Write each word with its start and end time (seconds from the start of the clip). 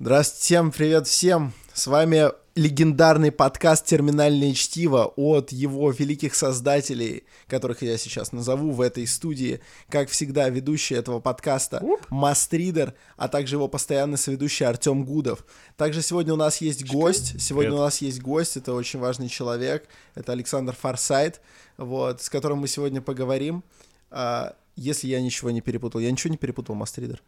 Здравствуйте, 0.00 0.42
всем 0.42 0.72
привет 0.72 1.06
всем! 1.06 1.52
С 1.72 1.86
вами 1.86 2.30
легендарный 2.56 3.30
подкаст 3.30 3.86
«Терминальное 3.86 4.52
чтиво» 4.52 5.12
от 5.14 5.52
его 5.52 5.88
великих 5.92 6.34
создателей, 6.34 7.22
которых 7.46 7.80
я 7.82 7.96
сейчас 7.96 8.32
назову 8.32 8.72
в 8.72 8.80
этой 8.80 9.06
студии. 9.06 9.60
Как 9.88 10.08
всегда, 10.08 10.48
ведущий 10.48 10.96
этого 10.96 11.20
подкаста 11.20 11.80
Мастридер, 12.10 12.94
а 13.16 13.28
также 13.28 13.54
его 13.54 13.68
постоянный 13.68 14.18
соведущий 14.18 14.66
Артем 14.66 15.04
Гудов. 15.04 15.46
Также 15.76 16.02
сегодня 16.02 16.34
у 16.34 16.38
нас 16.38 16.60
есть 16.60 16.84
гость. 16.90 17.40
Сегодня 17.40 17.70
Привет. 17.70 17.80
у 17.80 17.84
нас 17.84 17.98
есть 17.98 18.20
гость, 18.20 18.56
это 18.56 18.74
очень 18.74 18.98
важный 18.98 19.28
человек. 19.28 19.86
Это 20.16 20.32
Александр 20.32 20.74
Фарсайт, 20.74 21.40
вот, 21.76 22.20
с 22.20 22.28
которым 22.28 22.58
мы 22.58 22.66
сегодня 22.66 23.00
поговорим. 23.00 23.62
А, 24.10 24.56
если 24.74 25.06
я 25.06 25.20
ничего 25.20 25.52
не 25.52 25.60
перепутал. 25.60 26.00
Я 26.00 26.10
ничего 26.10 26.32
не 26.32 26.36
перепутал, 26.36 26.74
Мастридер? 26.74 27.22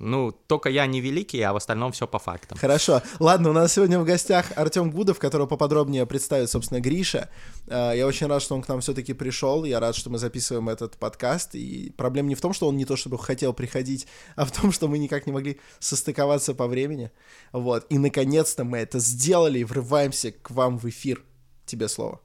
Ну, 0.00 0.32
только 0.32 0.70
я 0.70 0.86
не 0.86 1.02
великий, 1.02 1.42
а 1.42 1.52
в 1.52 1.56
остальном 1.56 1.92
все 1.92 2.06
по 2.06 2.18
фактам. 2.18 2.56
Хорошо. 2.56 3.02
Ладно, 3.18 3.50
у 3.50 3.52
нас 3.52 3.74
сегодня 3.74 4.00
в 4.00 4.04
гостях 4.04 4.46
Артем 4.56 4.90
Гудов, 4.90 5.18
которого 5.18 5.46
поподробнее 5.46 6.06
представит, 6.06 6.48
собственно, 6.50 6.80
Гриша. 6.80 7.28
Э, 7.68 7.92
Я 7.94 8.06
очень 8.06 8.26
рад, 8.26 8.40
что 8.40 8.54
он 8.54 8.62
к 8.62 8.68
нам 8.68 8.80
все-таки 8.80 9.12
пришел. 9.12 9.64
Я 9.64 9.78
рад, 9.78 9.94
что 9.94 10.08
мы 10.08 10.16
записываем 10.16 10.70
этот 10.70 10.96
подкаст. 10.96 11.54
И 11.54 11.92
проблема 11.98 12.30
не 12.30 12.34
в 12.34 12.40
том, 12.40 12.54
что 12.54 12.66
он 12.66 12.78
не 12.78 12.86
то 12.86 12.96
чтобы 12.96 13.18
хотел 13.18 13.52
приходить, 13.52 14.06
а 14.36 14.46
в 14.46 14.52
том, 14.52 14.72
что 14.72 14.88
мы 14.88 14.96
никак 14.96 15.26
не 15.26 15.32
могли 15.32 15.60
состыковаться 15.80 16.54
по 16.54 16.66
времени. 16.66 17.10
Вот. 17.52 17.84
И 17.90 17.98
наконец-то 17.98 18.64
мы 18.64 18.78
это 18.78 19.00
сделали 19.00 19.58
и 19.58 19.64
врываемся 19.64 20.32
к 20.32 20.50
вам 20.50 20.78
в 20.78 20.88
эфир. 20.88 21.22
Тебе 21.66 21.88
слово. 21.88 22.20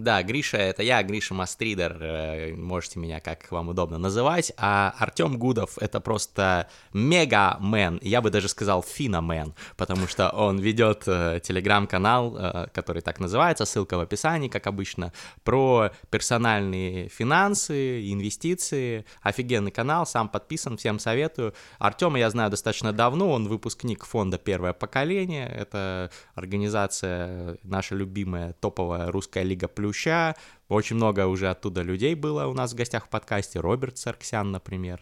Да, 0.00 0.22
Гриша, 0.22 0.56
это 0.56 0.82
я, 0.82 1.02
Гриша 1.02 1.34
Мастридер, 1.34 1.98
э, 2.00 2.54
можете 2.54 2.98
меня 2.98 3.20
как 3.20 3.52
вам 3.52 3.68
удобно 3.68 3.98
называть, 3.98 4.50
а 4.56 4.94
Артем 4.98 5.36
Гудов 5.36 5.76
это 5.76 6.00
просто 6.00 6.70
мега-мен, 6.94 7.98
я 8.00 8.22
бы 8.22 8.30
даже 8.30 8.48
сказал 8.48 8.82
финомен, 8.82 9.52
потому 9.76 10.06
что 10.06 10.30
он 10.30 10.58
ведет 10.58 11.02
э, 11.06 11.40
телеграм-канал, 11.42 12.36
э, 12.38 12.66
который 12.72 13.02
так 13.02 13.20
называется, 13.20 13.66
ссылка 13.66 13.98
в 13.98 14.00
описании, 14.00 14.48
как 14.48 14.66
обычно, 14.66 15.12
про 15.44 15.90
персональные 16.08 17.10
финансы, 17.10 18.10
инвестиции, 18.10 19.04
офигенный 19.20 19.72
канал, 19.72 20.06
сам 20.06 20.30
подписан, 20.30 20.78
всем 20.78 20.98
советую. 20.98 21.52
Артема 21.78 22.18
я 22.18 22.30
знаю 22.30 22.50
достаточно 22.50 22.94
давно, 22.94 23.30
он 23.30 23.46
выпускник 23.46 24.06
фонда 24.06 24.38
«Первое 24.38 24.72
поколение», 24.72 25.46
это 25.46 26.10
организация 26.34 27.58
наша 27.62 27.94
любимая 27.94 28.54
топовая 28.54 29.12
русская 29.12 29.42
лига 29.44 29.68
Плюща, 29.82 30.36
очень 30.68 30.96
много 30.96 31.26
уже 31.26 31.50
оттуда 31.50 31.82
людей 31.82 32.14
было 32.14 32.46
у 32.46 32.54
нас 32.54 32.72
в 32.72 32.76
гостях 32.76 33.06
в 33.06 33.08
подкасте, 33.08 33.58
Роберт 33.60 33.98
Сарксян, 33.98 34.50
например. 34.52 35.00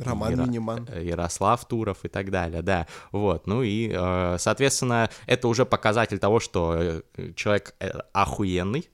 Роман 0.00 0.32
Яро- 0.34 0.46
Миниман. 0.46 0.88
э, 0.88 1.04
Ярослав 1.04 1.64
Туров 1.66 2.04
и 2.04 2.08
так 2.08 2.30
далее, 2.30 2.62
да. 2.62 2.86
Вот, 3.12 3.46
ну 3.48 3.62
и, 3.62 3.90
э, 3.92 4.36
соответственно, 4.38 5.10
это 5.26 5.48
уже 5.48 5.66
показатель 5.66 6.18
того, 6.20 6.38
что 6.38 6.74
э, 6.78 7.32
человек 7.34 7.74
охуенный, 8.12 8.88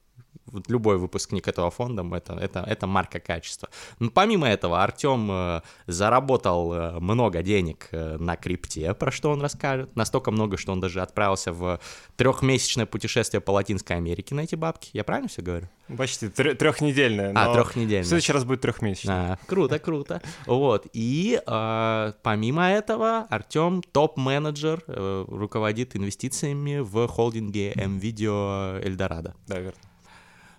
вот 0.46 0.68
любой 0.68 0.98
выпускник 0.98 1.48
этого 1.48 1.70
фонда, 1.70 2.04
это, 2.16 2.34
это, 2.34 2.60
это 2.60 2.86
марка 2.86 3.20
качества. 3.20 3.68
Ну, 3.98 4.10
помимо 4.10 4.48
этого, 4.48 4.82
Артем 4.82 5.28
э, 5.30 5.60
заработал 5.86 6.72
э, 6.72 7.00
много 7.00 7.42
денег 7.42 7.88
э, 7.90 8.16
на 8.18 8.36
крипте, 8.36 8.94
про 8.94 9.10
что 9.10 9.30
он 9.30 9.40
расскажет. 9.40 9.94
Настолько 9.96 10.30
много, 10.30 10.56
что 10.56 10.72
он 10.72 10.80
даже 10.80 11.02
отправился 11.02 11.52
в 11.52 11.80
трехмесячное 12.16 12.86
путешествие 12.86 13.40
по 13.40 13.50
Латинской 13.50 13.96
Америке 13.96 14.34
на 14.34 14.40
эти 14.40 14.54
бабки. 14.54 14.90
Я 14.92 15.04
правильно 15.04 15.28
все 15.28 15.42
говорю? 15.42 15.68
Почти 15.96 16.28
трехнедельная. 16.28 17.32
А, 17.34 17.46
но 17.46 17.54
трехнедельное. 17.54 18.04
В 18.04 18.06
следующий 18.06 18.32
раз 18.32 18.44
будет 18.44 18.60
трехмесячная. 18.60 19.32
А, 19.32 19.38
круто, 19.46 19.78
круто. 19.78 20.22
Вот. 20.46 20.86
И 20.92 21.40
э, 21.44 22.12
помимо 22.22 22.68
этого, 22.68 23.26
Артем 23.30 23.82
топ-менеджер, 23.82 24.82
э, 24.86 25.24
руководит 25.28 25.94
инвестициями 25.96 26.78
в 26.78 27.06
холдинге 27.06 27.72
MVideo 27.72 28.84
Эльдорадо. 28.84 29.34
Да, 29.46 29.58
верно. 29.60 29.78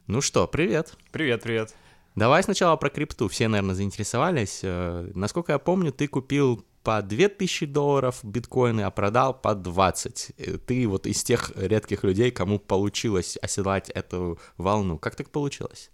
Ну 0.08 0.22
что, 0.22 0.48
привет. 0.48 0.94
Привет, 1.12 1.44
привет. 1.44 1.76
Давай 2.16 2.42
сначала 2.42 2.78
про 2.78 2.90
крипту. 2.90 3.28
Все, 3.28 3.50
наверное, 3.50 3.76
заинтересовались. 3.76 4.62
Э, 4.64 5.12
Насколько 5.14 5.52
я 5.52 5.60
помню, 5.60 5.92
ты 5.92 6.08
купил 6.08 6.66
по 6.82 7.02
2000 7.02 7.66
долларов 7.66 8.20
биткоины, 8.24 8.84
а 8.84 8.90
продал 8.90 9.34
по 9.34 9.54
20. 9.54 10.32
Э, 10.38 10.58
Ты 10.66 10.88
вот 10.88 11.08
из 11.08 11.22
тех 11.26 11.52
редких 11.58 12.06
людей, 12.06 12.32
кому 12.32 12.58
получилось 12.58 13.38
оседлать 13.42 13.90
эту 13.90 14.40
волну. 14.56 14.98
Как 14.98 15.16
так 15.18 15.30
получилось? 15.30 15.92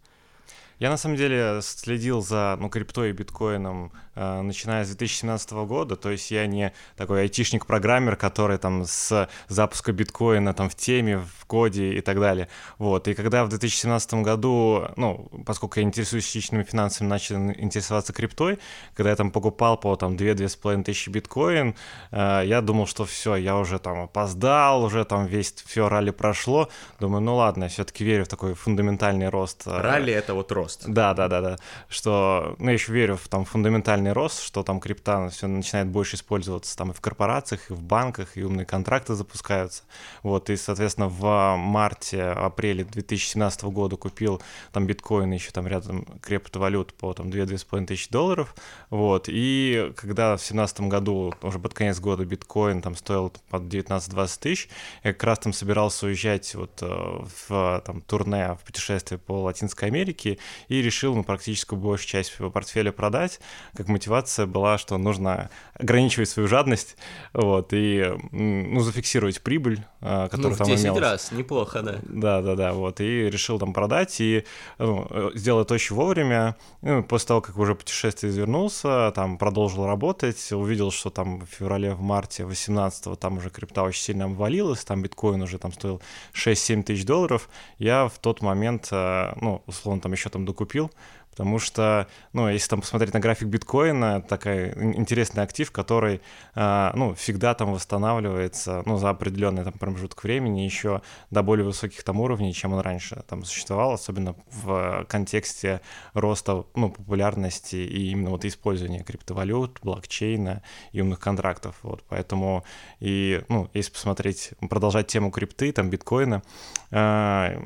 Я 0.78 0.91
на 0.91 0.97
самом 0.97 1.18
деле 1.18 1.62
следил 1.63 2.22
за 2.22 2.56
ну, 2.59 2.69
криптой 2.69 3.09
и 3.09 3.13
биткоином 3.13 3.91
начиная 4.16 4.84
с 4.85 4.88
2017 4.88 5.51
года, 5.51 5.96
то 5.96 6.09
есть 6.09 6.31
я 6.31 6.46
не 6.47 6.74
такой 6.97 7.22
айтишник-программер, 7.22 8.16
который 8.16 8.57
там 8.57 8.85
с 8.85 9.29
запуска 9.47 9.91
биткоина 9.91 10.53
там 10.53 10.69
в 10.69 10.75
теме, 10.75 11.18
в 11.18 11.46
коде 11.46 11.94
и 11.94 12.01
так 12.01 12.19
далее. 12.19 12.47
Вот. 12.78 13.07
И 13.07 13.13
когда 13.13 13.44
в 13.46 13.50
2017 13.50 14.13
году, 14.16 14.88
ну, 14.96 15.29
поскольку 15.46 15.79
я 15.79 15.85
интересуюсь 15.85 16.34
личными 16.35 16.63
финансами, 16.63 17.07
начал 17.07 17.35
интересоваться 17.35 18.13
криптой, 18.13 18.59
когда 18.96 19.09
я 19.12 19.16
там 19.16 19.31
покупал 19.31 19.78
по 19.78 19.96
там 19.96 20.16
2-2,5 20.16 20.84
тысячи 20.84 21.09
биткоин, 21.09 21.75
э, 22.12 22.41
я 22.46 22.62
думал, 22.62 22.88
что 22.88 23.06
все, 23.06 23.35
я 23.35 23.57
уже 23.57 23.79
там 23.79 24.02
опоздал, 24.02 24.84
уже 24.84 25.06
там 25.06 25.25
весь 25.25 25.53
все 25.66 25.90
ралли 25.90 26.12
прошло. 26.12 26.69
Думаю, 27.00 27.22
ну 27.22 27.35
ладно, 27.35 27.63
я 27.63 27.69
все-таки 27.69 28.03
верю 28.03 28.25
в 28.25 28.28
такой 28.28 28.53
фундаментальный 28.53 29.29
рост. 29.29 29.63
э, 29.68 29.81
Ралли— 29.81 30.13
это 30.13 30.34
вот 30.34 30.52
рост. 30.52 30.84
да, 30.88 31.13
да, 31.13 31.28
да, 31.28 31.41
да. 31.41 31.56
Что, 31.90 32.56
ну, 32.59 32.68
я 32.68 32.73
еще 32.73 32.91
верю 32.91 33.18
в 33.18 33.28
там 33.28 33.46
фундаментальный 33.46 34.03
рост, 34.12 34.41
что 34.41 34.64
там 34.64 34.80
крипта 34.80 35.30
все 35.30 35.47
начинает 35.47 35.88
больше 35.88 36.16
использоваться 36.16 36.75
там 36.78 36.91
и 36.91 36.94
в 36.94 37.02
корпорациях, 37.02 37.69
и 37.69 37.74
в 37.74 37.81
банках, 37.81 38.38
и 38.38 38.44
умные 38.44 38.66
контракты 38.66 39.14
запускаются. 39.14 39.84
Вот, 40.22 40.50
и, 40.50 40.58
соответственно, 40.58 41.08
в 41.08 41.56
марте, 41.56 42.24
апреле 42.24 42.84
2017 42.84 43.64
года 43.66 43.96
купил 43.96 44.41
там 44.72 44.86
биткоин 44.86 45.31
еще 45.31 45.52
там 45.52 45.68
рядом 45.68 46.06
криптовалют 46.22 46.94
по 46.94 47.14
там 47.14 47.28
2-2,5 47.28 47.86
тысячи 47.86 48.12
долларов. 48.12 48.56
Вот, 48.90 49.25
и 49.28 49.94
когда 49.96 50.35
в 50.35 50.40
2017 50.40 50.81
году, 50.81 51.34
уже 51.41 51.59
под 51.59 51.74
конец 51.74 52.00
года, 52.00 52.25
биткоин 52.25 52.81
там 52.81 52.96
стоил 52.96 53.34
под 53.50 53.64
19-20 53.64 54.40
тысяч, 54.40 54.70
я 55.03 55.14
как 55.14 55.24
раз 55.24 55.40
там 55.40 55.53
собирался 55.53 56.08
уезжать 56.08 56.53
вот 56.56 56.81
э, 56.81 57.25
в 57.47 57.81
там 57.85 58.02
турне, 58.02 58.58
в 58.59 58.66
путешествие 58.66 59.20
по 59.20 59.44
Латинской 59.44 59.90
Америке 59.90 60.38
и 60.68 60.81
решил 60.81 61.16
ну, 61.16 61.24
практически 61.24 61.75
большую 61.75 62.08
часть 62.08 62.34
своего 62.34 62.52
портфеля 62.52 62.91
продать. 62.91 63.40
Как 63.75 63.88
мотивация 63.94 64.46
была, 64.46 64.78
что 64.78 64.98
нужно 64.98 65.50
ограничивать 65.76 66.30
свою 66.30 66.48
жадность, 66.48 66.98
вот, 67.34 67.70
и 67.72 68.14
ну, 68.31 68.80
зафиксировать 68.81 69.42
прибыль, 69.42 69.80
э, 70.02 70.28
которая 70.30 70.50
Ну, 70.50 70.56
в 70.56 70.58
там 70.58 70.68
10 70.68 70.84
имелась. 70.86 71.02
раз, 71.02 71.31
неплохо, 71.31 71.81
да. 71.81 71.96
Да, 72.03 72.42
да, 72.42 72.56
да, 72.56 72.74
вот, 72.74 73.00
и 73.02 73.30
решил 73.30 73.59
там 73.59 73.74
продать, 73.74 74.20
и 74.20 74.44
ну, 74.78 75.32
сделал 75.34 75.62
это 75.62 75.74
очень 75.74 75.96
вовремя. 75.96 76.56
Ну, 76.82 77.03
после 77.03 77.28
того, 77.30 77.42
как 77.42 77.58
уже 77.58 77.76
путешествие 77.76 78.32
извернулся, 78.32 79.12
там 79.16 79.38
продолжил 79.38 79.86
работать, 79.86 80.52
увидел, 80.52 80.92
что 80.92 81.09
там 81.09 81.40
в 81.42 81.46
феврале, 81.46 81.94
в 81.94 82.02
марте 82.02 82.46
18 82.46 83.20
там 83.20 83.38
уже 83.38 83.50
крипта 83.50 83.84
очень 83.84 84.02
сильно 84.02 84.26
обвалилась, 84.26 84.84
там 84.84 85.02
биткоин 85.02 85.42
уже 85.42 85.58
там 85.58 85.72
стоил 85.72 86.02
6-7 86.34 86.84
тысяч 86.84 87.06
долларов. 87.06 87.50
Я 87.78 88.08
в 88.08 88.18
тот 88.20 88.42
момент, 88.42 88.90
э, 88.92 89.34
ну, 89.42 89.62
условно, 89.68 90.02
там 90.02 90.12
еще 90.12 90.30
там 90.30 90.46
докупил, 90.46 90.92
Потому 91.34 91.58
что, 91.58 92.08
ну, 92.32 92.48
если 92.48 92.70
там 92.70 92.82
посмотреть 92.82 93.12
на 93.16 93.20
график 93.20 93.48
биткоина, 93.48 94.22
такой 94.22 94.70
ин- 94.74 94.96
интересный 95.00 95.42
актив, 95.42 95.72
который, 95.72 96.22
э, 96.54 96.92
ну, 96.94 97.16
всегда 97.16 97.56
там 97.56 97.74
восстанавливается, 97.74 98.84
ну, 98.86 98.98
за 98.98 99.10
определенный 99.10 99.64
там 99.64 99.74
промежуток 99.74 100.24
времени 100.24 100.60
еще 100.60 101.02
до 101.32 101.42
более 101.42 101.66
высоких 101.66 102.04
там 102.04 102.20
уровней, 102.20 102.54
чем 102.54 102.74
он 102.74 102.82
раньше 102.82 103.24
там 103.28 103.44
существовал, 103.46 103.94
особенно 103.94 104.36
в 104.52 105.06
контексте 105.10 105.82
роста, 106.14 106.66
ну, 106.76 106.92
популярности 106.92 107.78
и 107.78 108.12
именно 108.12 108.30
вот 108.30 108.46
использования 108.46 109.04
криптовалют, 109.04 109.80
блокчейна 109.82 110.62
и 110.92 111.02
умных 111.02 111.20
контрактов, 111.20 111.78
вот, 111.82 112.04
поэтому 112.08 112.64
и, 113.00 113.44
ну, 113.50 113.72
если 113.74 113.92
посмотреть, 113.92 114.52
продолжать 114.70 115.08
тему 115.08 115.32
крипты, 115.32 115.72
там, 115.72 115.90
биткоина, 115.90 116.44
э, 116.91 117.59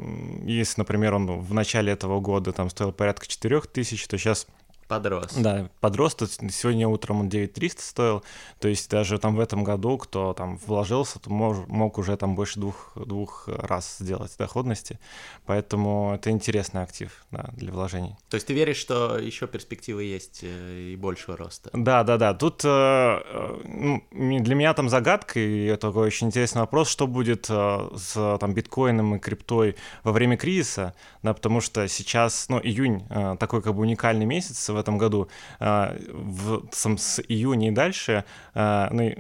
если, 0.45 0.79
например, 0.79 1.15
он 1.15 1.41
в 1.41 1.53
начале 1.53 1.91
этого 1.91 2.21
года 2.21 2.53
там 2.53 2.69
стоил 2.69 2.93
порядка 2.93 3.27
4 3.27 3.56
тысяч, 3.65 4.07
то 4.07 4.17
сейчас 4.17 4.45
Подрос. 4.87 5.33
да, 5.33 5.69
подрос, 5.81 6.15
есть 6.15 6.39
сегодня 6.51 6.87
утром 6.87 7.21
он 7.21 7.29
9300 7.29 7.81
стоил, 7.81 8.23
то 8.59 8.67
есть 8.67 8.89
даже 8.89 9.19
там 9.19 9.35
в 9.35 9.39
этом 9.39 9.63
году, 9.63 9.97
кто 9.97 10.33
там 10.33 10.57
вложился, 10.57 11.19
то 11.19 11.29
мож, 11.29 11.57
мог 11.67 11.97
уже 11.97 12.15
там 12.15 12.35
больше 12.35 12.59
двух, 12.59 12.93
двух 12.95 13.47
раз 13.47 13.97
сделать 13.99 14.35
доходности, 14.37 14.99
поэтому 15.45 16.13
это 16.15 16.29
интересный 16.29 16.83
актив 16.83 17.11
да, 17.31 17.49
для 17.53 17.71
вложений. 17.71 18.15
То 18.29 18.35
есть 18.35 18.47
ты 18.47 18.53
веришь, 18.53 18.77
что 18.77 19.17
еще 19.17 19.47
перспективы 19.47 20.03
есть 20.03 20.39
э, 20.43 20.91
и 20.93 20.95
большего 20.95 21.35
роста? 21.35 21.69
Да, 21.73 22.03
да, 22.03 22.17
да. 22.17 22.33
Тут 22.33 22.61
э, 22.63 23.19
ну, 23.65 24.03
для 24.11 24.55
меня 24.55 24.73
там 24.73 24.89
загадка, 24.89 25.39
и 25.39 25.75
такой 25.75 26.07
очень 26.07 26.27
интересный 26.27 26.61
вопрос, 26.61 26.89
что 26.89 27.07
будет 27.07 27.47
э, 27.49 27.89
с 27.95 28.37
там 28.39 28.53
биткоином 28.53 29.15
и 29.15 29.19
криптой 29.19 29.75
во 30.03 30.11
время 30.13 30.37
кризиса, 30.37 30.93
да, 31.23 31.33
потому 31.33 31.59
что 31.59 31.87
сейчас, 31.87 32.47
ну, 32.47 32.59
июнь 32.59 33.03
такой 33.39 33.61
как 33.61 33.75
бы 33.75 33.81
уникальный 33.81 34.25
месяц 34.25 34.69
в 34.77 34.79
этом 34.79 34.97
году, 34.97 35.29
э, 35.59 35.97
в, 36.09 36.63
с 36.71 37.19
июня 37.27 37.69
и 37.69 37.71
дальше, 37.71 38.23
э, 38.53 38.87
ну, 38.91 39.13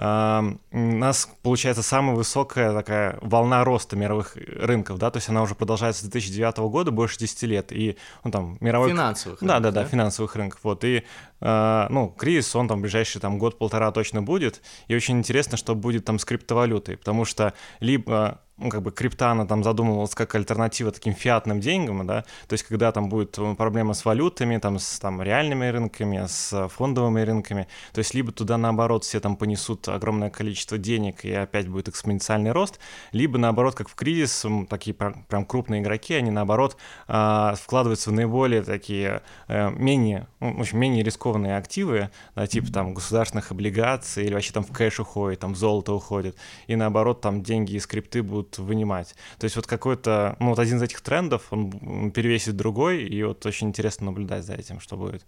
м, 0.00 0.60
у 0.70 0.78
нас 0.78 1.28
получается 1.42 1.82
самая 1.82 2.14
высокая 2.14 2.72
такая 2.72 3.18
волна 3.20 3.64
роста 3.64 3.96
мировых 3.96 4.36
рынков, 4.36 4.98
да, 4.98 5.10
то 5.10 5.16
есть 5.16 5.28
она 5.28 5.42
уже 5.42 5.54
продолжается 5.56 6.02
с 6.02 6.08
2009 6.08 6.58
года, 6.70 6.90
больше 6.92 7.18
10 7.18 7.42
лет, 7.44 7.72
и, 7.72 7.96
ну, 8.22 8.30
там, 8.30 8.58
мировой... 8.60 8.90
Финансовых 8.90 9.40
Да, 9.40 9.58
да, 9.58 9.70
да, 9.72 9.84
финансовых 9.84 10.36
рынков, 10.36 10.60
вот, 10.62 10.84
и, 10.84 11.04
э, 11.40 11.86
ну, 11.90 12.08
кризис, 12.16 12.54
он 12.54 12.68
там 12.68 12.80
ближайший 12.80 13.20
там 13.20 13.38
год-полтора 13.38 13.90
точно 13.90 14.22
будет, 14.22 14.62
и 14.86 14.94
очень 14.94 15.18
интересно, 15.18 15.56
что 15.56 15.74
будет 15.74 16.04
там 16.04 16.20
с 16.20 16.24
криптовалютой, 16.24 16.96
потому 16.96 17.24
что 17.24 17.54
либо 17.80 18.40
ну, 18.58 18.70
как 18.70 18.82
бы 18.82 18.90
крипта, 18.90 19.30
она 19.30 19.46
там 19.46 19.62
задумывалась 19.62 20.14
как 20.14 20.34
альтернатива 20.34 20.90
таким 20.90 21.14
фиатным 21.14 21.60
деньгам, 21.60 22.06
да, 22.06 22.24
то 22.48 22.54
есть 22.54 22.64
когда 22.64 22.90
там 22.92 23.08
будет 23.08 23.38
э, 23.38 23.54
проблема 23.54 23.94
с 23.94 24.04
валютами, 24.04 24.58
там, 24.58 24.78
с 24.78 24.98
там, 24.98 25.22
реальными 25.22 25.66
рынками, 25.66 26.24
с 26.26 26.68
фондовыми 26.68 27.20
рынками, 27.20 27.68
то 27.92 28.00
есть 28.00 28.14
либо 28.14 28.32
туда, 28.32 28.58
наоборот, 28.58 29.04
все 29.04 29.20
там 29.20 29.36
понесут 29.36 29.88
огромное 29.88 30.30
количество 30.30 30.76
денег 30.76 31.24
и 31.24 31.32
опять 31.32 31.68
будет 31.68 31.88
экспоненциальный 31.88 32.50
рост, 32.50 32.80
либо, 33.12 33.38
наоборот, 33.38 33.76
как 33.76 33.88
в 33.88 33.94
кризис, 33.94 34.44
такие 34.68 34.94
прям 34.94 35.44
крупные 35.46 35.80
игроки, 35.80 36.14
они, 36.14 36.30
наоборот, 36.30 36.76
а, 37.06 37.54
вкладываются 37.54 38.10
в 38.10 38.12
наиболее 38.12 38.62
такие 38.62 39.22
э, 39.46 39.70
менее, 39.70 40.26
ну, 40.40 40.56
в 40.56 40.60
общем, 40.60 40.78
менее 40.80 41.04
рискованные 41.04 41.56
активы, 41.56 42.10
да, 42.34 42.46
типа 42.46 42.72
там 42.72 42.94
государственных 42.94 43.52
облигаций 43.52 44.24
или 44.24 44.34
вообще 44.34 44.52
там 44.52 44.64
в 44.64 44.72
кэш 44.72 44.98
уходит, 45.00 45.40
там 45.40 45.54
в 45.54 45.56
золото 45.56 45.92
уходит, 45.92 46.36
и, 46.66 46.74
наоборот, 46.74 47.20
там 47.20 47.42
деньги 47.42 47.76
из 47.76 47.86
крипты 47.86 48.22
будут 48.22 48.47
будут 48.48 48.58
вынимать. 48.58 49.14
То 49.38 49.44
есть 49.44 49.56
вот 49.56 49.66
какой-то, 49.66 50.36
ну 50.40 50.50
вот 50.50 50.58
один 50.58 50.78
из 50.78 50.82
этих 50.82 51.00
трендов, 51.00 51.46
он 51.50 52.10
перевесит 52.10 52.56
другой, 52.56 53.04
и 53.04 53.22
вот 53.22 53.44
очень 53.46 53.68
интересно 53.68 54.06
наблюдать 54.06 54.44
за 54.44 54.54
этим, 54.54 54.80
что 54.80 54.96
будет. 54.96 55.24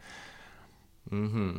Угу. 1.07 1.17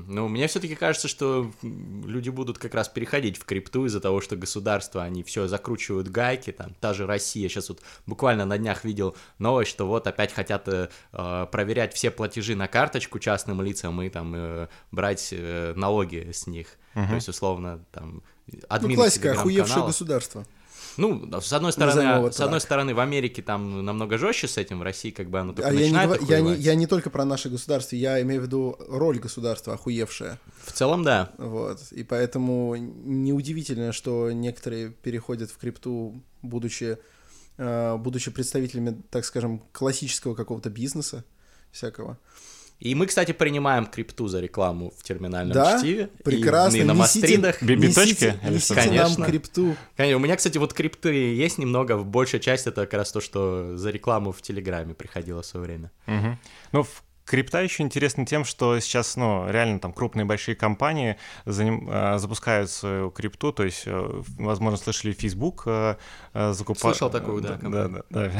Ну, 0.08 0.28
мне 0.30 0.48
все-таки 0.48 0.76
кажется, 0.76 1.08
что 1.08 1.52
люди 1.62 2.30
будут 2.30 2.58
как 2.58 2.74
раз 2.74 2.88
переходить 2.88 3.38
в 3.38 3.44
крипту 3.44 3.86
из-за 3.86 4.00
того, 4.00 4.22
что 4.22 4.38
государства, 4.38 5.04
они 5.04 5.24
все 5.24 5.48
закручивают 5.48 6.08
гайки, 6.08 6.52
там, 6.52 6.74
та 6.80 6.94
же 6.94 7.06
Россия, 7.06 7.50
сейчас 7.50 7.70
вот 7.70 7.82
буквально 8.06 8.46
на 8.46 8.58
днях 8.58 8.86
видел 8.86 9.16
новость, 9.40 9.72
что 9.72 9.88
вот 9.88 10.08
опять 10.08 10.32
хотят 10.32 10.68
э, 10.68 10.90
э 11.12 11.48
проверять 11.52 11.94
все 11.94 12.12
платежи 12.12 12.56
на 12.56 12.68
карточку 12.68 13.20
частным 13.20 13.62
лицам 13.62 14.02
и 14.02 14.10
там 14.10 14.34
э, 14.36 14.68
брать 14.92 15.30
э, 15.34 15.74
налоги 15.76 16.32
с 16.32 16.48
них, 16.48 16.78
угу. 16.96 17.08
то 17.08 17.16
есть 17.16 17.28
условно 17.28 17.84
там 17.92 18.22
админы 18.70 18.94
Ну, 18.94 19.02
классика, 19.02 19.32
охуевшее 19.32 19.86
государство. 19.86 20.46
Ну, 20.98 21.42
с 21.42 21.54
одной 21.54 21.72
стороны, 21.72 22.32
с 22.32 22.40
одной 22.40 22.62
стороны, 22.62 22.94
в 22.94 23.00
Америке 23.00 23.42
там 23.42 23.86
намного 23.86 24.18
жестче 24.18 24.48
с 24.48 24.58
этим, 24.58 24.80
в 24.80 24.84
России 24.84 25.12
как 25.12 25.30
бы 25.30 25.40
оно 25.40 25.54
только 25.54 25.70
а 25.70 25.74
начинает 25.74 26.22
я 26.22 26.42
не, 26.42 26.50
я, 26.52 26.56
не, 26.56 26.62
я 26.62 26.76
не 26.76 26.88
только 26.88 27.10
про 27.10 27.26
наше 27.26 27.50
государство, 27.50 27.96
я 27.96 28.22
имею 28.22 28.42
в 28.42 28.46
виду 28.46 28.78
роль 28.88 29.20
государства 29.20 29.74
охуевшая. 29.74 30.40
В 30.66 30.72
целом, 30.72 31.04
да. 31.04 31.32
Вот, 31.38 31.80
и 31.92 32.04
поэтому 32.04 32.76
неудивительно, 32.76 33.92
что 33.94 34.32
некоторые 34.32 34.92
переходят 34.92 35.50
в 35.52 35.58
крипту, 35.58 36.22
будучи, 36.42 36.98
э, 37.58 37.98
будучи 37.98 38.32
представителями, 38.32 39.02
так 39.10 39.26
скажем, 39.26 39.62
классического 39.72 40.36
какого-то 40.36 40.70
бизнеса 40.70 41.24
всякого. 41.72 42.18
И 42.82 42.96
мы, 42.96 43.06
кстати, 43.06 43.32
принимаем 43.32 43.86
крипту 43.86 44.28
за 44.28 44.40
рекламу 44.40 44.92
в 44.98 45.04
терминальном 45.04 45.54
да? 45.54 45.78
чтиве. 45.78 46.10
Прекрасно. 46.24 46.78
И, 46.78 46.80
и 46.80 46.84
на 46.84 46.96
мастридах. 46.96 47.62
Бибиточки? 47.62 48.34
Конечно. 48.42 49.20
нам 49.20 49.30
крипту. 49.30 49.76
Конечно. 49.96 50.18
У 50.18 50.20
меня, 50.20 50.36
кстати, 50.36 50.58
вот 50.58 50.74
крипты 50.74 51.14
есть 51.36 51.60
немного. 51.60 52.00
Большая 52.00 52.42
часть 52.42 52.66
это 52.66 52.82
как 52.82 52.96
раз 52.96 53.12
то, 53.12 53.22
что 53.22 53.78
за 53.78 53.92
рекламу 53.92 54.32
в 54.32 54.42
Телеграме 54.42 54.96
приходило 54.96 55.44
в 55.44 55.46
свое 55.46 55.64
время. 55.68 55.92
Угу. 56.08 56.38
Ну, 56.72 56.84
в 56.84 57.04
Крипта 57.32 57.62
еще 57.62 57.84
интересна 57.84 58.26
тем, 58.26 58.44
что 58.44 58.78
сейчас, 58.82 59.16
ну, 59.16 59.50
реально 59.50 59.80
там 59.80 59.94
крупные 59.94 60.26
большие 60.26 60.54
компании 60.54 61.16
заним, 61.46 61.88
э, 61.90 62.18
запускают 62.18 62.70
свою 62.70 63.10
крипту, 63.10 63.54
то 63.54 63.64
есть, 63.64 63.84
э, 63.86 64.22
возможно, 64.38 64.78
слышали, 64.78 65.14
Facebook 65.14 65.64
э, 65.66 65.96
закупает... 66.34 66.98
Слышал 66.98 67.10
такую, 67.10 67.42
да. 67.42 67.58
Да, 67.62 67.88
да, 67.88 68.02
да. 68.10 68.32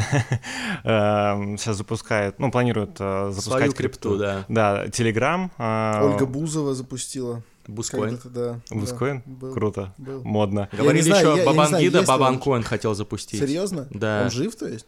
Сейчас 1.58 1.78
запускает, 1.78 2.38
ну, 2.38 2.52
планирует 2.52 2.98
запускать 2.98 3.44
Свою 3.44 3.72
крипту, 3.72 4.18
да. 4.18 4.44
Да, 4.50 4.86
Telegram. 4.88 5.50
Ольга 5.58 6.26
Бузова 6.26 6.74
запустила. 6.74 7.42
Бускоин. 7.68 8.20
Да, 8.26 8.60
Бускоин? 8.72 9.24
Да, 9.26 9.52
Круто. 9.52 9.94
Был. 9.98 10.22
Модно. 10.26 10.68
Говорили 10.74 11.08
еще, 11.08 11.46
Бабангида 11.46 12.02
Бабанкоин 12.02 12.64
хотел 12.64 12.94
запустить. 12.94 13.40
Серьезно? 13.40 13.88
Да. 13.90 14.24
Он 14.26 14.32
жив, 14.32 14.54
то 14.58 14.68
есть? 14.68 14.88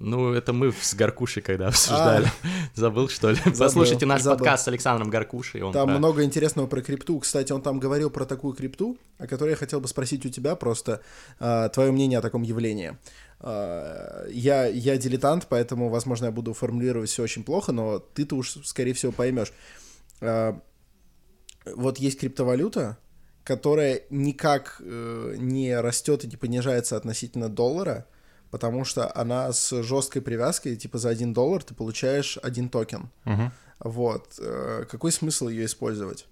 Ну, 0.00 0.32
это 0.32 0.54
мы 0.54 0.72
с 0.72 0.94
Гаркушей 0.94 1.42
когда 1.42 1.68
обсуждали. 1.68 2.26
А, 2.26 2.48
Забыл, 2.74 3.10
что 3.10 3.30
ли? 3.30 3.36
Забыл, 3.36 3.58
Послушайте 3.58 4.06
наш 4.06 4.22
забыл. 4.22 4.38
подкаст 4.38 4.64
с 4.64 4.68
Александром 4.68 5.10
Гаркушей. 5.10 5.60
Он 5.60 5.74
там 5.74 5.88
про... 5.88 5.98
много 5.98 6.24
интересного 6.24 6.66
про 6.66 6.80
крипту. 6.80 7.18
Кстати, 7.20 7.52
он 7.52 7.60
там 7.60 7.78
говорил 7.78 8.08
про 8.08 8.24
такую 8.24 8.54
крипту, 8.54 8.96
о 9.18 9.26
которой 9.26 9.50
я 9.50 9.56
хотел 9.56 9.78
бы 9.78 9.88
спросить 9.88 10.24
у 10.24 10.30
тебя 10.30 10.56
просто 10.56 11.02
э, 11.38 11.68
твое 11.74 11.92
мнение 11.92 12.18
о 12.18 12.22
таком 12.22 12.40
явлении. 12.40 12.96
Э, 13.40 14.26
я, 14.30 14.66
я 14.66 14.96
дилетант, 14.96 15.46
поэтому, 15.50 15.90
возможно, 15.90 16.26
я 16.26 16.32
буду 16.32 16.54
формулировать 16.54 17.10
все 17.10 17.22
очень 17.22 17.44
плохо, 17.44 17.72
но 17.72 17.98
ты-то 17.98 18.36
уж, 18.36 18.56
скорее 18.64 18.94
всего, 18.94 19.12
поймешь. 19.12 19.52
Э, 20.22 20.54
вот 21.66 21.98
есть 21.98 22.18
криптовалюта, 22.18 22.96
которая 23.44 24.00
никак 24.08 24.80
э, 24.80 25.34
не 25.36 25.78
растет 25.78 26.24
и 26.24 26.26
не 26.26 26.36
понижается 26.36 26.96
относительно 26.96 27.50
доллара, 27.50 28.06
потому 28.50 28.84
что 28.84 29.10
она 29.14 29.52
с 29.52 29.82
жесткой 29.82 30.22
привязкой, 30.22 30.76
типа 30.76 30.98
за 30.98 31.08
один 31.08 31.32
доллар 31.32 31.62
ты 31.62 31.74
получаешь 31.74 32.38
один 32.42 32.68
токен. 32.68 33.10
Uh-huh. 33.24 33.50
Вот. 33.80 34.34
Э, 34.38 34.84
какой 34.90 35.12
смысл 35.12 35.48
ее 35.48 35.64
использовать? 35.64 36.26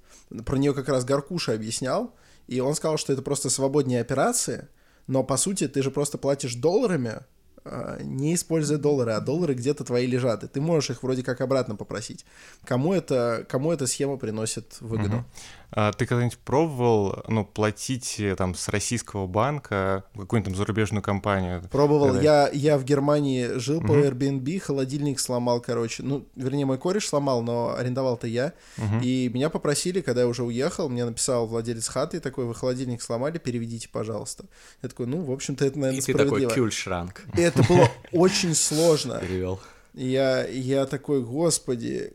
Про 0.44 0.58
нее 0.58 0.74
как 0.74 0.88
раз 0.88 1.04
Гаркуша 1.04 1.54
объяснял, 1.54 2.14
и 2.46 2.60
он 2.60 2.74
сказал, 2.74 2.98
что 2.98 3.12
это 3.12 3.22
просто 3.22 3.50
свободнее 3.50 4.00
операции, 4.00 4.68
но 5.06 5.24
по 5.24 5.36
сути 5.36 5.68
ты 5.68 5.82
же 5.82 5.90
просто 5.90 6.18
платишь 6.18 6.54
долларами, 6.54 7.20
а, 7.64 7.98
не 8.02 8.34
используя 8.34 8.78
доллары, 8.78 9.12
а 9.12 9.20
доллары 9.20 9.54
где-то 9.54 9.84
твои 9.84 10.06
лежат, 10.06 10.44
и 10.44 10.48
ты 10.48 10.60
можешь 10.60 10.90
их 10.90 11.02
вроде 11.02 11.22
как 11.22 11.40
обратно 11.40 11.76
попросить. 11.76 12.24
Кому, 12.64 12.92
это, 12.92 13.46
кому 13.48 13.72
эта 13.72 13.86
схема 13.86 14.16
приносит 14.16 14.80
выгоду? 14.80 15.16
Угу. 15.16 15.24
А 15.70 15.92
ты 15.92 16.06
когда-нибудь 16.06 16.38
пробовал, 16.38 17.22
ну, 17.28 17.44
платить 17.44 18.18
э, 18.18 18.34
там 18.36 18.54
с 18.54 18.68
российского 18.68 19.26
банка 19.26 20.04
какую-нибудь 20.16 20.52
там 20.52 20.56
зарубежную 20.56 21.02
компанию? 21.02 21.62
Пробовал. 21.70 22.14
Когда... 22.14 22.22
Я, 22.22 22.50
я 22.52 22.78
в 22.78 22.84
Германии 22.84 23.58
жил 23.58 23.78
угу. 23.78 23.88
по 23.88 23.92
Airbnb, 23.92 24.58
холодильник 24.60 25.20
сломал, 25.20 25.60
короче. 25.60 26.02
Ну, 26.02 26.26
вернее, 26.36 26.64
мой 26.64 26.78
кореш 26.78 27.08
сломал, 27.08 27.42
но 27.42 27.74
арендовал-то 27.76 28.26
я. 28.26 28.54
Угу. 28.78 29.02
И 29.02 29.30
меня 29.32 29.50
попросили, 29.50 30.00
когда 30.00 30.22
я 30.22 30.26
уже 30.26 30.42
уехал, 30.42 30.88
мне 30.88 31.04
написал 31.04 31.46
владелец 31.46 31.86
хаты 31.88 32.20
такой, 32.20 32.46
вы 32.46 32.54
холодильник 32.54 33.02
сломали, 33.02 33.36
переведите, 33.36 33.90
пожалуйста. 33.90 34.46
Я 34.82 34.88
такой, 34.88 35.06
ну, 35.06 35.20
в 35.22 35.30
общем-то, 35.30 35.66
это, 35.66 35.78
наверное, 35.78 36.00
И 36.00 36.02
ты 36.02 36.14
такой, 36.14 36.46
кюльшранк. 36.46 37.22
Это 37.34 37.62
было 37.64 37.90
очень 38.12 38.54
сложно. 38.54 39.18
Перевел. 39.18 39.60
Я, 39.92 40.46
я 40.46 40.86
такой, 40.86 41.22
господи, 41.22 42.12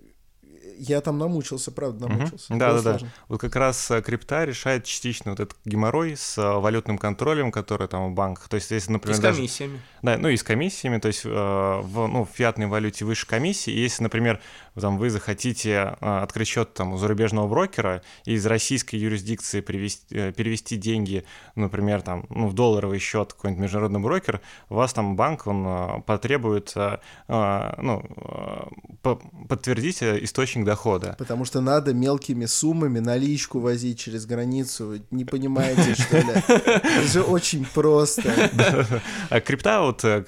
я 0.78 1.02
там 1.02 1.18
намучился, 1.18 1.72
правда, 1.72 2.08
намучился. 2.08 2.52
Угу. 2.52 2.60
Да, 2.60 2.74
да, 2.82 2.82
да. 2.82 3.00
Вот 3.28 3.40
как 3.40 3.56
раз 3.56 3.92
э, 3.92 4.02
крипта 4.02 4.44
решает 4.46 4.86
частично 4.86 5.32
вот 5.32 5.40
этот 5.40 5.58
геморрой 5.66 6.16
с 6.18 6.38
э, 6.38 6.60
валютным 6.60 6.98
контролем, 6.98 7.52
который 7.52 7.88
там 7.88 8.12
в 8.12 8.16
банках. 8.16 8.50
То 8.50 8.56
есть, 8.56 8.72
если, 8.72 8.92
например, 8.92 9.18
и 9.18 9.22
с 9.22 9.24
комиссиями. 9.24 9.82
Даже... 10.02 10.18
Да, 10.18 10.22
ну 10.22 10.30
и 10.30 10.38
с 10.38 10.44
комиссиями, 10.44 11.00
то 11.00 11.08
есть 11.08 11.22
э, 11.26 11.30
в, 11.30 12.08
ну, 12.08 12.26
в 12.26 12.30
фиатной 12.30 12.68
валюте 12.68 13.06
выше 13.06 13.28
комиссии. 13.28 13.72
И 13.72 13.80
если, 13.80 14.04
например, 14.04 14.42
там, 14.80 14.98
вы 14.98 15.10
захотите 15.10 15.80
открыть 16.00 16.48
счет 16.48 16.74
там, 16.74 16.94
у 16.94 16.98
зарубежного 16.98 17.48
брокера 17.48 18.02
и 18.26 18.34
из 18.34 18.46
российской 18.46 18.96
юрисдикции 18.96 19.62
привести, 19.62 20.32
перевести 20.32 20.78
деньги, 20.78 21.26
например, 21.56 22.02
там, 22.02 22.26
ну, 22.30 22.48
в 22.48 22.54
долларовый 22.54 23.00
счет 23.00 23.34
какой-нибудь 23.34 23.62
международный 23.62 24.00
брокер, 24.00 24.42
у 24.70 24.76
вас 24.76 24.94
там 24.94 25.16
банк, 25.16 25.46
он 25.46 26.02
потребует 26.04 26.74
ну, 27.28 28.04
подтвердить 29.48 30.02
источник 30.02 30.63
дохода. 30.64 31.16
Потому 31.18 31.46
что 31.46 31.62
надо 31.62 31.94
мелкими 31.94 32.46
суммами 32.46 33.00
наличку 33.00 33.60
возить 33.60 34.00
через 34.00 34.26
границу. 34.26 35.00
Не 35.12 35.26
понимаете, 35.26 35.96
что 35.96 36.18
ли? 36.18 36.34
Это 36.48 37.08
же 37.08 37.22
очень 37.22 37.66
просто. 37.66 38.52
А 39.30 39.40
крипта, 39.40 39.82
вот, 39.82 40.04
э, 40.04 40.24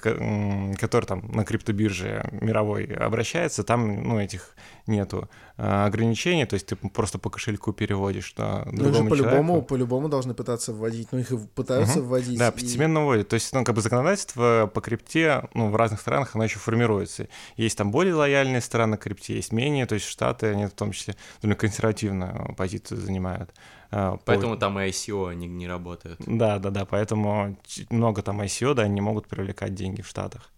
который 0.79 1.05
там 1.05 1.29
на 1.31 1.43
криптобирже 1.43 2.29
мировой 2.31 2.85
обращается, 2.85 3.63
там, 3.63 4.03
ну, 4.03 4.19
этих 4.19 4.55
нету 4.87 5.29
а, 5.57 5.85
ограничений, 5.85 6.45
то 6.45 6.55
есть 6.55 6.67
ты 6.67 6.75
просто 6.75 7.17
по 7.17 7.29
кошельку 7.29 7.73
переводишь 7.73 8.33
на 8.37 8.65
ну, 8.71 8.89
ну, 8.89 9.07
по-любому, 9.07 9.61
по-любому 9.61 10.09
должны 10.09 10.33
пытаться 10.33 10.73
вводить, 10.73 11.11
ну 11.11 11.19
их 11.19 11.31
и 11.31 11.37
пытаются 11.37 11.99
угу. 11.99 12.09
вводить. 12.09 12.37
Да, 12.37 12.51
постепенно 12.51 12.99
и... 12.99 13.01
вводят, 13.01 13.29
то 13.29 13.35
есть, 13.35 13.53
ну, 13.53 13.63
как 13.63 13.75
бы 13.75 13.81
законодательство 13.81 14.69
по 14.73 14.81
крипте, 14.81 15.47
ну, 15.53 15.69
в 15.69 15.75
разных 15.75 16.01
странах 16.01 16.35
оно 16.35 16.43
еще 16.43 16.59
формируется. 16.59 17.27
Есть 17.57 17.77
там 17.77 17.91
более 17.91 18.13
лояльные 18.13 18.61
страны 18.61 18.97
крипте, 18.97 19.35
есть 19.35 19.51
менее, 19.51 19.85
то 19.85 19.95
есть 19.95 20.07
Штаты, 20.07 20.47
они 20.47 20.65
в 20.65 20.71
том 20.71 20.91
числе 20.91 21.15
довольно 21.41 21.57
консервативную 21.57 22.53
позицию 22.55 22.99
занимают. 23.01 23.53
А, 23.91 24.17
поэтому 24.25 24.55
по... 24.55 24.59
там 24.59 24.77
ICO 24.77 25.33
не, 25.35 25.47
не 25.47 25.67
работают. 25.67 26.19
Да, 26.25 26.59
да, 26.59 26.69
да, 26.69 26.85
поэтому 26.85 27.57
много 27.89 28.21
там 28.21 28.41
ICO, 28.41 28.73
да, 28.73 28.83
они 28.83 28.95
не 28.95 29.01
могут 29.01 29.27
привлекать 29.27 29.73
деньги 29.73 30.01
в 30.01 30.07
Штатах. 30.07 30.51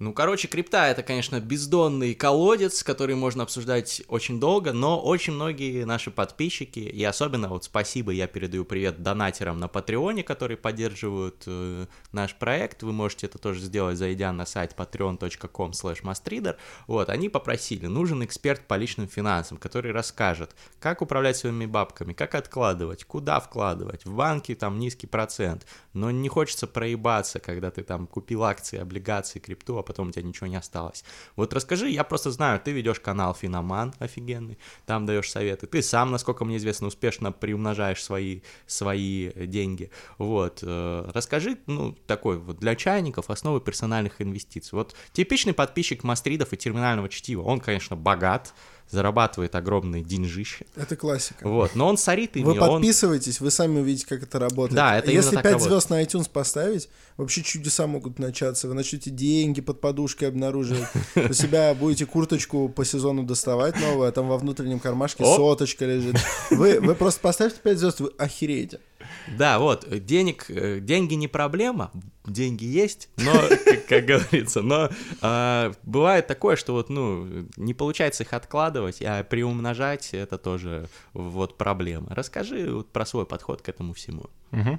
Ну, 0.00 0.12
короче, 0.12 0.48
крипта 0.48 0.86
это, 0.88 1.04
конечно, 1.04 1.38
бездонный 1.38 2.14
колодец, 2.14 2.82
который 2.82 3.14
можно 3.14 3.44
обсуждать 3.44 4.02
очень 4.08 4.40
долго, 4.40 4.72
но 4.72 5.00
очень 5.00 5.34
многие 5.34 5.84
наши 5.84 6.10
подписчики, 6.10 6.80
и 6.80 7.04
особенно 7.04 7.48
вот 7.48 7.62
спасибо, 7.62 8.10
я 8.10 8.26
передаю 8.26 8.64
привет 8.64 9.04
донатерам 9.04 9.58
на 9.58 9.68
Патреоне, 9.68 10.24
которые 10.24 10.56
поддерживают 10.56 11.44
э, 11.46 11.86
наш 12.10 12.34
проект. 12.34 12.82
Вы 12.82 12.92
можете 12.92 13.28
это 13.28 13.38
тоже 13.38 13.60
сделать, 13.60 13.96
зайдя 13.96 14.32
на 14.32 14.46
сайт 14.46 14.74
patreon.com 14.76 15.70
slash 15.70 16.56
Вот, 16.88 17.08
они 17.08 17.28
попросили, 17.28 17.86
нужен 17.86 18.24
эксперт 18.24 18.66
по 18.66 18.74
личным 18.74 19.06
финансам, 19.06 19.58
который 19.58 19.92
расскажет, 19.92 20.56
как 20.80 21.02
управлять 21.02 21.36
своими 21.36 21.66
бабками, 21.66 22.14
как 22.14 22.34
откладывать, 22.34 23.04
куда 23.04 23.38
вкладывать, 23.38 24.04
в 24.04 24.16
банке 24.16 24.56
там 24.56 24.80
низкий 24.80 25.06
процент, 25.06 25.66
но 25.92 26.10
не 26.10 26.28
хочется 26.28 26.66
проебаться, 26.66 27.38
когда 27.38 27.70
ты 27.70 27.84
там 27.84 28.08
купил 28.08 28.42
акции, 28.42 28.80
облигации, 28.80 29.38
крипту, 29.38 29.78
а 29.78 29.84
потом 29.94 30.08
у 30.08 30.10
тебя 30.10 30.22
ничего 30.22 30.48
не 30.48 30.56
осталось. 30.56 31.04
Вот 31.36 31.52
расскажи, 31.52 31.88
я 31.88 32.02
просто 32.02 32.32
знаю, 32.32 32.60
ты 32.60 32.72
ведешь 32.72 32.98
канал 32.98 33.32
Финоман 33.32 33.94
офигенный, 34.00 34.58
там 34.86 35.06
даешь 35.06 35.30
советы, 35.30 35.68
ты 35.68 35.82
сам, 35.82 36.10
насколько 36.10 36.44
мне 36.44 36.56
известно, 36.56 36.88
успешно 36.88 37.30
приумножаешь 37.30 38.02
свои, 38.02 38.40
свои 38.66 39.30
деньги, 39.46 39.90
вот, 40.18 40.58
э, 40.62 41.10
расскажи, 41.14 41.58
ну, 41.66 41.92
такой 42.06 42.38
вот 42.38 42.58
для 42.58 42.74
чайников 42.74 43.30
основы 43.30 43.60
персональных 43.60 44.20
инвестиций. 44.20 44.70
Вот 44.72 44.96
типичный 45.12 45.54
подписчик 45.54 46.02
Мастридов 46.02 46.52
и 46.52 46.56
терминального 46.56 47.08
чтива, 47.08 47.42
он, 47.42 47.60
конечно, 47.60 47.94
богат, 47.94 48.52
зарабатывает 48.90 49.54
огромные 49.54 50.02
деньжища. 50.02 50.64
Это 50.76 50.96
классика. 50.96 51.46
Вот, 51.48 51.74
но 51.74 51.88
он 51.88 51.96
сорит 51.96 52.36
ими. 52.36 52.44
Вы 52.44 52.54
подписывайтесь, 52.54 53.40
он... 53.40 53.46
вы 53.46 53.50
сами 53.50 53.80
увидите, 53.80 54.06
как 54.06 54.22
это 54.22 54.38
работает. 54.38 54.76
Да, 54.76 54.98
это 54.98 55.10
Если 55.10 55.34
5 55.34 55.44
работает. 55.44 55.62
звезд 55.62 55.90
на 55.90 56.02
iTunes 56.02 56.30
поставить, 56.30 56.88
вообще 57.16 57.42
чудеса 57.42 57.86
могут 57.86 58.18
начаться. 58.18 58.68
Вы 58.68 58.74
начнете 58.74 59.10
деньги 59.10 59.60
под 59.60 59.80
подушкой 59.80 60.28
обнаруживать. 60.28 60.88
У 61.16 61.32
себя 61.32 61.74
будете 61.74 62.06
курточку 62.06 62.68
по 62.68 62.84
сезону 62.84 63.24
доставать 63.24 63.78
новую, 63.80 64.08
а 64.08 64.12
там 64.12 64.28
во 64.28 64.38
внутреннем 64.38 64.80
кармашке 64.80 65.24
соточка 65.24 65.84
лежит. 65.84 66.16
Вы, 66.50 66.94
просто 66.94 67.20
поставьте 67.20 67.58
5 67.62 67.78
звезд, 67.78 68.00
вы 68.00 68.12
охереете. 68.18 68.80
Да, 69.28 69.58
вот, 69.58 69.86
денег, 70.04 70.46
э, 70.48 70.80
деньги 70.80 71.14
не 71.14 71.28
проблема, 71.28 71.90
деньги 72.26 72.64
есть, 72.64 73.08
но, 73.16 73.32
как, 73.88 74.04
говорится, 74.06 74.62
но 74.62 74.90
а, 75.20 75.72
бывает 75.82 76.26
такое, 76.26 76.56
что 76.56 76.72
вот, 76.72 76.90
ну, 76.90 77.46
не 77.56 77.74
получается 77.74 78.22
их 78.22 78.32
откладывать, 78.32 79.02
а 79.02 79.24
приумножать 79.24 80.10
это 80.12 80.38
тоже 80.38 80.88
вот 81.12 81.56
проблема. 81.56 82.14
Расскажи 82.14 82.70
вот 82.70 82.90
про 82.90 83.06
свой 83.06 83.26
подход 83.26 83.62
к 83.62 83.68
этому 83.68 83.94
всему. 83.94 84.26
Угу. 84.52 84.78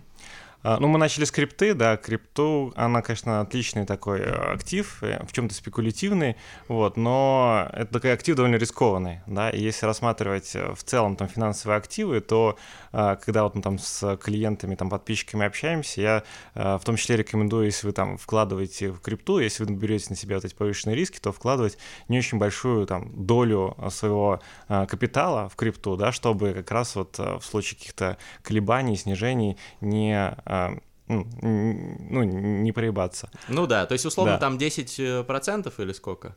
А, 0.68 0.80
ну, 0.80 0.88
мы 0.88 0.98
начали 0.98 1.26
с 1.26 1.32
крипты, 1.32 1.76
да, 1.76 1.96
крипту, 1.96 2.74
она, 2.76 3.04
конечно, 3.04 3.42
отличный 3.42 3.86
такой 3.86 4.22
э, 4.22 4.32
актив, 4.32 4.98
э, 5.04 5.24
в 5.24 5.32
чем-то 5.32 5.54
спекулятивный, 5.54 6.38
вот, 6.68 6.98
но 6.98 7.70
это 7.72 7.94
такой 7.94 8.14
актив 8.14 8.36
довольно 8.36 8.56
рискованный, 8.56 9.20
да, 9.28 9.52
и 9.52 9.62
если 9.62 9.86
рассматривать 9.86 10.56
в 10.56 10.84
целом 10.84 11.18
там 11.18 11.28
финансовые 11.28 11.78
активы, 11.78 12.20
то 12.20 12.58
когда 12.96 13.44
вот 13.44 13.56
мы 13.56 13.62
там 13.62 13.78
с 13.78 14.18
клиентами, 14.18 14.76
там, 14.76 14.90
подписчиками 14.90 15.46
общаемся, 15.46 16.02
я 16.02 16.24
в 16.54 16.82
том 16.86 16.96
числе 16.96 17.18
рекомендую, 17.18 17.66
если 17.66 17.88
вы 17.88 17.94
там 17.94 18.18
вкладываете 18.18 18.92
в 18.92 19.02
крипту, 19.02 19.40
если 19.40 19.64
вы 19.64 19.74
берете 19.74 20.08
на 20.10 20.16
себя 20.16 20.36
вот 20.36 20.46
эти 20.46 20.54
повышенные 20.54 20.96
риски, 20.96 21.20
то 21.20 21.32
вкладывать 21.32 21.78
не 22.08 22.18
очень 22.18 22.38
большую 22.38 22.88
там 22.88 23.26
долю 23.26 23.76
своего 23.90 24.40
капитала 24.68 25.50
в 25.50 25.56
крипту, 25.56 25.98
да, 25.98 26.12
чтобы 26.12 26.54
как 26.54 26.72
раз 26.72 26.96
вот 26.96 27.18
в 27.18 27.42
случае 27.42 27.78
каких-то 27.78 28.18
колебаний, 28.44 28.96
снижений 28.96 29.58
не 29.82 30.16
а, 30.16 30.78
ну, 31.08 31.28
ну, 31.42 32.24
не 32.24 32.72
проебаться. 32.72 33.30
Ну 33.48 33.68
да, 33.68 33.86
то 33.86 33.94
есть 33.94 34.06
условно 34.06 34.34
да. 34.34 34.40
там 34.40 34.58
10% 34.58 35.74
или 35.78 35.94
сколько? 35.94 36.36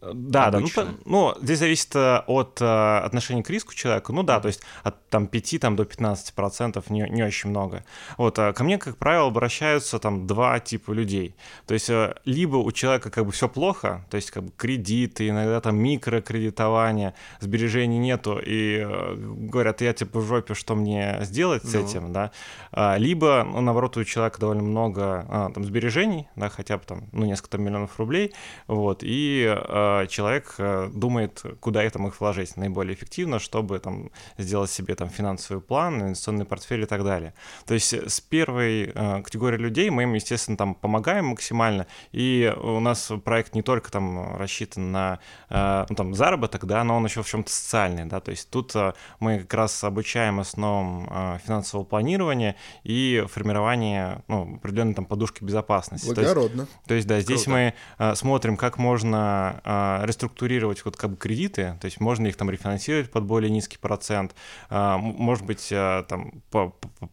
Да, 0.00 0.46
Обычно. 0.46 0.84
да. 0.84 0.90
Ну, 1.04 1.34
ну, 1.34 1.34
здесь 1.42 1.58
зависит 1.58 1.94
э, 1.96 2.18
от 2.26 2.60
э, 2.60 2.98
отношения 2.98 3.42
к 3.42 3.50
риску 3.50 3.74
человека. 3.74 4.12
Ну 4.12 4.22
да, 4.22 4.40
то 4.40 4.48
есть 4.48 4.62
от 4.82 5.08
там, 5.08 5.26
5 5.26 5.60
там, 5.60 5.74
до 5.74 5.84
15 5.84 6.34
процентов 6.34 6.90
не, 6.90 7.08
не 7.08 7.22
очень 7.22 7.50
много. 7.50 7.84
Вот, 8.18 8.38
а 8.38 8.52
ко 8.52 8.62
мне, 8.62 8.78
как 8.78 8.98
правило, 8.98 9.28
обращаются 9.28 9.98
там 9.98 10.26
два 10.26 10.60
типа 10.60 10.92
людей. 10.92 11.34
То 11.66 11.74
есть 11.74 11.88
э, 11.88 12.14
либо 12.24 12.56
у 12.56 12.70
человека 12.72 13.10
как 13.10 13.24
бы 13.24 13.32
все 13.32 13.48
плохо, 13.48 14.04
то 14.10 14.16
есть 14.16 14.30
как 14.30 14.44
бы 14.44 14.52
кредиты, 14.56 15.28
иногда 15.28 15.60
там 15.60 15.76
микрокредитование, 15.78 17.14
сбережений 17.40 17.98
нету, 17.98 18.38
и 18.44 18.86
говорят, 19.16 19.80
я 19.80 19.92
типа 19.94 20.20
в 20.20 20.26
жопе, 20.26 20.54
что 20.54 20.74
мне 20.74 21.18
сделать 21.22 21.64
с 21.64 21.72
ну. 21.72 21.80
этим, 21.80 22.12
да. 22.12 22.32
А, 22.70 22.96
либо, 22.98 23.44
ну, 23.46 23.60
наоборот, 23.62 23.96
у 23.96 24.04
человека 24.04 24.40
довольно 24.40 24.62
много 24.62 25.24
а, 25.28 25.50
там 25.52 25.64
сбережений, 25.64 26.28
да, 26.36 26.50
хотя 26.50 26.76
бы 26.76 26.84
там, 26.84 27.04
ну, 27.12 27.24
несколько 27.24 27.58
миллионов 27.58 27.98
рублей, 27.98 28.34
вот, 28.66 29.00
и 29.02 29.46
человек 30.08 30.54
э, 30.58 30.90
думает, 30.92 31.42
куда 31.60 31.82
это 31.82 31.98
их 32.06 32.20
вложить 32.20 32.56
наиболее 32.56 32.94
эффективно, 32.94 33.38
чтобы 33.38 33.78
там 33.78 34.10
сделать 34.38 34.70
себе 34.70 34.94
там 34.94 35.08
финансовый 35.08 35.60
план, 35.60 36.02
инвестиционный 36.02 36.44
портфель 36.44 36.82
и 36.82 36.86
так 36.86 37.04
далее. 37.04 37.34
То 37.66 37.74
есть 37.74 37.92
с 37.92 38.20
первой 38.20 38.92
э, 38.94 39.22
категорией 39.22 39.60
людей 39.60 39.90
мы 39.90 40.04
им, 40.04 40.14
естественно, 40.14 40.56
там 40.56 40.74
помогаем 40.74 41.26
максимально, 41.26 41.86
и 42.12 42.54
у 42.62 42.80
нас 42.80 43.10
проект 43.24 43.54
не 43.54 43.62
только 43.62 43.90
там 43.90 44.36
рассчитан 44.36 44.92
на 44.92 45.18
э, 45.48 45.86
ну, 45.88 45.96
там, 45.96 46.14
заработок, 46.14 46.64
да, 46.66 46.84
но 46.84 46.96
он 46.96 47.04
еще 47.04 47.22
в 47.22 47.28
чем-то 47.28 47.50
социальный, 47.50 48.04
да, 48.04 48.20
то 48.20 48.30
есть 48.30 48.50
тут 48.50 48.74
мы 49.20 49.40
как 49.40 49.54
раз 49.54 49.84
обучаем 49.84 50.40
основам 50.40 51.40
финансового 51.44 51.84
планирования 51.84 52.56
и 52.84 53.24
формирования 53.28 54.22
ну, 54.28 54.56
определенной 54.56 54.94
там 54.94 55.04
подушки 55.04 55.44
безопасности. 55.44 56.06
Благородно. 56.06 56.66
То 56.66 56.70
есть, 56.70 56.86
то 56.86 56.94
есть 56.94 57.08
да, 57.08 57.20
здесь 57.20 57.44
Круто. 57.44 57.74
мы 57.98 58.16
смотрим, 58.16 58.56
как 58.56 58.78
можно 58.78 59.60
реструктурировать 60.04 60.84
вот 60.84 60.96
как 60.96 61.10
бы 61.10 61.16
кредиты, 61.16 61.76
то 61.80 61.84
есть 61.86 62.00
можно 62.00 62.26
их 62.26 62.36
там 62.36 62.50
рефинансировать 62.50 63.10
под 63.10 63.24
более 63.24 63.50
низкий 63.50 63.78
процент, 63.78 64.34
а, 64.68 64.98
может 64.98 65.44
быть, 65.44 65.68
а, 65.72 66.04
там 66.04 66.42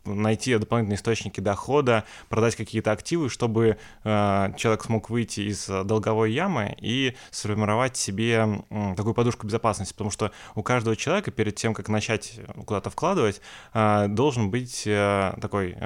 найти 0.06 0.58
дополнительные 0.58 0.98
источники 0.98 1.40
дохода, 1.40 2.04
продать 2.30 2.56
какие-то 2.56 2.92
активы, 2.92 3.30
чтобы 3.30 3.78
человек 4.04 4.84
смог 4.84 5.10
выйти 5.10 5.42
из 5.42 5.68
долговой 5.68 6.32
ямы 6.32 6.76
и 6.80 7.16
сформировать 7.32 7.98
себе 7.98 8.64
такую 8.96 9.14
подушку 9.14 9.48
безопасности, 9.48 9.94
потому 9.94 10.12
что 10.12 10.32
у 10.56 10.64
каждого 10.64 10.96
человека 10.96 11.32
перед 11.32 11.56
тем, 11.56 11.74
как 11.74 11.90
начать 11.90 12.40
куда-то 12.66 12.90
вкладывать, 12.90 13.42
должен 13.74 14.52
быть 14.52 14.84
такой 14.84 15.78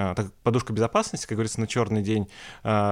подушка 0.42 0.72
безопасности, 0.72 1.26
как 1.26 1.36
говорится, 1.36 1.60
на 1.60 1.66
черный 1.66 2.02
день, 2.02 2.28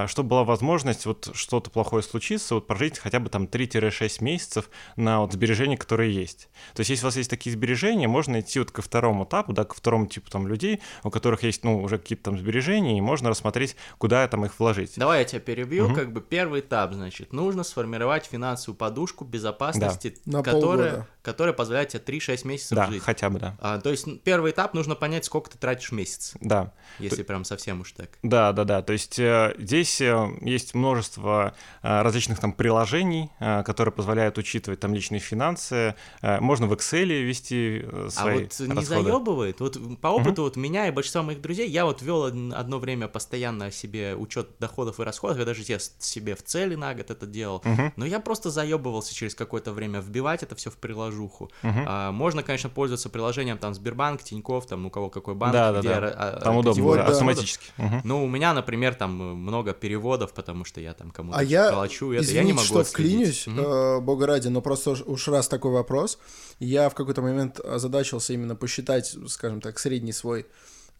чтобы 0.06 0.28
была 0.28 0.44
возможность 0.44 1.06
вот 1.06 1.30
что-то 1.34 1.70
плохое 1.70 2.02
случится, 2.02 2.54
вот 2.54 2.66
прожить 2.66 2.98
хотя 2.98 3.20
бы 3.20 3.28
там 3.28 3.46
3 3.46 3.66
3-6 3.76 4.22
месяцев 4.22 4.70
на 4.96 5.20
вот 5.20 5.32
сбережения, 5.32 5.76
которые 5.76 6.14
есть. 6.14 6.48
То 6.74 6.80
есть, 6.80 6.90
если 6.90 7.04
у 7.04 7.08
вас 7.08 7.16
есть 7.16 7.30
такие 7.30 7.52
сбережения, 7.52 8.08
можно 8.08 8.40
идти 8.40 8.58
вот 8.58 8.70
ко 8.70 8.82
второму 8.82 9.24
этапу, 9.24 9.52
да, 9.52 9.64
ко 9.64 9.74
второму 9.74 10.06
типу 10.06 10.30
там 10.30 10.46
людей, 10.46 10.80
у 11.02 11.10
которых 11.10 11.42
есть, 11.42 11.64
ну, 11.64 11.82
уже 11.82 11.98
какие-то 11.98 12.24
там 12.24 12.38
сбережения, 12.38 12.98
и 12.98 13.00
можно 13.00 13.30
рассмотреть, 13.30 13.76
куда 13.98 14.26
там 14.28 14.44
их 14.44 14.58
вложить. 14.58 14.94
Давай 14.96 15.20
я 15.20 15.24
тебя 15.24 15.40
перебью, 15.40 15.86
угу. 15.86 15.94
как 15.94 16.12
бы 16.12 16.20
первый 16.20 16.60
этап, 16.60 16.92
значит, 16.92 17.32
нужно 17.32 17.62
сформировать 17.64 18.26
финансовую 18.26 18.76
подушку 18.76 19.24
безопасности, 19.24 20.18
да. 20.24 20.42
которая, 20.42 21.06
которая 21.22 21.54
позволяет 21.54 21.90
тебе 21.90 22.02
3-6 22.02 22.46
месяцев 22.46 22.76
да, 22.76 22.86
жить. 22.86 23.02
хотя 23.02 23.30
бы, 23.30 23.38
да. 23.38 23.56
А, 23.60 23.80
то 23.80 23.90
есть, 23.90 24.22
первый 24.22 24.52
этап 24.52 24.74
нужно 24.74 24.94
понять, 24.94 25.24
сколько 25.24 25.50
ты 25.50 25.58
тратишь 25.58 25.90
в 25.90 25.92
месяц. 25.92 26.34
Да. 26.40 26.72
Если 26.98 27.22
прям 27.22 27.44
совсем 27.44 27.80
уж 27.80 27.92
так. 27.92 28.10
Да, 28.22 28.52
да, 28.52 28.64
да. 28.64 28.82
То 28.82 28.92
есть 28.92 29.18
э, 29.18 29.54
здесь 29.58 30.00
э, 30.00 30.28
есть 30.40 30.74
множество 30.74 31.54
э, 31.82 32.02
различных 32.02 32.38
там 32.38 32.52
приложений, 32.52 33.30
э, 33.38 33.62
которые 33.66 33.92
позволяют 33.92 34.38
учитывать 34.38 34.78
там 34.78 34.94
личные 34.94 35.18
финансы. 35.18 35.96
Э, 36.22 36.38
можно 36.40 36.68
в 36.68 36.72
Excel 36.72 37.22
вести 37.22 37.82
э, 37.82 38.08
свои 38.10 38.34
А 38.34 38.38
вот 38.38 38.44
расходы. 38.44 38.74
не 38.74 38.84
заебывает? 38.84 39.60
Вот 39.60 39.78
по 40.00 40.08
опыту 40.08 40.42
угу. 40.42 40.42
вот 40.42 40.56
меня 40.56 40.86
и 40.86 40.92
большинства 40.92 41.22
моих 41.22 41.40
друзей, 41.40 41.68
я 41.68 41.84
вот 41.84 42.00
вел 42.00 42.26
одно 42.26 42.78
время 42.78 43.08
постоянно 43.08 43.72
себе 43.72 44.14
учет 44.14 44.50
доходов 44.60 45.00
и 45.00 45.02
расходов, 45.02 45.38
я 45.38 45.44
даже 45.44 45.64
себе 45.64 46.36
в 46.36 46.44
цели 46.44 46.76
на 46.76 46.94
год 46.94 47.10
это 47.10 47.26
делал, 47.26 47.56
угу. 47.56 47.92
но 47.96 48.06
я 48.06 48.20
просто 48.20 48.50
заебывался 48.50 49.12
через 49.12 49.34
какое-то 49.34 49.72
время 49.72 50.00
вбивать 50.00 50.44
это 50.44 50.54
все 50.54 50.70
в 50.70 50.76
приложуху. 50.76 51.50
Угу. 51.64 51.80
А, 51.86 52.12
можно, 52.12 52.44
конечно, 52.44 52.70
пользоваться 52.70 53.08
приложением 53.08 53.58
там 53.58 53.74
Сбербанк, 53.74 54.22
Тиньков, 54.22 54.66
там 54.66 54.86
у 54.86 54.90
кого 54.90 55.10
какой 55.10 55.34
банк, 55.34 55.52
да, 55.52 55.72
да, 55.72 55.80
где 55.80 55.88
да. 55.88 56.14
А, 56.16 56.40
там 56.40 56.56
удобно, 56.56 56.84
вот, 56.84 56.96
да, 56.98 57.06
автоматически. 57.06 57.66
Угу. 57.78 58.00
Ну, 58.04 58.24
у 58.24 58.28
меня, 58.28 58.54
например, 58.54 58.94
там 58.94 59.10
много 59.12 59.72
переводов, 59.72 60.32
потому 60.34 60.64
что 60.64 60.80
я 60.80 60.94
там 60.94 61.10
кому-то 61.10 61.38
а 61.38 61.42
я, 61.42 61.66
это 61.66 61.86
извините, 61.96 62.34
я 62.34 62.44
не 62.44 62.52
могу 62.52 62.64
что 62.64 62.84
вклинюсь, 62.84 63.48
угу 63.48 63.55
бога 64.00 64.26
ради, 64.26 64.48
но 64.48 64.60
просто 64.60 64.90
уж 64.90 65.28
раз 65.28 65.48
такой 65.48 65.72
вопрос, 65.72 66.18
я 66.58 66.88
в 66.88 66.94
какой-то 66.94 67.22
момент 67.22 67.60
озадачился 67.60 68.32
именно 68.32 68.56
посчитать, 68.56 69.16
скажем 69.28 69.60
так, 69.60 69.78
средний 69.78 70.12
свой 70.12 70.46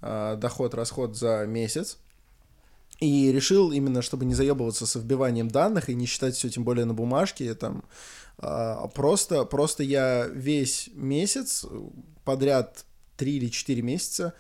э, 0.01 0.37
доход-расход 0.39 1.17
за 1.17 1.45
месяц, 1.47 1.99
и 3.01 3.31
решил 3.31 3.73
именно, 3.73 4.01
чтобы 4.01 4.25
не 4.25 4.35
заебываться 4.35 4.87
с 4.87 4.95
вбиванием 4.97 5.49
данных 5.49 5.89
и 5.89 5.95
не 5.95 6.07
считать 6.07 6.35
все 6.35 6.49
тем 6.49 6.65
более 6.65 6.87
на 6.87 6.95
бумажке, 6.95 7.55
там, 7.55 7.85
а, 8.39 8.89
просто, 8.89 9.45
просто 9.45 9.83
я 9.83 10.27
весь 10.27 10.91
месяц 10.95 11.67
подряд 12.25 12.85
3 13.17 13.37
или 13.37 13.49
4 13.49 13.83
месяца 13.83 14.35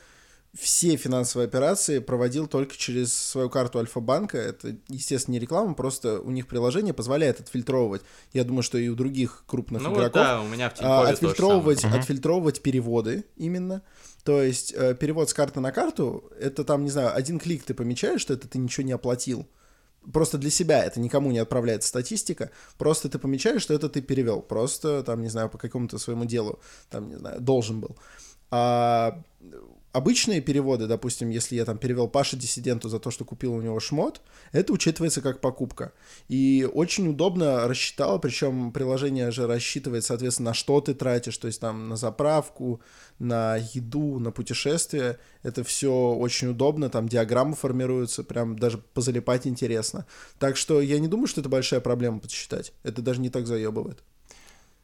все 0.59 0.97
финансовые 0.97 1.47
операции 1.47 1.99
проводил 1.99 2.47
только 2.47 2.77
через 2.77 3.15
свою 3.15 3.51
карту 3.51 3.79
Альфа-банка. 3.79 4.39
Это, 4.39 4.77
естественно, 4.89 5.35
не 5.35 5.39
реклама, 5.39 5.75
просто 5.75 6.21
у 6.21 6.31
них 6.31 6.47
приложение 6.47 6.95
позволяет 6.95 7.41
отфильтровывать. 7.41 8.03
Я 8.33 8.45
думаю, 8.45 8.63
что 8.63 8.79
и 8.79 8.89
у 8.89 8.95
других 8.95 9.45
крупных 9.47 9.83
Ну 9.83 9.93
игроков. 9.93 10.15
вот 10.15 10.23
да, 10.23 10.41
у 10.41 10.49
меня 10.49 10.71
в 10.71 10.81
а, 10.81 11.09
отфильтровывать, 11.09 11.85
отфильтровывать 11.85 12.63
переводы 12.63 13.25
именно. 13.37 13.83
То 14.25 14.43
есть 14.43 14.73
э, 14.77 14.95
перевод 14.95 15.31
с 15.31 15.35
карты 15.35 15.61
на 15.61 15.71
карту, 15.73 16.31
это 16.41 16.65
там, 16.65 16.85
не 16.85 16.91
знаю, 16.91 17.15
один 17.15 17.39
клик 17.39 17.63
ты 17.63 17.75
помечаешь, 17.75 18.21
что 18.21 18.35
это 18.35 18.49
ты 18.49 18.59
ничего 18.59 18.85
не 18.85 18.93
оплатил. 18.93 19.47
Просто 20.13 20.39
для 20.39 20.51
себя 20.51 20.85
это 20.85 21.01
никому 21.01 21.31
не 21.31 21.39
отправляется 21.39 21.89
статистика. 21.89 22.51
Просто 22.79 23.09
ты 23.09 23.19
помечаешь, 23.19 23.63
что 23.63 23.75
это 23.75 23.89
ты 23.89 24.01
перевел. 24.01 24.41
Просто 24.41 25.03
там, 25.03 25.21
не 25.21 25.29
знаю, 25.29 25.49
по 25.49 25.59
какому-то 25.59 25.99
своему 25.99 26.25
делу, 26.25 26.61
там, 26.91 27.09
не 27.09 27.17
знаю, 27.17 27.41
должен 27.41 27.81
был. 27.81 27.97
А 28.51 29.23
обычные 29.97 30.43
переводы, 30.43 30.87
допустим, 30.87 31.31
если 31.31 31.57
я 31.57 31.65
там 31.65 31.79
перевел 31.79 32.07
Паше 32.07 32.37
Диссиденту 32.37 32.91
за 32.91 32.99
то, 32.99 33.11
что 33.11 33.25
купил 33.25 33.55
у 33.55 33.63
него 33.63 33.81
шмот, 33.81 34.21
это 34.53 34.75
учитывается 34.75 35.23
как 35.23 35.41
покупка. 35.41 35.93
И 36.29 36.69
очень 36.71 37.09
удобно 37.09 37.67
рассчитал, 37.67 38.21
причем 38.21 38.73
приложение 38.73 39.31
же 39.31 39.47
рассчитывает, 39.47 40.05
соответственно, 40.05 40.51
на 40.51 40.55
что 40.55 40.83
ты 40.83 40.93
тратишь, 40.93 41.39
то 41.39 41.47
есть 41.47 41.61
там 41.61 41.89
на 41.89 41.97
заправку, 41.97 42.83
на 43.19 43.57
еду, 43.57 44.19
на 44.19 44.33
путешествие. 44.33 45.19
Это 45.43 45.65
все 45.65 45.91
очень 45.91 46.49
удобно, 46.49 46.91
там 46.91 47.09
диаграммы 47.09 47.55
формируются, 47.55 48.23
прям 48.23 48.59
даже 48.59 48.77
позалипать 48.77 49.47
интересно. 49.47 50.05
Так 50.39 50.59
что 50.59 50.83
я 50.83 50.99
не 50.99 51.09
думаю, 51.09 51.27
что 51.27 51.41
это 51.41 51.49
большая 51.49 51.81
проблема 51.81 52.19
подсчитать. 52.19 52.75
Это 52.83 53.01
даже 53.01 53.23
не 53.23 53.31
так 53.31 53.47
заебывает. 53.47 54.03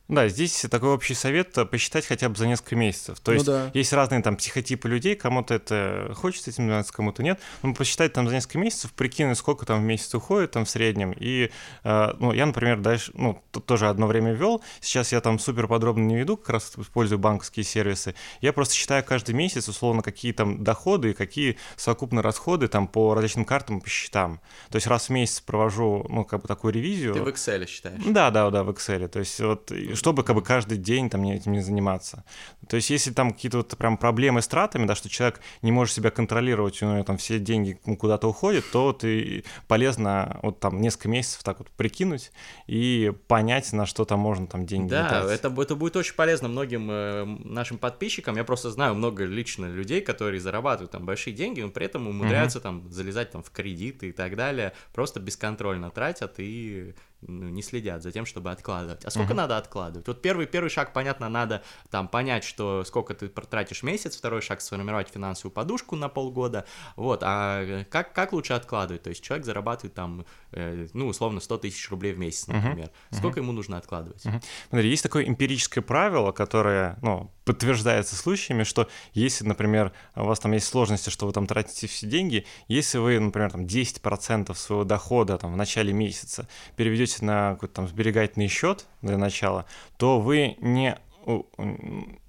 Да, 0.08 0.28
здесь 0.28 0.66
такой 0.70 0.90
общий 0.90 1.14
совет 1.14 1.56
посчитать 1.70 2.06
хотя 2.06 2.28
бы 2.28 2.36
за 2.36 2.46
несколько 2.46 2.76
месяцев. 2.76 3.20
То 3.20 3.30
Ну 3.30 3.34
есть 3.34 3.46
да. 3.46 3.70
есть 3.72 3.92
разные 3.92 4.20
там 4.22 4.36
психотипы 4.36 4.88
людей, 4.88 5.14
кому-то 5.14 5.54
это 5.54 6.12
хочется 6.14 6.50
этим 6.50 6.64
заниматься, 6.64 6.92
кому-то 6.92 7.22
нет. 7.22 7.40
Но 7.62 7.72
посчитать 7.72 8.12
там 8.12 8.28
за 8.28 8.34
несколько 8.34 8.58
месяцев, 8.58 8.92
прикинуть, 8.92 9.38
сколько 9.38 9.64
там 9.64 9.80
в 9.80 9.84
месяц 9.84 10.14
уходит 10.14 10.50
там 10.50 10.64
в 10.64 10.70
среднем. 10.70 11.12
И, 11.18 11.50
э, 11.84 12.08
ну, 12.18 12.32
я, 12.32 12.46
например, 12.46 12.80
дальше, 12.80 13.12
ну, 13.14 13.42
тут 13.52 13.64
тоже 13.66 13.88
одно 13.88 14.06
время 14.06 14.32
вел. 14.32 14.62
Сейчас 14.80 15.12
я 15.12 15.20
там 15.20 15.38
супер 15.38 15.66
подробно 15.66 16.02
не 16.04 16.16
веду, 16.16 16.36
как 16.36 16.50
раз 16.50 16.72
использую 16.76 17.18
банковские 17.18 17.64
сервисы. 17.64 18.14
Я 18.40 18.52
просто 18.52 18.74
считаю 18.74 19.04
каждый 19.04 19.34
месяц, 19.34 19.68
условно, 19.68 20.02
какие 20.02 20.32
там 20.32 20.62
доходы 20.62 21.10
и 21.10 21.12
какие 21.14 21.56
совокупные 21.76 22.22
расходы 22.22 22.68
там 22.68 22.86
по 22.86 23.14
различным 23.14 23.44
картам 23.44 23.78
и 23.78 23.80
по 23.80 23.88
счетам. 23.88 24.40
То 24.68 24.76
есть 24.76 24.86
раз 24.86 25.06
в 25.06 25.10
месяц 25.10 25.40
провожу, 25.40 26.04
ну, 26.08 26.24
как 26.24 26.42
бы 26.42 26.48
такую 26.48 26.74
ревизию. 26.74 27.14
Ты 27.14 27.22
в 27.22 27.28
Excel 27.28 27.66
считаешь? 27.66 28.02
Да, 28.04 28.30
да, 28.30 28.50
да, 28.50 28.62
в 28.64 28.70
Excel. 28.70 29.08
То 29.08 29.20
есть 29.20 29.40
вот, 29.40 29.70
чтобы 29.94 30.24
как 30.24 30.36
бы 30.36 30.42
каждый 30.42 30.78
день 30.78 31.10
там 31.10 31.24
этим 31.24 31.52
не 31.52 31.60
заниматься. 31.60 32.24
То 32.68 32.76
есть 32.76 32.90
если 32.90 33.12
там 33.12 33.32
какие-то 33.32 33.58
вот 33.58 33.76
прям 33.76 33.96
проблемы 33.96 34.42
с 34.42 34.48
тратами, 34.48 34.86
да, 34.86 34.94
что 34.94 35.08
человек 35.08 35.40
не 35.62 35.72
может 35.72 35.94
себя 35.94 36.10
контролировать, 36.10 36.82
у 36.82 36.86
него 36.86 37.04
там 37.04 37.16
все 37.16 37.38
деньги 37.38 37.78
куда-то 37.98 38.28
уходят, 38.28 38.64
то 38.72 38.96
и 39.02 39.44
полезно 39.68 40.38
вот 40.42 40.60
там 40.60 40.80
несколько 40.80 41.08
месяцев 41.08 41.42
так 41.42 41.58
вот 41.58 41.70
прикинуть 41.70 42.32
и 42.66 43.12
понять, 43.28 43.72
на 43.72 43.86
что 43.86 44.04
там 44.04 44.20
можно 44.20 44.46
там 44.46 44.66
деньги 44.66 44.90
Да, 44.90 45.08
тратить. 45.08 45.40
это, 45.40 45.48
это 45.48 45.74
будет 45.74 45.96
очень 45.96 46.14
полезно 46.14 46.48
многим 46.48 46.90
э, 46.90 47.24
нашим 47.24 47.78
подписчикам. 47.78 48.36
Я 48.36 48.44
просто 48.44 48.70
знаю 48.70 48.94
много 48.94 49.24
лично 49.24 49.66
людей, 49.66 50.00
которые 50.00 50.40
зарабатывают 50.40 50.92
там 50.92 51.04
большие 51.04 51.34
деньги, 51.34 51.60
но 51.60 51.70
при 51.70 51.86
этом 51.86 52.06
умудряются 52.06 52.60
там 52.60 52.90
залезать 52.90 53.30
там 53.32 53.42
в 53.42 53.50
кредиты 53.50 54.08
и 54.08 54.12
так 54.12 54.36
далее, 54.36 54.72
просто 54.92 55.20
бесконтрольно 55.20 55.90
тратят 55.90 56.34
и 56.38 56.94
ну, 57.22 57.48
не 57.48 57.62
следят 57.62 58.02
за 58.02 58.12
тем, 58.12 58.26
чтобы 58.26 58.50
откладывать. 58.50 59.04
А 59.04 59.10
сколько 59.10 59.34
надо 59.34 59.56
откладывать? 59.56 60.06
Вот 60.06 60.22
первый, 60.22 60.46
первый 60.46 60.68
шаг, 60.68 60.92
понятно, 60.92 61.28
надо 61.28 61.62
там 61.90 62.08
понять, 62.08 62.44
что 62.44 62.84
сколько 62.84 63.14
ты 63.14 63.28
тратишь 63.28 63.82
месяц, 63.82 64.16
второй 64.16 64.42
шаг 64.42 64.60
сформировать 64.60 65.08
финансовую 65.08 65.52
подушку 65.52 65.96
на 65.96 66.08
полгода, 66.08 66.66
вот, 66.96 67.22
а 67.24 67.84
как, 67.90 68.12
как 68.12 68.32
лучше 68.32 68.54
откладывать? 68.54 69.02
То 69.02 69.10
есть 69.10 69.22
человек 69.22 69.46
зарабатывает 69.46 69.94
там, 69.94 70.24
э, 70.52 70.88
ну, 70.92 71.06
условно, 71.06 71.40
100 71.40 71.58
тысяч 71.58 71.90
рублей 71.90 72.12
в 72.12 72.18
месяц, 72.18 72.46
например. 72.48 72.90
Сколько 73.10 73.40
ему 73.40 73.52
нужно 73.52 73.76
откладывать? 73.76 74.24
Мгм. 74.24 74.40
Смотри, 74.68 74.90
есть 74.90 75.02
такое 75.02 75.24
эмпирическое 75.24 75.82
правило, 75.82 76.32
которое 76.32 76.98
ну, 77.02 77.30
подтверждается 77.44 78.16
случаями, 78.16 78.64
что 78.64 78.88
если, 79.14 79.44
например, 79.44 79.92
у 80.14 80.24
вас 80.24 80.40
там 80.40 80.52
есть 80.52 80.66
сложности, 80.66 81.10
что 81.10 81.26
вы 81.26 81.32
там 81.32 81.46
тратите 81.46 81.86
все 81.86 82.06
деньги, 82.06 82.46
если 82.68 82.98
вы, 82.98 83.18
например, 83.18 83.50
там 83.50 83.62
10% 83.64 84.54
своего 84.54 84.84
дохода 84.84 85.38
там, 85.38 85.52
в 85.52 85.56
начале 85.56 85.92
месяца 85.92 86.48
переведете 86.76 87.11
на 87.20 87.54
какой-то 87.54 87.74
там 87.74 87.88
сберегательный 87.88 88.48
счет 88.48 88.86
для 89.02 89.18
начала, 89.18 89.66
то 89.96 90.20
вы 90.20 90.56
не 90.60 90.98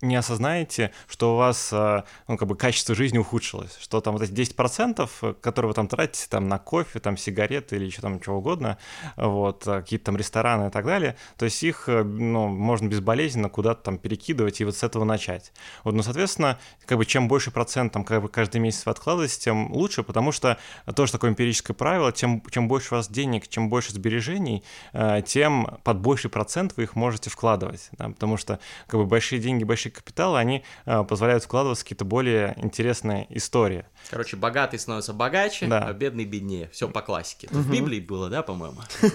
не 0.01 0.15
осознаете, 0.15 0.91
что 1.07 1.35
у 1.35 1.37
вас 1.37 1.69
а, 1.71 2.03
ну, 2.27 2.37
как 2.37 2.47
бы 2.47 2.55
качество 2.55 2.95
жизни 2.95 3.17
ухудшилось, 3.17 3.77
что 3.79 4.01
там 4.01 4.13
вот 4.13 4.21
эти 4.21 4.31
10%, 4.31 5.09
э, 5.21 5.33
которые 5.41 5.69
вы 5.69 5.73
там 5.73 5.87
тратите 5.87 6.27
там 6.29 6.47
на 6.47 6.59
кофе, 6.59 6.99
там 6.99 7.17
сигареты 7.17 7.75
или 7.75 7.85
еще 7.85 8.01
там 8.01 8.19
чего 8.19 8.37
угодно, 8.37 8.77
вот, 9.15 9.67
а, 9.67 9.81
какие-то 9.81 10.05
там 10.05 10.17
рестораны 10.17 10.67
и 10.67 10.71
так 10.71 10.85
далее, 10.85 11.15
то 11.37 11.45
есть 11.45 11.63
их, 11.63 11.87
э, 11.87 12.03
ну, 12.03 12.47
можно 12.47 12.87
безболезненно 12.87 13.49
куда-то 13.49 13.83
там 13.83 13.97
перекидывать 13.97 14.61
и 14.61 14.65
вот 14.65 14.75
с 14.75 14.83
этого 14.83 15.03
начать. 15.03 15.53
Вот, 15.83 15.93
ну, 15.93 16.03
соответственно, 16.03 16.59
как 16.85 16.97
бы 16.97 17.05
чем 17.05 17.27
больше 17.27 17.51
процент 17.51 17.93
там 17.93 18.03
как 18.03 18.21
бы 18.21 18.29
каждый 18.29 18.59
месяц 18.59 18.85
вы 18.85 18.91
откладываете, 18.91 19.39
тем 19.39 19.71
лучше, 19.73 20.03
потому 20.03 20.31
что 20.31 20.57
тоже 20.95 21.11
такое 21.11 21.31
эмпирическое 21.31 21.75
правило, 21.75 22.11
тем, 22.11 22.41
чем 22.51 22.67
больше 22.67 22.93
у 22.93 22.97
вас 22.97 23.07
денег, 23.07 23.47
чем 23.47 23.69
больше 23.69 23.93
сбережений, 23.93 24.63
э, 24.93 25.21
тем 25.25 25.79
под 25.83 25.99
больший 25.99 26.29
процент 26.29 26.73
вы 26.77 26.83
их 26.83 26.95
можете 26.95 27.29
вкладывать, 27.29 27.89
да, 27.93 28.09
потому 28.09 28.37
что 28.37 28.59
как 28.87 28.99
бы 28.99 29.05
большие 29.05 29.39
деньги, 29.39 29.63
большие 29.63 29.91
капиталы, 29.91 30.39
они 30.39 30.63
э, 30.85 31.03
позволяют 31.03 31.43
вкладываться 31.43 31.81
в 31.81 31.85
какие-то 31.85 32.05
более 32.05 32.53
интересные 32.57 33.25
истории. 33.35 33.85
Короче, 34.09 34.35
богатый 34.37 34.79
становится 34.79 35.13
богаче, 35.13 35.67
Да. 35.67 35.79
а 35.85 35.93
бедный 35.93 36.25
беднее. 36.25 36.69
Все 36.71 36.87
по 36.89 37.01
классике. 37.01 37.47
Это 37.47 37.57
В 37.57 37.71
Библии 37.71 37.99
было, 37.99 38.29
да, 38.29 38.43
по-моему? 38.43 38.81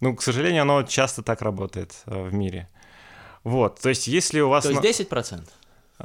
Ну, 0.00 0.14
к 0.14 0.22
сожалению, 0.22 0.62
оно 0.62 0.82
часто 0.82 1.22
так 1.22 1.40
работает 1.42 1.94
э, 2.06 2.22
в 2.28 2.34
мире. 2.34 2.68
Вот, 3.44 3.80
то 3.80 3.88
есть 3.88 4.06
если 4.06 4.40
у 4.40 4.48
вас... 4.50 4.64
То 4.64 4.70
есть 4.70 4.82
на- 4.82 4.86
10%. 5.16 5.48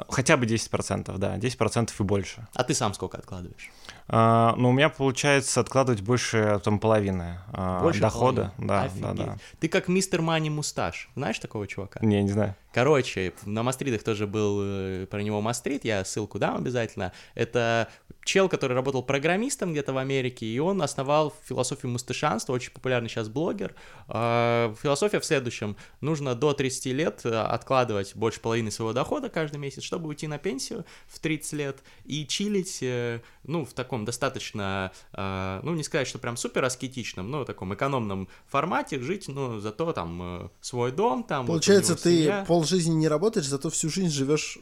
Хотя 0.09 0.37
бы 0.37 0.45
10%, 0.45 1.17
да, 1.17 1.37
10% 1.37 1.91
и 1.99 2.03
больше. 2.03 2.47
А 2.53 2.63
ты 2.63 2.73
сам 2.73 2.93
сколько 2.93 3.17
откладываешь? 3.17 3.69
А, 4.07 4.55
ну, 4.57 4.69
у 4.69 4.71
меня 4.71 4.89
получается 4.89 5.59
откладывать 5.59 6.01
больше, 6.01 6.59
там, 6.63 6.79
половины 6.79 7.39
а, 7.51 7.81
Больше 7.81 8.01
дохода. 8.01 8.51
половины? 8.57 8.67
Да, 8.67 8.81
Офигеть. 8.83 9.01
да, 9.01 9.13
да. 9.13 9.37
Ты 9.59 9.69
как 9.69 9.87
мистер 9.87 10.21
Мани 10.21 10.49
Мусташ. 10.49 11.09
Знаешь 11.15 11.39
такого 11.39 11.67
чувака? 11.67 11.99
Не, 12.01 12.23
не 12.23 12.31
знаю. 12.31 12.55
Короче, 12.73 13.33
на 13.45 13.61
Мастридах 13.61 14.01
тоже 14.01 14.25
был 14.25 14.59
э, 14.63 15.05
про 15.09 15.21
него 15.21 15.41
Мастрид, 15.41 15.85
я 15.85 16.03
ссылку 16.03 16.39
дам 16.39 16.57
обязательно. 16.57 17.13
Это 17.35 17.87
чел, 18.23 18.49
который 18.49 18.73
работал 18.73 19.03
программистом 19.03 19.71
где-то 19.71 19.93
в 19.93 19.97
Америке, 19.97 20.45
и 20.45 20.59
он 20.59 20.81
основал 20.81 21.33
философию 21.45 21.91
мусташанства, 21.91 22.53
очень 22.53 22.71
популярный 22.71 23.09
сейчас 23.09 23.29
блогер. 23.29 23.75
А, 24.07 24.73
Философия 24.81 25.19
в 25.19 25.25
следующем. 25.25 25.75
Нужно 26.01 26.35
до 26.35 26.53
30 26.53 26.85
лет 26.87 27.21
э, 27.23 27.29
откладывать 27.29 28.15
больше 28.15 28.39
половины 28.39 28.71
своего 28.71 28.93
дохода 28.93 29.29
каждый 29.29 29.57
месяц, 29.57 29.83
чтобы 29.83 30.09
уйти 30.09 30.27
на 30.27 30.37
пенсию 30.37 30.85
в 31.07 31.19
30 31.19 31.53
лет 31.53 31.83
и 32.05 32.25
чилить, 32.25 32.79
э, 32.81 33.21
ну, 33.43 33.65
в 33.65 33.73
таком 33.73 34.05
достаточно, 34.05 34.91
э, 35.13 35.59
ну, 35.63 35.73
не 35.75 35.83
сказать, 35.83 36.07
что 36.07 36.19
прям 36.19 36.37
супер 36.37 36.63
аскетичном, 36.63 37.29
но 37.29 37.45
таком 37.45 37.73
экономном 37.73 38.27
формате 38.47 38.99
жить, 38.99 39.27
ну, 39.27 39.59
зато 39.59 39.91
там 39.93 40.51
свой 40.61 40.91
дом, 40.91 41.23
там... 41.23 41.45
вот 41.45 41.53
Получается, 41.53 41.93
него 41.93 42.01
ты 42.01 42.17
семья. 42.17 42.45
полжизни 42.47 42.93
не 42.93 43.07
работаешь, 43.07 43.47
зато 43.47 43.69
всю 43.69 43.89
жизнь 43.89 44.09
живешь 44.11 44.57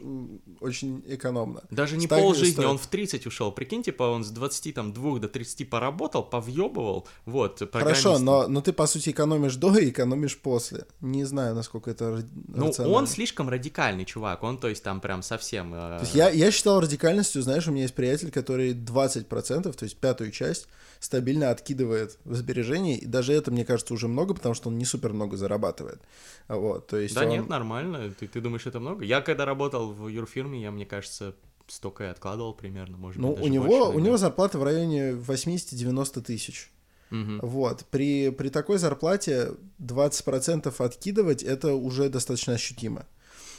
очень 0.60 1.02
экономно. 1.06 1.62
Даже 1.70 1.96
не 1.96 2.06
и 2.06 2.08
полжизни, 2.08 2.64
он 2.64 2.78
в 2.78 2.86
30 2.86 3.26
ушел. 3.26 3.51
Прикинь, 3.52 3.82
типа 3.82 4.04
он 4.04 4.24
с 4.24 4.30
22 4.30 5.18
до 5.18 5.28
30 5.28 5.68
поработал, 5.70 6.22
повъебывал, 6.24 7.06
вот, 7.26 7.62
Хорошо, 7.72 8.18
но, 8.18 8.48
но 8.48 8.60
ты, 8.60 8.72
по 8.72 8.86
сути, 8.86 9.10
экономишь 9.10 9.56
до 9.56 9.76
и 9.78 9.90
экономишь 9.90 10.38
после. 10.38 10.86
Не 11.00 11.24
знаю, 11.24 11.54
насколько 11.54 11.90
это 11.90 12.24
Ну, 12.48 12.68
рационально. 12.68 12.96
он 12.98 13.06
слишком 13.06 13.48
радикальный 13.48 14.04
чувак, 14.04 14.42
он, 14.42 14.58
то 14.58 14.68
есть, 14.68 14.82
там 14.82 15.00
прям 15.00 15.22
совсем... 15.22 15.72
э, 15.74 15.98
То 15.98 16.00
есть 16.02 16.14
я, 16.14 16.30
я 16.30 16.50
считал 16.50 16.80
радикальностью, 16.80 17.42
знаешь, 17.42 17.66
у 17.68 17.70
меня 17.72 17.82
есть 17.82 17.94
приятель, 17.94 18.30
который 18.30 18.74
20%, 18.74 19.72
то 19.72 19.84
есть 19.84 19.96
пятую 19.96 20.30
часть, 20.32 20.68
стабильно 21.00 21.50
откидывает 21.50 22.18
в 22.24 22.34
сбережения, 22.36 22.96
и 22.96 23.06
даже 23.06 23.32
это, 23.32 23.50
мне 23.50 23.64
кажется, 23.64 23.92
уже 23.94 24.08
много, 24.08 24.34
потому 24.34 24.54
что 24.54 24.68
он 24.68 24.78
не 24.78 24.84
супер 24.84 25.12
много 25.12 25.36
зарабатывает. 25.36 26.00
Вот, 26.48 26.86
то 26.86 26.96
есть 26.96 27.14
Да 27.14 27.22
он- 27.22 27.28
нет, 27.28 27.48
нормально. 27.48 28.12
Ты, 28.18 28.28
ты 28.28 28.40
думаешь, 28.40 28.66
это 28.66 28.78
много? 28.80 29.04
Я 29.04 29.20
когда 29.20 29.44
работал 29.44 29.92
в 29.92 30.08
юрфирме, 30.08 30.60
я, 30.62 30.70
мне 30.70 30.86
кажется, 30.86 31.34
столько 31.68 32.04
и 32.04 32.06
откладывал 32.08 32.54
примерно, 32.54 32.96
может 32.96 33.20
Ну, 33.20 33.28
быть, 33.28 33.38
у 33.38 33.40
даже 33.40 33.52
него, 33.52 33.66
больше 33.66 33.96
у 33.96 34.00
него 34.00 34.16
зарплата 34.16 34.58
в 34.58 34.64
районе 34.64 35.12
80-90 35.12 36.22
тысяч. 36.22 36.70
Мгм. 37.10 37.40
Вот. 37.42 37.84
При, 37.90 38.30
при 38.30 38.48
такой 38.48 38.78
зарплате 38.78 39.52
20% 39.78 40.74
откидывать 40.78 41.42
это 41.42 41.74
уже 41.74 42.08
достаточно 42.08 42.54
ощутимо. 42.54 43.06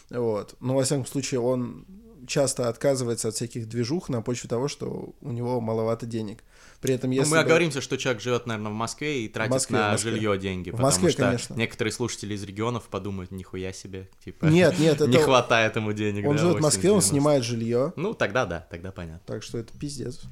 Вот. 0.09 0.55
Но, 0.59 0.75
во 0.75 0.83
всяком 0.83 1.05
случае, 1.05 1.39
он 1.39 1.85
часто 2.27 2.69
отказывается 2.69 3.27
от 3.29 3.35
всяких 3.35 3.67
движух 3.67 4.09
на 4.09 4.21
почве 4.21 4.49
того, 4.49 4.67
что 4.67 5.13
у 5.21 5.31
него 5.31 5.59
маловато 5.61 6.05
денег. 6.05 6.43
При 6.81 6.93
этом, 6.95 7.11
если 7.11 7.29
ну, 7.29 7.37
мы 7.37 7.41
бы... 7.41 7.45
оговоримся, 7.45 7.79
что 7.79 7.97
человек 7.97 8.21
живет, 8.21 8.45
наверное, 8.45 8.71
в 8.71 8.75
Москве 8.75 9.23
и 9.23 9.29
тратит 9.29 9.51
Москве, 9.53 9.77
на 9.77 9.91
Москве. 9.91 10.11
жилье 10.11 10.37
деньги. 10.37 10.69
В 10.69 10.73
потому 10.73 10.87
Москве, 10.87 11.11
что 11.11 11.23
конечно. 11.23 11.53
некоторые 11.55 11.93
слушатели 11.93 12.33
из 12.33 12.43
регионов 12.43 12.83
подумают, 12.89 13.31
нихуя 13.31 13.71
себе, 13.71 14.09
типа, 14.23 14.45
Нет, 14.45 14.77
нет, 14.79 14.99
не 15.07 15.15
это... 15.15 15.23
хватает 15.23 15.75
ему 15.77 15.93
денег. 15.93 16.27
Он 16.27 16.35
да, 16.35 16.41
живет 16.41 16.57
в 16.57 16.61
Москве, 16.61 16.91
он 16.91 16.99
80-90. 16.99 17.01
снимает 17.03 17.43
жилье, 17.43 17.93
Ну, 17.95 18.13
тогда 18.13 18.45
да, 18.45 18.67
тогда 18.69 18.91
понятно. 18.91 19.21
так 19.25 19.43
что 19.43 19.57
это 19.59 19.71
пиздец. 19.77 20.23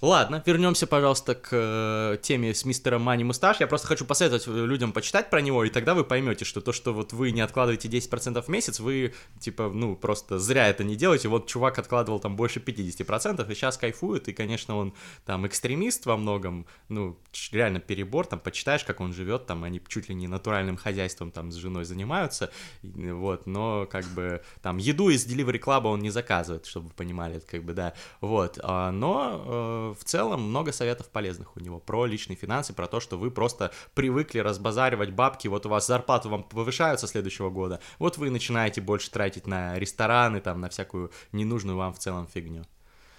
Ладно, 0.00 0.44
вернемся, 0.46 0.86
пожалуйста, 0.86 1.34
к 1.34 1.48
э, 1.50 2.18
теме 2.22 2.54
с 2.54 2.64
мистером 2.64 3.02
Мани 3.02 3.24
Мусташ. 3.24 3.58
Я 3.58 3.66
просто 3.66 3.88
хочу 3.88 4.04
посоветовать 4.04 4.46
людям 4.46 4.92
почитать 4.92 5.28
про 5.28 5.40
него, 5.40 5.64
и 5.64 5.70
тогда 5.70 5.94
вы 5.94 6.04
поймете, 6.04 6.44
что 6.44 6.60
то, 6.60 6.72
что 6.72 6.94
вот 6.94 7.12
вы 7.12 7.32
не 7.32 7.40
откладываете 7.40 7.88
10% 7.88 8.40
в 8.40 8.46
месяц, 8.46 8.78
вы, 8.78 9.12
типа, 9.40 9.68
ну, 9.74 9.96
просто 9.96 10.38
зря 10.38 10.68
это 10.68 10.84
не 10.84 10.94
делаете. 10.94 11.26
Вот 11.26 11.48
чувак 11.48 11.80
откладывал 11.80 12.20
там 12.20 12.36
больше 12.36 12.60
50%, 12.60 13.50
и 13.50 13.54
сейчас 13.56 13.76
кайфует, 13.76 14.28
и, 14.28 14.32
конечно, 14.32 14.76
он 14.76 14.94
там 15.26 15.48
экстремист 15.48 16.06
во 16.06 16.16
многом, 16.16 16.66
ну, 16.88 17.18
реально 17.50 17.80
перебор, 17.80 18.24
там, 18.24 18.38
почитаешь, 18.38 18.84
как 18.84 19.00
он 19.00 19.12
живет, 19.12 19.46
там, 19.46 19.64
они 19.64 19.82
чуть 19.88 20.08
ли 20.08 20.14
не 20.14 20.28
натуральным 20.28 20.76
хозяйством 20.76 21.32
там 21.32 21.50
с 21.50 21.56
женой 21.56 21.84
занимаются, 21.84 22.52
вот, 22.82 23.48
но, 23.48 23.88
как 23.90 24.04
бы, 24.04 24.42
там, 24.62 24.76
еду 24.76 25.08
из 25.08 25.26
Delivery 25.26 25.58
Club 25.60 25.86
он 25.86 25.98
не 25.98 26.10
заказывает, 26.10 26.66
чтобы 26.66 26.86
вы 26.86 26.94
понимали, 26.94 27.40
как 27.40 27.64
бы, 27.64 27.72
да, 27.72 27.94
вот, 28.20 28.60
а, 28.62 28.92
но 28.92 29.42
э, 29.44 29.87
в 29.94 30.04
целом 30.04 30.42
много 30.42 30.72
советов 30.72 31.08
полезных 31.08 31.56
у 31.56 31.60
него 31.60 31.78
про 31.80 32.06
личные 32.06 32.36
финансы, 32.36 32.72
про 32.72 32.86
то, 32.86 33.00
что 33.00 33.18
вы 33.18 33.30
просто 33.30 33.72
привыкли 33.94 34.38
разбазаривать 34.38 35.10
бабки, 35.10 35.48
вот 35.48 35.66
у 35.66 35.68
вас 35.68 35.86
зарплаты 35.86 36.28
вам 36.28 36.42
повышаются 36.42 37.06
с 37.06 37.10
следующего 37.10 37.50
года, 37.50 37.80
вот 37.98 38.18
вы 38.18 38.30
начинаете 38.30 38.80
больше 38.80 39.10
тратить 39.10 39.46
на 39.46 39.78
рестораны, 39.78 40.40
там, 40.40 40.60
на 40.60 40.68
всякую 40.68 41.10
ненужную 41.32 41.76
вам 41.76 41.92
в 41.92 41.98
целом 41.98 42.26
фигню. 42.26 42.64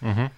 Мгм. 0.01 0.31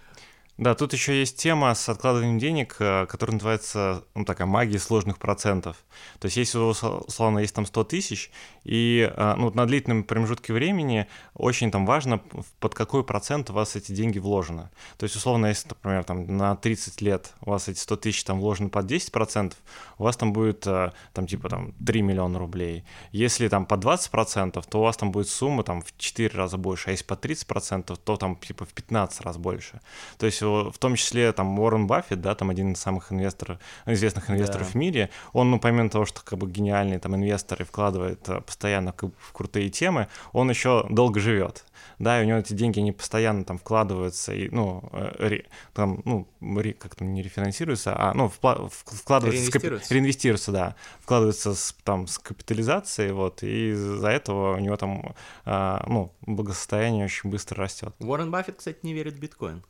Да, 0.62 0.76
тут 0.76 0.93
еще 0.93 1.17
есть 1.17 1.38
тема 1.38 1.74
с 1.74 1.89
откладыванием 1.89 2.38
денег, 2.38 2.76
э, 2.78 3.08
которая 3.08 3.34
называется, 3.34 4.04
ну, 4.13 4.26
такая 4.26 4.45
магия 4.45 4.78
сложных 4.78 5.17
процентов. 5.17 5.76
То 6.19 6.28
есть, 6.28 6.38
если 6.38 6.60
условно, 6.60 7.39
есть 7.39 7.56
там 7.56 7.65
100 7.65 7.84
тысяч, 7.86 8.30
и 8.63 9.12
э, 9.12 9.34
ну, 9.38 9.50
на 9.56 9.65
длительном 9.65 10.04
промежутке 10.04 10.54
времени 10.54 11.08
очень 11.34 11.71
там 11.71 11.88
важно, 11.88 12.21
под 12.60 12.76
какой 12.76 13.04
процент 13.04 13.50
у 13.50 13.54
вас 13.54 13.76
эти 13.76 13.91
деньги 13.91 14.19
вложены. 14.19 14.69
То 15.00 15.06
есть, 15.06 15.15
условно, 15.15 15.47
если, 15.47 15.67
например, 15.69 16.04
там 16.04 16.38
на 16.38 16.56
30 16.56 17.02
лет 17.02 17.34
у 17.41 17.50
вас 17.50 17.67
эти 17.67 17.80
100 17.80 17.95
тысяч 17.95 18.24
там 18.24 18.39
вложены 18.39 18.69
под 18.69 18.86
10%, 18.86 19.54
у 19.97 20.04
вас 20.04 20.15
там 20.15 20.32
будет 20.32 20.67
э, 20.67 20.91
там 21.13 21.26
типа 21.26 21.50
там 21.50 21.71
3 21.84 22.04
миллиона 22.04 22.38
рублей. 22.38 22.84
Если 23.12 23.47
там 23.47 23.65
по 23.65 23.74
20%, 23.74 24.63
то 24.69 24.80
у 24.80 24.84
вас 24.84 24.95
там 24.95 25.12
будет 25.12 25.28
сумма 25.28 25.63
там 25.63 25.82
в 25.82 25.97
4 25.97 26.30
раза 26.38 26.58
больше, 26.58 26.89
а 26.89 26.91
если 26.91 27.06
по 27.06 27.15
30%, 27.15 28.00
то 28.04 28.17
там 28.17 28.36
типа 28.36 28.65
в 28.65 28.74
15 28.74 29.21
раз 29.21 29.38
больше. 29.38 29.82
То 30.19 30.28
есть 30.28 30.43
в 30.71 30.77
том 30.77 30.95
числе 30.95 31.31
там 31.31 31.57
Уоррен 31.59 31.87
Баффет, 31.87 32.21
да, 32.21 32.35
там 32.35 32.49
один 32.49 32.73
из 32.73 32.79
самых 32.79 33.11
инвесторов, 33.11 33.57
известных 33.85 34.29
инвесторов 34.29 34.67
Да. 34.67 34.71
в 34.71 34.75
мире, 34.75 35.09
он, 35.33 35.51
ну, 35.51 35.59
помимо 35.59 35.89
того, 35.89 36.05
что 36.05 36.21
как 36.23 36.37
бы 36.39 36.49
гениальный 36.49 36.99
там 36.99 37.15
инвестор 37.15 37.61
и 37.61 37.65
вкладывает 37.65 38.27
э, 38.29 38.41
постоянно 38.41 38.93
в 39.17 39.31
крутые 39.33 39.69
темы, 39.69 40.07
он 40.33 40.49
еще 40.49 40.85
долго 40.89 41.19
живет. 41.19 41.65
Да, 41.97 42.19
и 42.19 42.23
у 42.25 42.27
него 42.27 42.37
эти 42.39 42.53
деньги 42.53 42.79
не 42.79 42.91
постоянно 42.91 43.43
там 43.43 43.57
вкладываются 43.57 44.33
и, 44.33 44.49
ну, 44.49 44.83
э, 44.93 45.15
ре- 45.27 45.45
там, 45.73 46.01
ну, 46.05 46.27
ре- 46.41 46.73
как 46.73 46.95
там 46.95 47.13
не 47.13 47.21
рефинансируются, 47.23 47.93
а, 47.95 48.13
ну, 48.13 48.25
впла- 48.25 48.69
вкладываются, 48.71 49.43
Реинвестируются. 49.45 49.93
реинвестируются, 49.93 50.51
да, 50.51 50.75
вкладываются 50.99 51.53
с, 51.55 51.75
там, 51.83 52.07
с 52.07 52.17
капитализацией, 52.19 53.11
вот, 53.11 53.43
и 53.43 53.71
из-за 53.71 54.09
этого 54.09 54.55
у 54.55 54.59
него 54.59 54.77
там, 54.77 55.15
а, 55.45 55.83
ну, 55.87 56.11
благосостояние 56.21 57.05
очень 57.05 57.29
быстро 57.29 57.63
растет. 57.63 57.93
Уоррен 57.99 58.31
Баффет, 58.31 58.57
кстати, 58.57 58.79
не 58.83 58.93
верит 58.93 59.13
в 59.15 59.19
биткоин. 59.19 59.63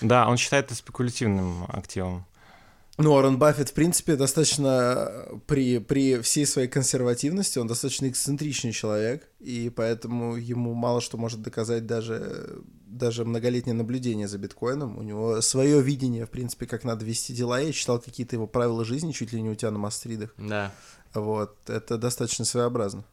Да, 0.00 0.28
он 0.28 0.36
считает 0.36 0.66
это 0.66 0.74
спекулятивным 0.74 1.64
активом. 1.68 2.26
Ну, 3.02 3.14
Уоррен 3.14 3.38
Баффет, 3.38 3.70
в 3.70 3.72
принципе, 3.72 4.14
достаточно 4.14 5.08
э, 5.08 5.38
при, 5.46 5.78
при 5.78 6.20
всей 6.20 6.44
своей 6.44 6.68
консервативности, 6.68 7.58
он 7.58 7.66
достаточно 7.66 8.06
эксцентричный 8.10 8.72
человек, 8.72 9.26
и 9.38 9.72
поэтому 9.74 10.36
ему 10.36 10.74
мало 10.74 11.00
что 11.00 11.16
может 11.16 11.40
доказать 11.40 11.86
даже, 11.86 12.62
даже 12.86 13.24
многолетнее 13.24 13.72
наблюдение 13.72 14.28
за 14.28 14.36
биткоином. 14.36 14.98
У 14.98 15.02
него 15.02 15.40
свое 15.40 15.80
видение, 15.80 16.26
в 16.26 16.30
принципе, 16.30 16.66
как 16.66 16.84
надо 16.84 17.06
вести 17.06 17.32
дела. 17.32 17.58
Я 17.58 17.72
читал 17.72 18.00
какие-то 18.00 18.36
его 18.36 18.46
правила 18.46 18.84
жизни, 18.84 19.12
чуть 19.12 19.32
ли 19.32 19.40
не 19.40 19.48
у 19.48 19.54
тебя 19.54 19.70
на 19.70 19.78
мастридах. 19.78 20.34
Да. 20.36 20.70
Вот, 21.14 21.56
это 21.70 21.96
достаточно 21.96 22.44
своеобразно. 22.44 23.04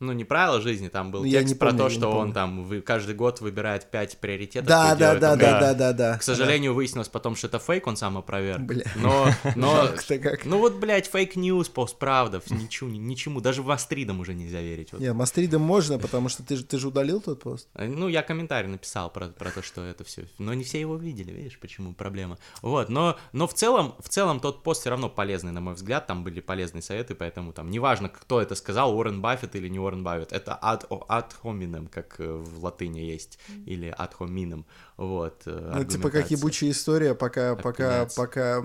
Ну, 0.00 0.12
не 0.12 0.24
правило 0.24 0.60
жизни, 0.60 0.88
там 0.88 1.10
был 1.10 1.24
я 1.24 1.40
текст 1.40 1.54
не 1.54 1.58
про 1.58 1.70
помню, 1.70 1.78
то, 1.78 1.84
я 1.84 1.90
не 1.90 1.96
что 1.96 2.10
он 2.12 2.32
там 2.32 2.64
вы, 2.64 2.80
каждый 2.80 3.14
год 3.14 3.40
выбирает 3.40 3.90
5 3.90 4.18
приоритетов. 4.18 4.68
Да, 4.68 4.94
да, 4.94 5.14
да, 5.14 5.34
да, 5.34 5.36
да. 5.36 5.60
да, 5.60 5.74
да, 5.74 5.92
да. 5.92 6.18
К 6.18 6.22
сожалению, 6.22 6.74
выяснилось 6.74 7.08
потом, 7.08 7.34
что 7.34 7.48
это 7.48 7.58
фейк, 7.58 7.86
он 7.86 7.96
сам 7.96 8.16
опроверг. 8.16 8.60
Бля. 8.60 8.84
Но, 8.96 9.28
но, 9.56 9.88
как. 10.08 10.44
ну 10.44 10.58
вот, 10.58 10.76
блядь, 10.76 11.08
fake 11.08 11.35
news, 11.35 11.68
постправда, 11.68 12.40
ничему, 12.50 12.90
ничему, 12.90 13.40
даже 13.40 13.62
must-read 13.62 13.70
ам 13.70 14.20
уже 14.20 14.34
нельзя 14.34 14.60
верить. 14.60 14.92
Вот. 14.92 15.00
Нет, 15.00 15.14
must-read 15.14 15.53
ам 15.53 15.62
можно, 15.62 15.98
потому 15.98 16.28
что 16.28 16.44
ты 16.44 16.56
же, 16.56 16.64
ты 16.64 16.78
же 16.78 16.88
удалил 16.88 17.20
тот 17.20 17.42
пост. 17.42 17.68
Ну, 17.74 18.08
я 18.08 18.22
комментарий 18.22 18.68
написал 18.68 19.10
про, 19.10 19.28
про 19.28 19.50
то, 19.50 19.62
что 19.62 19.82
это 19.82 20.04
все. 20.04 20.26
Но 20.38 20.54
не 20.54 20.62
все 20.62 20.80
его 20.80 20.96
видели, 20.96 21.32
видишь, 21.32 21.58
почему 21.58 21.92
проблема. 21.92 22.38
Вот, 22.62 22.88
но, 22.88 23.18
но 23.32 23.48
в 23.48 23.54
целом, 23.54 23.94
в 23.98 24.08
целом 24.08 24.38
тот 24.38 24.62
пост 24.62 24.82
все 24.82 24.90
равно 24.90 25.08
полезный, 25.08 25.52
на 25.52 25.60
мой 25.60 25.74
взгляд. 25.74 26.06
Там 26.06 26.22
были 26.22 26.40
полезные 26.40 26.82
советы, 26.82 27.14
поэтому 27.14 27.52
там 27.52 27.70
неважно, 27.70 28.08
кто 28.08 28.40
это 28.40 28.54
сказал, 28.54 28.94
Уоррен 28.94 29.20
Баффет 29.20 29.56
или 29.56 29.68
не 29.68 29.78
Уоррен 29.78 29.87
Баффет. 29.96 30.32
Это 30.32 30.58
ad, 30.62 30.86
ad 31.08 31.30
hominem, 31.42 31.88
как 31.88 32.20
э, 32.20 32.32
в 32.32 32.64
латыни 32.64 33.00
есть, 33.00 33.38
или 33.66 33.94
ad 33.98 34.12
hominem. 34.18 34.64
Вот. 34.96 35.42
э, 35.46 35.72
Ну, 35.76 35.84
типа 35.84 36.10
как 36.10 36.30
ебучая 36.30 36.70
история, 36.70 37.14
пока, 37.14 37.54
пока, 37.54 38.08
пока 38.16 38.64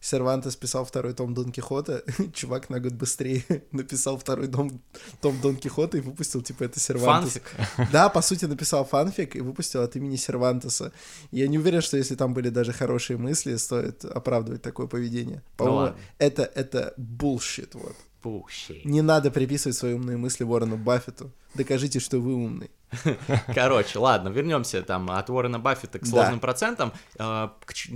Сервантес 0.00 0.54
писал 0.56 0.84
второй 0.84 1.12
том 1.12 1.34
Дон 1.34 1.50
Кихота, 1.50 2.04
чувак 2.32 2.70
на 2.70 2.78
год 2.80 2.92
быстрее 2.92 3.44
написал 3.72 4.16
второй 4.16 4.46
дом, 4.46 4.80
том 5.20 5.40
Дон 5.40 5.56
Кихота 5.56 5.98
и 5.98 6.00
выпустил, 6.00 6.42
типа, 6.42 6.64
это 6.64 6.78
Сервантес. 6.78 7.32
Фанфик. 7.32 7.90
Да, 7.92 8.08
по 8.08 8.22
сути, 8.22 8.44
написал 8.44 8.84
фанфик 8.84 9.36
и 9.36 9.40
выпустил 9.40 9.82
от 9.82 9.96
имени 9.96 10.16
Сервантеса. 10.16 10.92
Я 11.32 11.48
не 11.48 11.58
уверен, 11.58 11.80
что 11.80 11.96
если 11.96 12.14
там 12.14 12.32
были 12.32 12.50
даже 12.50 12.72
хорошие 12.72 13.16
мысли, 13.16 13.56
стоит 13.56 14.04
оправдывать 14.04 14.62
такое 14.62 14.86
поведение. 14.86 15.42
По-моему, 15.56 15.78
ладно. 15.78 15.98
это, 16.18 16.42
это 16.42 16.94
bullshit, 16.96 17.70
вот. 17.72 17.96
Пущей. 18.22 18.82
Не 18.84 19.02
надо 19.02 19.30
приписывать 19.30 19.76
свои 19.76 19.94
умные 19.94 20.16
мысли 20.16 20.44
Уоррену 20.44 20.76
Баффету. 20.76 21.30
Докажите, 21.54 22.00
что 22.00 22.18
вы 22.18 22.34
умный. 22.34 22.70
Короче, 23.54 23.98
ладно, 23.98 24.28
вернемся 24.28 24.82
там 24.82 25.10
от 25.10 25.28
Уоррена 25.30 25.58
Баффета 25.58 25.98
к 25.98 26.02
Да. 26.02 26.08
сложным 26.08 26.40
процентам. 26.40 26.92
Э, 27.18 27.48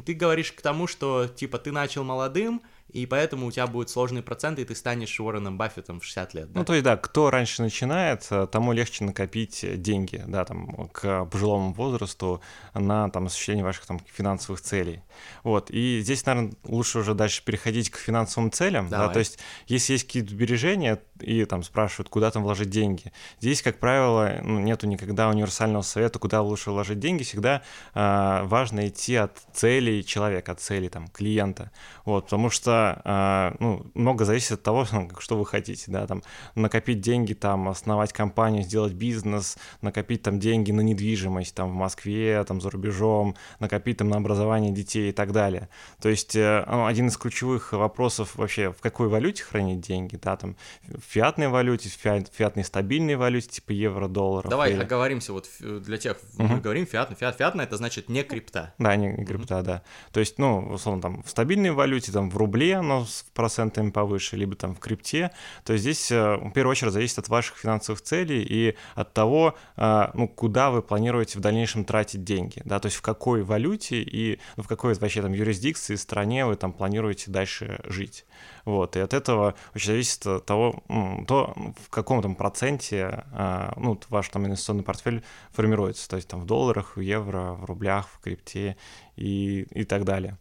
Ты 0.05 0.15
говоришь 0.15 0.53
к 0.53 0.61
тому, 0.61 0.87
что 0.87 1.27
типа 1.27 1.59
ты 1.59 1.73
начал 1.73 2.05
молодым, 2.05 2.63
и 2.93 3.07
поэтому 3.07 3.47
у 3.47 3.51
тебя 3.51 3.67
будут 3.67 3.91
сложные 3.91 4.23
проценты, 4.23 4.63
и 4.63 4.65
ты 4.65 4.75
станешь 4.75 5.19
Уорреном 5.19 5.57
Баффетом 5.57 6.01
в 6.01 6.05
60 6.05 6.35
лет. 6.35 6.53
да? 6.53 6.61
Ну, 6.61 6.65
то 6.65 6.75
есть, 6.75 6.85
да, 6.85 6.97
кто 6.97 7.31
раньше 7.31 7.63
начинает, 7.63 8.27
э, 8.31 8.47
тому 8.47 8.73
легче 8.73 9.05
накопить 9.05 9.65
э, 9.65 9.77
деньги, 9.77 10.23
да, 10.27 10.45
там, 10.45 10.89
к 10.93 11.25
пожилому 11.27 11.73
возрасту 11.73 12.43
на, 12.75 13.09
там, 13.11 13.27
осуществление 13.27 13.65
ваших, 13.65 13.87
там, 13.87 14.01
финансовых 14.07 14.61
целей. 14.61 15.03
Вот, 15.43 15.71
и 15.71 16.01
здесь, 16.03 16.25
наверное, 16.27 16.53
лучше 16.65 16.99
уже 16.99 17.15
дальше 17.15 17.43
переходить 17.45 17.91
к 17.91 17.97
финансовым 17.97 18.51
целям, 18.51 18.89
да, 18.89 18.99
Давай. 18.99 19.13
то 19.15 19.19
есть, 19.21 19.39
если 19.67 19.95
есть 19.95 20.07
какие-то 20.07 20.31
сбережения, 20.31 21.01
и 21.21 21.45
там 21.45 21.63
спрашивают, 21.63 22.09
куда 22.09 22.31
там 22.31 22.43
вложить 22.43 22.71
деньги, 22.71 23.13
здесь, 23.41 23.63
как 23.63 23.79
правило, 23.79 24.39
ну, 24.43 24.61
нету 24.61 24.87
никогда 24.87 25.29
универсального 25.29 25.83
совета, 25.83 26.19
куда 26.19 26.43
лучше 26.43 26.71
вложить 26.71 26.99
деньги, 26.99 27.23
всегда 27.23 27.63
э, 27.95 28.43
важно 28.45 28.89
идти 28.89 29.17
от 29.17 29.39
целей 29.55 30.05
человека, 30.05 30.53
от 30.53 30.61
целей, 30.61 30.89
там, 30.89 31.09
клиента, 31.09 31.71
вот, 32.05 32.25
потому 32.25 32.51
что, 32.51 32.82
э, 33.05 33.57
ну, 33.61 33.87
много 33.95 34.25
зависит 34.25 34.53
от 34.53 34.63
того, 34.63 34.87
что 35.19 35.37
вы 35.39 35.47
хотите, 35.47 35.85
да, 35.91 36.07
там, 36.07 36.23
накопить 36.55 37.01
деньги, 37.01 37.33
там, 37.35 37.69
основать 37.69 38.13
компанию, 38.13 38.63
сделать 38.65 38.93
бизнес, 38.93 39.57
накопить 39.81 40.23
там 40.23 40.39
деньги 40.39 40.73
на 40.73 40.81
недвижимость, 40.81 41.55
там, 41.55 41.71
в 41.71 41.75
Москве, 41.75 42.43
там, 42.45 42.61
за 42.61 42.71
рубежом, 42.71 43.37
накопить 43.61 43.99
там 43.99 44.09
на 44.09 44.17
образование 44.17 44.73
детей 44.73 45.11
и 45.11 45.13
так 45.13 45.33
далее. 45.33 45.69
То 46.01 46.09
есть 46.09 46.37
э, 46.37 46.65
ну, 46.69 46.87
один 46.87 47.09
из 47.09 47.17
ключевых 47.17 47.73
вопросов 47.73 48.37
вообще, 48.37 48.73
в 48.73 48.81
какой 48.81 49.09
валюте 49.09 49.43
хранить 49.45 49.81
деньги, 49.81 50.17
да, 50.23 50.37
там, 50.37 50.57
в 50.87 51.01
фиатной 51.09 51.49
валюте, 51.49 51.89
в 51.89 51.93
фиат- 52.05 52.31
фиатной 52.33 52.65
стабильной 52.65 53.17
валюте, 53.17 53.49
типа 53.49 53.73
евро, 53.73 54.09
долларов. 54.09 54.51
Давай 54.51 54.73
или- 54.73 54.83
оговоримся 54.83 55.33
вот 55.33 55.49
для 55.61 55.97
тех, 55.99 56.19
мы 56.39 56.45
Мгм. 56.45 56.61
говорим 56.61 56.87
фиатно. 56.87 57.17
Фиат, 57.17 57.37
фиатно 57.37 57.63
это 57.63 57.77
значит 57.77 58.09
не 58.09 58.23
крипта. 58.23 58.75
Да, 58.79 58.95
не, 58.97 59.09
не 59.09 59.25
крипта, 59.25 59.63
да. 59.63 59.83
То 60.13 60.21
есть, 60.21 60.39
ну, 60.39 60.59
условно, 60.73 61.03
там, 61.03 61.23
в 61.23 61.31
стабильной 61.31 61.71
валюте, 61.73 62.13
там, 62.13 62.31
в 62.31 62.37
рубле 62.37 62.62
рубле 62.63 62.77
оно 62.77 63.05
с 63.05 63.25
процентами 63.35 63.91
повыше, 63.91 64.37
либо 64.37 64.55
там 64.55 64.75
в 64.75 64.79
крипте, 64.79 65.31
то 65.65 65.77
здесь 65.77 66.11
э, 66.11 66.37
в 66.37 66.51
первую 66.53 66.73
очередь 66.73 66.93
зависит 66.93 67.19
от 67.19 67.29
ваших 67.29 67.57
финансовых 67.57 68.03
целей 68.03 68.43
и 68.43 68.77
от 68.95 69.13
того, 69.13 69.55
э, 69.77 70.09
ну, 70.15 70.29
куда 70.29 70.71
вы 70.71 70.83
планируете 70.83 71.39
в 71.39 71.41
дальнейшем 71.41 71.85
тратить 71.85 72.25
деньги, 72.25 72.63
да, 72.65 72.79
то 72.79 72.87
есть 72.87 72.97
в 72.97 73.03
какой 73.03 73.43
валюте 73.43 74.03
и 74.03 74.39
ну, 74.57 74.63
в 74.63 74.69
какой 74.69 74.95
вообще 74.95 75.23
там 75.23 75.33
юрисдикции, 75.33 75.97
стране 75.97 76.47
вы 76.47 76.57
там 76.57 76.73
планируете 76.73 77.31
дальше 77.31 77.81
жить. 77.85 78.25
Вот, 78.65 78.97
и 78.97 79.01
от 79.01 79.13
этого 79.13 79.55
очень 79.75 79.89
зависит 79.89 80.27
от 80.27 80.47
того, 80.47 80.83
то, 81.27 81.55
в 81.85 81.91
каком 81.91 82.23
там 82.23 82.37
проценте 82.37 83.25
а, 83.33 83.73
ну, 83.77 83.99
ваш 84.09 84.29
там 84.29 84.47
инвестиционный 84.47 84.85
портфель 84.85 85.23
формируется, 85.51 86.09
то 86.09 86.17
есть 86.17 86.29
там 86.29 86.41
в 86.41 86.47
долларах, 86.47 86.97
в 86.97 87.01
евро, 87.01 87.55
в 87.55 87.65
рублях, 87.65 88.09
в 88.09 88.21
крипте 88.21 88.77
и, 89.17 89.67
и 89.71 89.85
так 89.85 90.05
далее. 90.05 90.39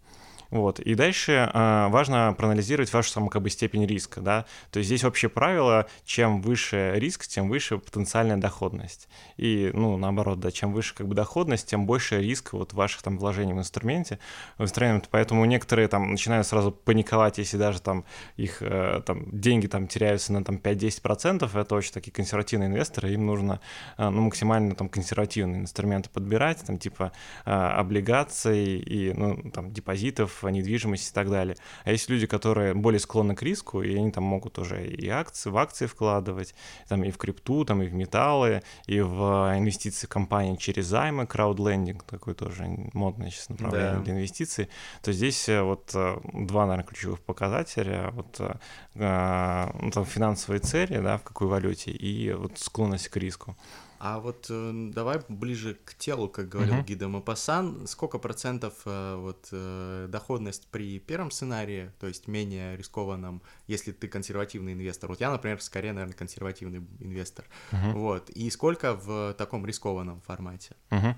Вот. 0.52 0.80
И 0.82 0.96
дальше 0.96 1.50
э, 1.52 1.88
важно 1.90 2.36
проанализировать 2.38 2.92
вашу 2.92 3.10
саму 3.10 3.30
как 3.30 3.42
бы 3.42 3.50
степень 3.50 3.86
риска, 3.86 4.20
да. 4.20 4.46
То 4.70 4.80
есть 4.80 4.88
здесь 4.88 5.06
общее 5.06 5.30
правило, 5.30 5.88
чем 6.06 6.42
выше 6.42 6.92
риск, 6.96 7.26
тем 7.26 7.50
выше 7.50 7.78
потенциальная 7.78 8.36
доходность. 8.36 9.08
И, 9.38 9.72
ну, 9.74 9.96
наоборот, 9.98 10.42
да, 10.42 10.52
чем 10.52 10.74
выше 10.74 10.94
как 10.94 11.08
бы 11.08 11.16
доходность, 11.16 11.68
тем 11.68 11.86
больше 11.86 12.22
риск 12.22 12.52
вот 12.52 12.74
ваших 12.74 13.02
там 13.02 13.18
вложений 13.18 13.54
в 13.54 13.60
инструменте, 13.60 14.20
в 14.58 14.64
инструменте. 14.64 15.08
Поэтому 15.10 15.46
некоторые 15.46 15.88
там 15.88 16.12
начинают 16.12 16.46
сразу 16.46 16.72
паниковать, 16.72 17.38
если 17.38 17.56
даже 17.56 17.82
там 17.82 18.04
их 18.36 18.62
э, 18.62 19.02
там 19.06 19.28
деньги 19.32 19.68
там 19.68 19.88
теряются 19.88 20.34
на 20.34 20.44
там 20.44 20.58
5-10%, 20.58 21.50
это 21.60 21.76
очень 21.76 21.94
такие 21.94 22.12
консервативные 22.12 22.68
инвесторы, 22.68 23.14
им 23.14 23.26
нужно 23.26 23.62
э, 23.98 24.10
ну, 24.10 24.24
максимально 24.24 24.76
там 24.76 24.90
консервативные 24.90 25.62
инструменты 25.62 26.10
подбирать, 26.10 26.62
там 26.66 26.78
типа 26.78 27.14
э, 27.46 27.52
облигаций 27.52 28.80
и 28.80 29.14
ну, 29.14 29.50
там 29.52 29.72
депозитов, 29.72 30.41
в 30.44 30.50
недвижимость 30.50 31.12
и 31.12 31.14
так 31.14 31.30
далее. 31.30 31.56
А 31.84 31.92
есть 31.92 32.10
люди, 32.10 32.28
которые 32.28 32.74
более 32.74 33.00
склонны 33.00 33.36
к 33.36 33.42
риску, 33.42 33.82
и 33.82 33.96
они 33.96 34.12
там 34.12 34.24
могут 34.24 34.60
уже 34.60 34.86
и 34.86 35.08
акции, 35.08 35.50
в 35.50 35.58
акции 35.58 35.86
вкладывать, 35.86 36.56
там 36.88 37.04
и 37.04 37.12
в 37.12 37.18
крипту, 37.18 37.66
там 37.66 37.82
и 37.82 37.88
в 37.88 37.94
металлы, 37.94 38.62
и 38.86 39.02
в 39.02 39.54
инвестиции 39.58 40.08
компании 40.08 40.56
через 40.56 40.86
займы, 40.86 41.28
краудлендинг, 41.28 42.04
такой 42.04 42.34
тоже 42.34 42.66
модное 42.94 43.30
сейчас 43.30 43.50
направление 43.50 43.94
да. 43.94 44.00
для 44.02 44.14
инвестиций, 44.14 44.70
то 45.02 45.12
здесь 45.12 45.48
э, 45.50 45.62
вот 45.62 45.92
э, 45.94 46.18
два, 46.34 46.66
наверное, 46.66 46.88
ключевых 46.88 47.20
показателя, 47.22 48.12
вот 48.12 48.40
э, 48.40 49.72
ну, 49.82 49.92
там 49.92 50.06
финансовые 50.06 50.60
цели, 50.60 50.98
да, 51.00 51.18
в 51.18 51.24
какой 51.24 51.48
валюте, 51.48 51.92
и 51.92 52.34
вот 52.34 52.58
склонность 52.60 53.10
к 53.10 53.18
риску. 53.18 53.56
А 54.04 54.18
вот 54.18 54.48
э, 54.50 54.90
давай 54.96 55.20
ближе 55.30 55.78
к 55.86 55.94
телу, 55.94 56.28
как 56.28 56.50
говорил 56.50 56.74
uh-huh. 56.74 56.86
Гида 56.86 57.08
Мапасан, 57.08 57.86
сколько 57.86 58.18
процентов 58.18 58.74
э, 58.86 59.16
вот 59.16 59.50
э, 59.52 60.08
доходность 60.10 60.68
при 60.72 60.98
первом 60.98 61.30
сценарии, 61.30 61.92
то 62.00 62.08
есть 62.08 62.28
менее 62.28 62.76
рискованном, 62.78 63.44
если 63.68 63.92
ты 63.92 64.08
консервативный 64.08 64.74
инвестор. 64.74 65.12
Вот 65.12 65.22
я, 65.22 65.30
например, 65.30 65.62
скорее, 65.62 65.94
наверное, 65.94 66.16
консервативный 66.16 66.82
инвестор. 67.00 67.46
Uh-huh. 67.72 67.92
Вот. 67.94 68.32
И 68.32 68.50
сколько 68.50 68.96
в 68.96 69.36
таком 69.38 69.68
рискованном 69.68 70.22
формате? 70.22 70.76
Uh-huh. 70.90 71.14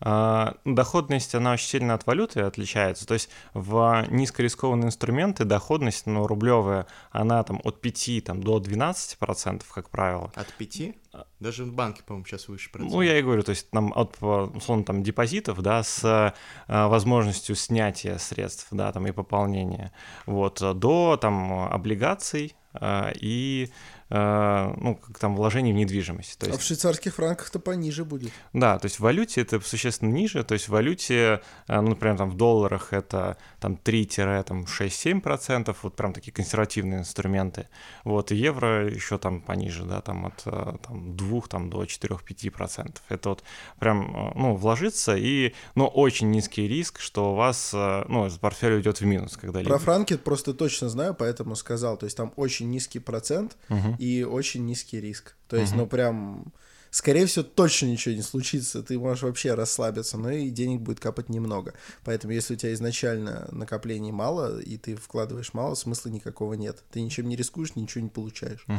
А, 0.00 0.56
доходность, 0.64 1.36
она 1.36 1.52
очень 1.52 1.68
сильно 1.68 1.94
от 1.94 2.04
валюты 2.04 2.40
отличается. 2.40 3.06
То 3.06 3.14
есть 3.14 3.30
в 3.52 4.06
низкорискованные 4.10 4.88
инструменты 4.88 5.44
доходность, 5.44 6.06
ну, 6.06 6.26
рублевая, 6.26 6.88
она 7.12 7.44
там 7.44 7.60
от 7.62 7.80
5 7.80 8.24
там, 8.24 8.42
до 8.42 8.58
12 8.58 9.18
процентов, 9.18 9.72
как 9.72 9.88
правило. 9.88 10.32
От 10.34 10.52
5? 10.52 10.96
Даже 11.40 11.64
в 11.64 11.72
банке, 11.72 12.02
по-моему, 12.02 12.23
сейчас 12.24 12.48
выше 12.48 12.70
процент. 12.70 12.92
Ну, 12.92 13.02
я 13.02 13.18
и 13.18 13.22
говорю, 13.22 13.42
то 13.42 13.50
есть 13.50 13.70
там 13.70 13.92
от, 13.94 14.16
условно, 14.22 14.84
там 14.84 15.02
депозитов, 15.02 15.60
да, 15.62 15.82
с 15.82 16.04
э, 16.04 16.86
возможностью 16.88 17.56
снятия 17.56 18.18
средств, 18.18 18.68
да, 18.70 18.92
там 18.92 19.06
и 19.06 19.12
пополнения, 19.12 19.92
вот, 20.26 20.62
до 20.78 21.16
там 21.16 21.52
облигаций 21.52 22.54
э, 22.74 23.12
и 23.16 23.70
ну, 24.10 25.00
как 25.06 25.18
там 25.18 25.34
вложений 25.34 25.72
в 25.72 25.76
недвижимость. 25.76 26.38
То 26.38 26.46
есть, 26.46 26.58
а 26.58 26.60
в 26.60 26.64
швейцарских 26.64 27.14
франках-то 27.14 27.58
пониже 27.58 28.04
будет. 28.04 28.32
Да, 28.52 28.78
то 28.78 28.86
есть 28.86 28.96
в 28.96 29.00
валюте 29.00 29.40
это 29.40 29.60
существенно 29.60 30.12
ниже, 30.12 30.44
то 30.44 30.52
есть 30.54 30.68
в 30.68 30.72
валюте, 30.72 31.40
э, 31.68 31.80
ну, 31.80 31.88
например, 31.90 32.18
там 32.18 32.30
в 32.30 32.36
долларах 32.36 32.92
это 32.92 33.38
там 33.60 33.78
3-6-7%, 33.82 35.74
вот 35.82 35.96
прям 35.96 36.12
такие 36.12 36.32
консервативные 36.32 37.00
инструменты, 37.00 37.68
вот, 38.04 38.30
и 38.30 38.36
евро 38.36 38.88
еще 38.88 39.16
там 39.18 39.40
пониже, 39.40 39.84
да, 39.84 40.00
там 40.02 40.26
от 40.26 40.42
э, 40.44 40.76
там, 40.86 41.16
2 41.16 41.40
там, 41.48 41.70
до 41.70 41.84
4-5%. 41.84 42.96
Это 43.08 43.28
вот 43.30 43.42
прям, 43.78 44.32
ну, 44.36 44.54
вложиться, 44.54 45.16
и, 45.16 45.54
ну, 45.74 45.86
очень 45.86 46.30
низкий 46.30 46.68
риск, 46.68 47.00
что 47.00 47.32
у 47.32 47.34
вас, 47.34 47.72
ну, 47.72 48.28
портфель 48.40 48.74
уйдет 48.74 49.00
в 49.00 49.06
минус 49.06 49.36
когда-либо. 49.36 49.70
Про 49.70 49.78
франки 49.78 50.16
просто 50.16 50.52
точно 50.52 50.88
знаю, 50.88 51.14
поэтому 51.14 51.56
сказал, 51.56 51.96
то 51.96 52.04
есть 52.04 52.16
там 52.16 52.32
очень 52.36 52.70
низкий 52.70 52.98
процент, 52.98 53.56
угу 53.68 53.94
и 54.04 54.22
очень 54.22 54.66
низкий 54.66 55.00
риск. 55.00 55.34
То 55.48 55.56
есть, 55.56 55.72
угу. 55.72 55.82
ну 55.82 55.86
прям 55.86 56.52
скорее 56.94 57.26
всего, 57.26 57.44
точно 57.44 57.86
ничего 57.86 58.14
не 58.14 58.22
случится, 58.22 58.80
ты 58.80 58.96
можешь 59.00 59.24
вообще 59.24 59.54
расслабиться, 59.54 60.16
но 60.16 60.30
и 60.30 60.48
денег 60.48 60.80
будет 60.80 61.00
капать 61.00 61.28
немного. 61.28 61.74
Поэтому, 62.04 62.32
если 62.32 62.54
у 62.54 62.56
тебя 62.56 62.72
изначально 62.72 63.48
накоплений 63.50 64.12
мало, 64.12 64.60
и 64.60 64.76
ты 64.76 64.94
вкладываешь 64.94 65.54
мало, 65.54 65.74
смысла 65.74 66.10
никакого 66.10 66.54
нет. 66.54 66.84
Ты 66.92 67.00
ничем 67.00 67.28
не 67.28 67.34
рискуешь, 67.34 67.74
ничего 67.74 68.04
не 68.04 68.10
получаешь. 68.10 68.62
Угу. 68.68 68.76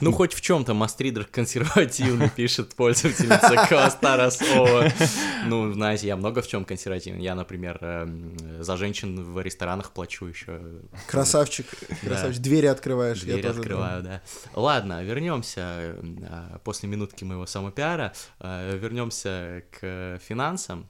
Ну, 0.00 0.10
ну, 0.10 0.12
хоть 0.12 0.34
в 0.34 0.40
чем-то 0.40 0.74
Мастридер 0.74 1.24
консервативный, 1.24 2.30
пишет 2.36 2.74
пользовательница 2.74 3.66
Костарасова. 3.68 4.92
Ну, 5.46 5.72
знаете, 5.72 6.08
я 6.08 6.16
много 6.16 6.42
в 6.42 6.48
чем 6.48 6.64
консервативный. 6.64 7.22
Я, 7.22 7.36
например, 7.36 7.78
эм, 7.80 8.36
за 8.60 8.76
женщин 8.76 9.22
в 9.22 9.40
ресторанах 9.40 9.92
плачу 9.92 10.26
еще. 10.26 10.60
Красавчик, 11.06 11.66
красавчик. 12.00 12.42
Двери 12.42 12.66
открываешь. 12.66 13.20
Двери 13.20 13.46
открываю, 13.46 14.02
да. 14.02 14.22
Ладно, 14.54 15.04
вернемся 15.04 15.60
а, 15.62 16.60
после 16.64 16.88
минутки 16.88 17.22
моего 17.22 17.46
самопиара. 17.52 18.12
Э, 18.40 18.76
Вернемся 18.76 19.62
к 19.70 20.18
финансам, 20.22 20.88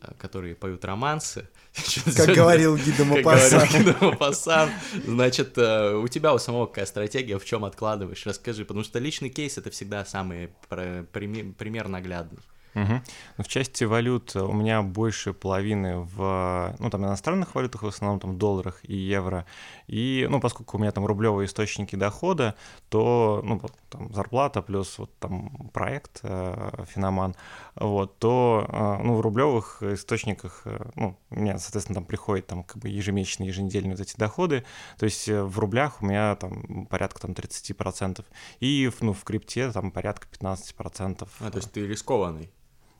э, 0.00 0.12
которые 0.18 0.54
поют 0.54 0.84
романсы. 0.84 1.48
Как 2.16 2.34
говорил 2.34 2.76
Гида 2.76 3.04
Мапасан. 3.04 4.70
Значит, 5.04 5.58
э, 5.58 5.94
у 5.94 6.08
тебя 6.08 6.32
у 6.32 6.38
самого 6.38 6.66
какая 6.66 6.86
стратегия, 6.86 7.38
в 7.38 7.44
чем 7.44 7.64
откладываешь? 7.64 8.24
Расскажи, 8.24 8.64
потому 8.64 8.84
что 8.84 8.98
личный 8.98 9.28
кейс— 9.28 9.58
это 9.58 9.70
всегда 9.70 10.04
самый 10.04 10.50
пример 10.68 11.88
наглядный. 11.88 12.40
Угу. 12.76 13.00
В 13.38 13.48
части 13.48 13.84
валют 13.84 14.36
у 14.36 14.52
меня 14.52 14.82
больше 14.82 15.32
половины 15.32 16.00
в, 16.00 16.76
ну, 16.78 16.90
там, 16.90 17.06
иностранных 17.06 17.54
валютах, 17.54 17.82
в 17.82 17.86
основном 17.86 18.20
там 18.20 18.38
долларах 18.38 18.80
и 18.82 18.94
евро. 18.94 19.46
И, 19.86 20.26
ну, 20.28 20.40
поскольку 20.40 20.76
у 20.76 20.80
меня 20.80 20.92
там 20.92 21.06
рублевые 21.06 21.46
источники 21.46 21.96
дохода, 21.96 22.54
то, 22.88 23.40
ну, 23.44 23.60
там, 23.88 24.12
зарплата 24.12 24.62
плюс 24.62 24.98
вот 24.98 25.16
там 25.18 25.70
проект 25.72 26.20
э, 26.22 26.84
Финоман, 26.88 27.34
вот, 27.74 28.18
то, 28.18 28.66
э, 28.68 29.02
ну, 29.02 29.14
в 29.14 29.20
рублевых 29.20 29.82
источниках, 29.82 30.62
э, 30.64 30.90
ну, 30.96 31.16
у 31.30 31.40
меня, 31.40 31.58
соответственно, 31.58 31.96
там 31.96 32.04
приходят 32.04 32.46
там 32.46 32.64
как 32.64 32.78
бы 32.78 32.88
ежемесячные, 32.88 33.48
еженедельные 33.48 33.96
вот 33.96 34.00
эти 34.00 34.16
доходы, 34.16 34.64
то 34.98 35.04
есть 35.04 35.28
э, 35.28 35.42
в 35.42 35.58
рублях 35.58 36.02
у 36.02 36.06
меня 36.06 36.34
там 36.36 36.86
порядка 36.86 37.20
там 37.20 37.32
30%, 37.32 38.24
и, 38.60 38.90
ну, 39.00 39.12
в 39.12 39.24
крипте 39.24 39.70
там 39.70 39.90
порядка 39.90 40.26
15%. 40.28 41.28
А, 41.40 41.50
то 41.50 41.58
есть 41.58 41.72
ты 41.72 41.86
рискованный? 41.86 42.50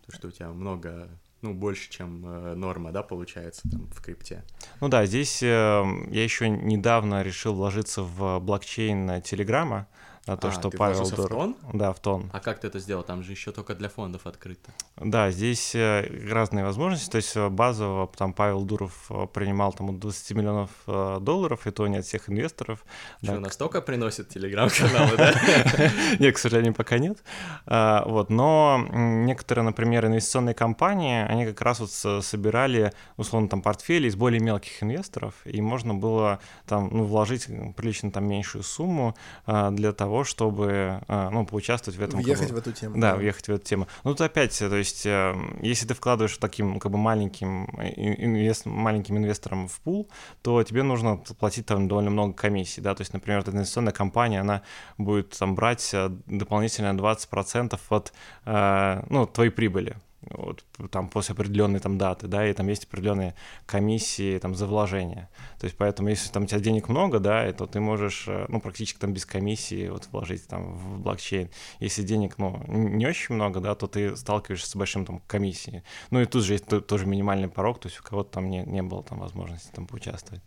то, 0.07 0.12
что 0.12 0.29
у 0.29 0.31
тебя 0.31 0.51
много, 0.51 1.09
ну, 1.47 1.55
больше, 1.55 1.91
чем 1.91 2.27
э, 2.27 2.55
норма, 2.55 2.93
да, 2.93 3.03
получается 3.03 3.63
там 3.71 3.87
в 3.89 4.01
крипте. 4.01 4.43
Ну 4.81 4.89
да, 4.89 5.07
здесь 5.07 5.43
э, 5.43 5.47
я 5.47 6.25
еще 6.25 6.49
недавно 6.49 7.23
решил 7.23 7.55
вложиться 7.55 8.03
в 8.03 8.41
блокчейн 8.41 9.23
Телеграма, 9.23 9.87
на 10.27 10.37
то, 10.37 10.49
а, 10.49 10.51
что 10.51 10.71
ты 10.71 10.77
Павел 10.77 11.09
Дур... 11.09 11.27
в 11.27 11.29
тон? 11.29 11.57
Да, 11.73 11.93
в 11.93 12.01
тон. 12.01 12.31
А 12.33 12.41
как 12.41 12.59
ты 12.59 12.67
это 12.67 12.81
сделал? 12.81 13.05
Там 13.05 13.23
же 13.23 13.31
еще 13.31 13.53
только 13.53 13.75
для 13.75 13.89
фондов 13.89 14.27
открыто. 14.27 14.73
Да, 14.97 15.31
здесь 15.31 15.75
э, 15.75 16.05
разные 16.29 16.65
возможности. 16.65 17.09
То 17.11 17.17
есть 17.17 17.37
э, 17.37 17.49
базово 17.49 18.09
там 18.09 18.33
Павел 18.33 18.65
Дуров 18.65 19.07
э, 19.11 19.27
принимал 19.33 19.73
там 19.73 19.91
от 19.91 20.01
20 20.01 20.37
миллионов 20.37 20.71
долларов, 20.87 21.67
и 21.67 21.71
то 21.71 21.87
не 21.87 21.99
от 21.99 22.07
всех 22.07 22.29
инвесторов. 22.29 22.85
Что, 23.23 23.35
да. 23.35 23.41
настолько 23.41 23.81
приносит 23.81 24.29
телеграм-каналы, 24.29 25.17
да? 25.17 25.35
Нет, 26.19 26.35
к 26.35 26.39
сожалению, 26.39 26.75
пока 26.75 26.99
нет. 26.99 27.19
А, 27.67 28.05
вот, 28.07 28.31
но 28.31 28.85
некоторые, 28.93 29.65
например, 29.65 30.07
инвестиционные 30.07 30.55
компании, 30.55 31.25
они 31.25 31.47
как 31.47 31.61
раз 31.61 31.81
вот 31.81 32.25
собирали, 32.25 32.93
условно, 33.17 33.49
там 33.49 33.62
портфели 33.62 34.09
из 34.09 34.17
более 34.17 34.41
мелких 34.41 34.83
инвесторов, 34.83 35.35
и 35.45 35.61
можно 35.61 35.95
было 35.95 36.41
там, 36.67 36.89
ну, 36.93 37.05
вложить 37.05 37.47
прилично 37.77 38.11
там 38.11 38.27
меньшую 38.27 38.62
сумму 38.62 39.15
для 39.47 39.93
того, 39.93 40.16
того, 40.17 40.25
чтобы 40.25 41.03
а, 41.09 41.31
ну, 41.31 41.45
поучаствовать 41.45 41.99
в 41.99 42.03
этом. 42.03 42.21
Въехать 42.21 42.51
в 42.51 42.57
эту 42.57 42.73
тему. 42.73 42.95
Да, 42.97 43.13
да, 43.13 43.17
въехать 43.17 43.49
в 43.49 43.51
эту 43.51 43.65
тему. 43.65 43.87
Ну, 44.05 44.13
тут 44.13 44.21
опять, 44.23 44.59
то 44.59 44.75
есть, 44.75 45.05
э, 45.05 45.35
если 45.61 45.87
ты 45.87 45.95
вкладываешь 45.95 46.37
таким 46.39 46.79
как 46.79 46.91
бы 46.93 46.99
маленьким, 46.99 47.65
инвест, 47.67 48.67
маленьким 48.67 49.19
инвестором 49.19 49.69
в 49.69 49.79
пул, 49.81 50.09
то 50.43 50.63
тебе 50.63 50.83
нужно 50.83 51.19
платить 51.39 51.67
там 51.67 51.89
довольно 51.89 52.11
много 52.11 52.33
комиссий, 52.33 52.81
да, 52.81 52.95
то 52.95 53.03
есть, 53.03 53.13
например, 53.13 53.41
эта 53.41 53.51
инвестиционная 53.51 53.93
компания, 53.93 54.41
она 54.41 54.63
будет 54.99 55.37
там 55.39 55.55
брать 55.55 55.91
э, 55.93 56.09
дополнительно 56.27 56.97
20% 56.97 57.79
от, 57.91 58.13
э, 58.47 59.03
ну, 59.11 59.27
твоей 59.27 59.51
прибыли, 59.51 59.97
вот, 60.23 60.65
там 60.91 61.09
после 61.09 61.35
определенной 61.35 61.81
там 61.81 61.99
даты, 61.99 62.27
да, 62.27 62.49
и 62.49 62.53
там 62.53 62.69
есть 62.69 62.85
определенные 62.85 63.35
комиссии 63.67 64.39
там 64.39 64.55
за 64.55 64.67
вложение. 64.67 65.29
То 65.59 65.67
есть 65.67 65.77
поэтому 65.77 66.09
если 66.09 66.31
там 66.31 66.45
у 66.45 66.47
тебя 66.47 66.61
денег 66.61 66.89
много, 66.89 67.21
да, 67.21 67.53
то 67.53 67.67
ты 67.67 67.81
можешь, 67.81 68.25
э, 68.27 68.47
ну, 68.49 68.61
практически 68.61 68.99
там 68.99 69.13
без 69.13 69.25
комиссии 69.27 69.89
вот 69.89 70.09
вложить 70.13 70.47
там 70.49 70.75
в 70.75 71.01
блокчейн. 71.01 71.51
Если 71.81 72.03
денег, 72.03 72.39
ну, 72.39 72.63
не 72.67 73.07
очень 73.07 73.35
много, 73.35 73.61
да, 73.61 73.75
то 73.75 73.87
ты 73.87 74.17
сталкиваешься 74.17 74.71
с 74.71 74.77
большим 74.77 75.05
там 75.05 75.21
комиссией. 75.27 75.83
Ну 76.11 76.21
и 76.21 76.27
тут 76.27 76.45
же 76.45 76.55
есть 76.55 76.67
тоже 76.87 77.07
минимальный 77.07 77.49
порог, 77.49 77.79
то 77.79 77.89
есть 77.89 78.01
у 78.01 78.03
кого-то 78.03 78.33
там 78.33 78.51
не, 78.51 78.65
не 78.65 78.83
было 78.83 79.03
там 79.03 79.21
возможности 79.21 79.71
там 79.73 79.87
поучаствовать. 79.87 80.43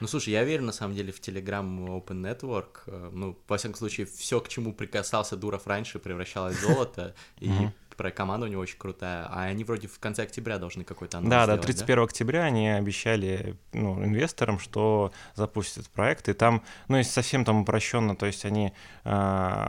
Ну, 0.00 0.08
слушай, 0.08 0.30
я 0.30 0.44
верю, 0.44 0.64
на 0.64 0.72
самом 0.72 0.94
деле, 0.94 1.12
в 1.12 1.20
Telegram 1.20 1.64
Open 1.86 2.20
Network. 2.20 2.82
Э, 2.86 3.10
ну, 3.12 3.38
во 3.48 3.56
всяком 3.56 3.76
случае, 3.76 4.06
все, 4.06 4.40
к 4.40 4.48
чему 4.48 4.74
прикасался 4.74 5.36
Дуров 5.36 5.66
раньше, 5.66 5.98
превращалось 5.98 6.56
в 6.56 6.60
золото. 6.60 7.14
И 7.40 7.50
про 7.96 8.10
команду 8.10 8.46
у 8.46 8.48
него 8.48 8.62
очень 8.62 8.78
крутая, 8.78 9.26
а 9.30 9.44
они 9.44 9.64
вроде 9.64 9.88
в 9.88 9.98
конце 9.98 10.22
октября 10.22 10.58
должны 10.58 10.84
какой-то 10.84 11.18
анонс 11.18 11.30
Да, 11.30 11.44
сделать, 11.44 11.60
да, 11.60 11.66
31 11.66 11.96
да? 11.96 12.02
октября 12.02 12.44
они 12.44 12.68
обещали 12.70 13.56
ну, 13.72 14.04
инвесторам, 14.04 14.58
что 14.58 15.12
запустят 15.34 15.88
проект, 15.88 16.28
и 16.28 16.32
там, 16.32 16.62
ну, 16.88 16.96
если 16.96 17.12
совсем 17.12 17.44
там 17.44 17.62
упрощенно, 17.62 18.16
то 18.16 18.26
есть 18.26 18.44
они 18.44 18.72
э, 19.04 19.66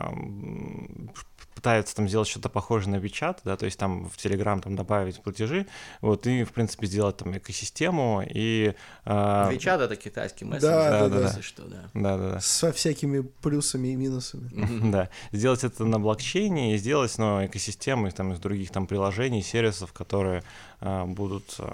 пытается 1.56 1.96
там 1.96 2.06
сделать 2.06 2.28
что-то 2.28 2.50
похожее 2.50 2.96
на 2.96 3.02
WeChat, 3.02 3.38
да, 3.42 3.56
то 3.56 3.64
есть 3.64 3.78
там 3.78 4.10
в 4.10 4.16
Telegram 4.16 4.60
там 4.60 4.76
добавить 4.76 5.20
платежи, 5.22 5.66
вот, 6.02 6.26
и, 6.26 6.44
в 6.44 6.52
принципе, 6.52 6.86
сделать 6.86 7.16
там 7.16 7.36
экосистему, 7.36 8.22
и... 8.22 8.74
Э... 9.06 9.50
WeChat— 9.50 9.80
это 9.82 9.96
китайский 9.96 10.44
мессенджер, 10.44 10.90
да, 10.90 11.08
да, 11.08 11.20
да, 11.20 11.32
да. 11.32 11.42
что, 11.42 11.62
да. 11.62 11.90
Да, 11.94 12.18
да, 12.18 12.30
да. 12.32 12.40
Со 12.40 12.72
всякими 12.72 13.22
плюсами 13.22 13.88
и 13.88 13.96
минусами. 13.96 14.50
Да, 14.92 15.08
сделать 15.32 15.64
это 15.64 15.84
на 15.84 15.98
блокчейне 15.98 16.74
и 16.74 16.78
сделать, 16.78 17.16
ну, 17.18 17.44
экосистему 17.46 18.10
там 18.10 18.34
из 18.34 18.38
других 18.38 18.70
там 18.70 18.86
приложений, 18.86 19.42
сервисов, 19.42 19.92
которые 19.92 20.42
будут 20.80 21.56
э, 21.58 21.64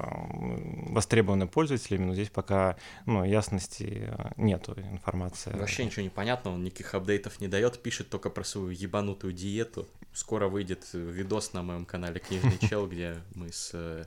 востребованы 0.91 1.47
пользователями, 1.47 2.05
но 2.05 2.15
здесь 2.15 2.31
пока, 2.31 2.77
ну, 3.07 3.25
ясности 3.25 4.09
э, 4.09 4.31
нету 4.37 4.75
информации. 4.79 5.53
Вообще 5.53 5.85
ничего 5.85 6.03
не 6.03 6.09
понятно, 6.09 6.53
он 6.53 6.63
никаких 6.63 6.95
апдейтов 6.95 7.41
не 7.41 7.49
дает, 7.49 7.83
пишет 7.83 8.09
только 8.09 8.31
про 8.31 8.45
свою 8.45 8.71
ебанутую 8.71 9.33
диету, 9.33 9.89
Скоро 10.13 10.49
выйдет 10.49 10.89
видос 10.93 11.55
на 11.55 11.63
моем 11.63 11.87
канале 11.87 12.21
Книжный 12.21 12.59
чел, 12.69 12.87
где 12.87 13.17
мы 13.35 13.51
с 13.51 13.71
э, 13.73 14.05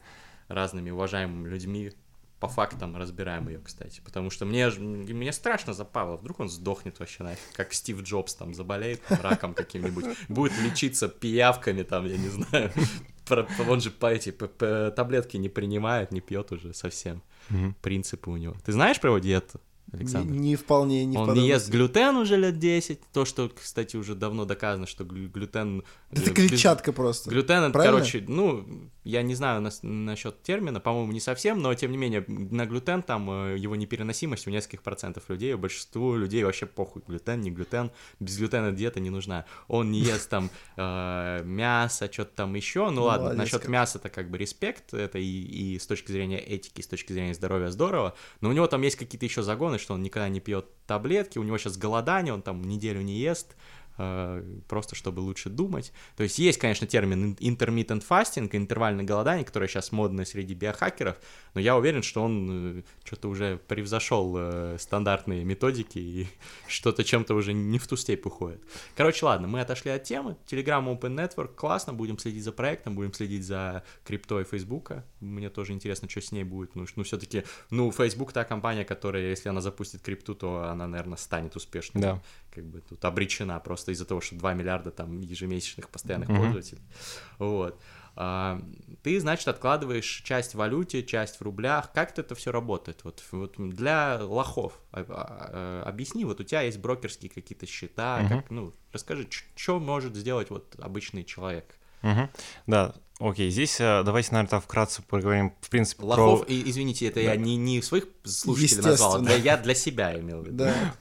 разными 0.47 0.91
уважаемыми 0.91 1.49
людьми 1.49 1.93
по 2.39 2.47
фактам 2.47 2.95
разбираем 2.95 3.47
ее, 3.47 3.59
кстати. 3.59 4.01
Потому 4.05 4.29
что 4.29 4.45
мне, 4.45 4.69
мне 4.69 5.33
страшно 5.33 5.73
за 5.73 5.83
Павла. 5.83 6.17
Вдруг 6.17 6.41
он 6.41 6.49
сдохнет 6.49 6.99
вообще 6.99 7.23
нафиг, 7.23 7.53
как 7.53 7.73
Стив 7.73 8.03
Джобс 8.03 8.35
там 8.35 8.53
заболеет 8.53 9.01
там, 9.05 9.19
раком 9.21 9.55
каким-нибудь, 9.55 10.05
будет 10.29 10.53
лечиться 10.59 11.07
пиявками 11.07 11.81
там, 11.81 12.05
я 12.05 12.17
не 12.17 12.29
знаю. 12.29 12.71
Он 13.69 13.81
же 13.81 13.91
по 13.91 14.07
эти 14.07 14.31
таблетки 14.31 15.37
не 15.37 15.49
принимает, 15.49 16.11
не 16.11 16.21
пьет 16.21 16.51
уже 16.51 16.73
совсем. 16.73 17.21
Принципы 17.81 18.29
у 18.29 18.37
него. 18.37 18.55
Ты 18.65 18.71
знаешь 18.71 18.99
про 18.99 19.09
его 19.09 19.19
диету? 19.19 19.59
Александр. 19.93 20.33
Не, 20.33 20.39
не 20.39 20.55
вполне, 20.55 21.05
не 21.05 21.15
Он 21.15 21.33
не 21.33 21.47
ест 21.47 21.69
глютен 21.69 22.17
уже 22.17 22.37
лет 22.37 22.57
10, 22.57 22.99
то, 23.13 23.23
что, 23.23 23.49
кстати, 23.49 23.95
уже 23.95 24.15
давно 24.15 24.45
доказано, 24.45 24.87
что 24.87 25.03
глютен... 25.03 25.83
Это 26.11 26.31
клетчатка 26.31 26.91
просто. 26.91 27.29
Глютен, 27.29 27.63
это, 27.63 27.79
короче, 27.79 28.25
ну, 28.27 28.65
я 29.05 29.21
не 29.21 29.35
знаю 29.35 29.61
нас, 29.61 29.79
насчет 29.83 30.41
термина, 30.41 30.79
по-моему, 30.79 31.11
не 31.11 31.19
совсем, 31.19 31.61
но, 31.61 31.73
тем 31.75 31.91
не 31.91 31.97
менее, 31.97 32.25
на 32.27 32.65
глютен 32.65 33.03
там 33.03 33.29
э, 33.29 33.57
его 33.57 33.75
непереносимость 33.75 34.47
у 34.47 34.49
нескольких 34.49 34.81
процентов 34.81 35.29
людей, 35.29 35.53
у 35.53 35.59
большинства 35.59 36.17
людей 36.17 36.43
вообще 36.43 36.65
похуй, 36.65 37.03
глютен, 37.07 37.39
не 37.39 37.51
глютен, 37.51 37.91
без 38.19 38.37
глютена 38.37 38.71
диета 38.71 38.99
не 38.99 39.11
нужна. 39.11 39.45
Он 39.67 39.91
не 39.91 39.99
ест 39.99 40.29
там 40.29 40.49
э, 40.75 41.43
мясо, 41.45 42.11
что-то 42.11 42.35
там 42.35 42.55
еще, 42.55 42.89
ну 42.89 43.03
ладно, 43.03 43.33
насчет 43.33 43.67
мяса-то 43.67 44.09
как 44.09 44.31
бы 44.31 44.39
респект, 44.39 44.95
это 44.95 45.19
и, 45.19 45.23
и 45.23 45.79
с 45.79 45.85
точки 45.85 46.11
зрения 46.11 46.39
этики, 46.39 46.81
с 46.81 46.87
точки 46.87 47.13
зрения 47.13 47.35
здоровья 47.35 47.69
здорово, 47.69 48.15
но 48.41 48.49
у 48.49 48.53
него 48.53 48.65
там 48.65 48.81
есть 48.81 48.95
какие-то 48.95 49.25
еще 49.25 49.43
загоны, 49.43 49.77
что 49.77 49.93
он 49.93 50.01
никогда 50.01 50.29
не 50.29 50.39
пьет 50.39 50.65
таблетки, 50.87 51.37
у 51.37 51.43
него 51.43 51.59
сейчас 51.59 51.77
голодание, 51.77 52.33
он 52.33 52.41
там 52.41 52.63
неделю 52.63 53.01
не 53.01 53.19
ест, 53.19 53.55
просто 53.95 54.95
чтобы 54.95 55.19
лучше 55.21 55.49
думать. 55.49 55.93
То 56.17 56.23
есть 56.23 56.39
есть, 56.39 56.59
конечно, 56.59 56.87
термин 56.87 57.35
intermittent 57.39 58.03
fasting, 58.07 58.49
интервальное 58.51 59.05
голодание, 59.05 59.45
которое 59.45 59.67
сейчас 59.67 59.91
модно 59.91 60.25
среди 60.25 60.53
биохакеров, 60.53 61.17
но 61.53 61.61
я 61.61 61.77
уверен, 61.77 62.03
что 62.03 62.21
он 62.21 62.79
э, 62.79 62.83
что-то 63.03 63.29
уже 63.29 63.57
превзошел 63.67 64.35
э, 64.37 64.77
стандартные 64.79 65.43
методики 65.45 65.99
и 65.99 66.27
что-то 66.67 67.03
чем-то 67.03 67.33
уже 67.33 67.53
не 67.53 67.79
в 67.79 67.87
ту 67.87 67.95
степь 67.95 68.25
уходит. 68.25 68.61
Короче, 68.95 69.25
ладно, 69.25 69.47
мы 69.47 69.61
отошли 69.61 69.91
от 69.91 70.03
темы. 70.03 70.35
Telegram 70.47 70.83
Open 70.85 71.15
Network, 71.15 71.55
классно, 71.55 71.93
будем 71.93 72.19
следить 72.19 72.43
за 72.43 72.51
проектом, 72.51 72.95
будем 72.95 73.13
следить 73.13 73.45
за 73.45 73.83
криптой 74.03 74.43
Фейсбука. 74.43 75.05
Мне 75.21 75.49
тоже 75.49 75.73
интересно, 75.73 76.09
что 76.09 76.21
с 76.21 76.31
ней 76.31 76.43
будет. 76.43 76.75
Ну, 76.75 76.85
ну 76.95 77.03
все-таки, 77.03 77.43
ну, 77.69 77.91
Facebook 77.91 78.33
та 78.33 78.43
компания, 78.43 78.83
которая, 78.83 79.29
если 79.29 79.49
она 79.49 79.61
запустит 79.61 80.01
крипту, 80.01 80.35
то 80.35 80.63
она, 80.69 80.87
наверное, 80.87 81.17
станет 81.17 81.55
успешной. 81.55 82.01
Да. 82.01 82.21
Как 82.55 82.65
бы 82.65 82.81
тут 82.81 83.03
обречена 83.03 83.59
просто 83.59 83.91
из-за 83.91 84.05
того, 84.05 84.21
что 84.21 84.35
2 84.35 84.53
миллиарда 84.53 84.91
там 84.91 85.19
ежемесячных 85.19 85.89
постоянных 85.89 86.29
mm-hmm. 86.29 86.37
пользователей. 86.37 86.81
Вот. 87.37 87.79
А, 88.17 88.61
ты, 89.03 89.19
значит, 89.19 89.47
откладываешь 89.47 90.21
часть 90.25 90.53
в 90.53 90.55
валюте, 90.55 91.03
часть 91.03 91.37
в 91.37 91.41
рублях. 91.41 91.91
Как 91.93 92.17
это 92.17 92.33
все 92.33 92.51
работает? 92.51 93.03
Вот, 93.03 93.21
вот 93.31 93.55
для 93.57 94.19
лохов 94.21 94.79
а, 94.91 95.05
а, 95.07 95.83
объясни, 95.85 96.23
вот 96.23 96.39
у 96.39 96.43
тебя 96.43 96.61
есть 96.61 96.79
брокерские 96.79 97.29
какие-то 97.29 97.65
счета, 97.65 98.21
mm-hmm. 98.21 98.29
как, 98.29 98.51
ну, 98.51 98.73
расскажи, 98.93 99.27
что 99.55 99.79
может 99.79 100.15
сделать 100.15 100.49
вот 100.49 100.75
обычный 100.79 101.25
человек? 101.25 101.77
Угу. 102.05 102.29
Да, 102.67 102.93
окей, 103.19 103.49
здесь 103.49 103.81
э, 103.81 104.03
давайте, 104.03 104.31
наверное, 104.31 104.59
вкратце 104.59 105.01
поговорим, 105.01 105.55
в 105.59 105.69
принципе, 105.71 106.03
Лохов, 106.03 106.45
про... 106.45 106.53
извините, 106.53 107.07
это 107.07 107.15
да. 107.15 107.21
я 107.21 107.35
не, 107.35 107.55
не 107.55 107.81
своих 107.81 108.05
слушателей 108.23 108.83
назвал, 108.83 109.23
это 109.23 109.35
я 109.37 109.57
для 109.57 109.73
себя 109.73 110.17
имел 110.19 110.41
в 110.41 110.45
виду. 110.45 110.57
Да. 110.57 110.93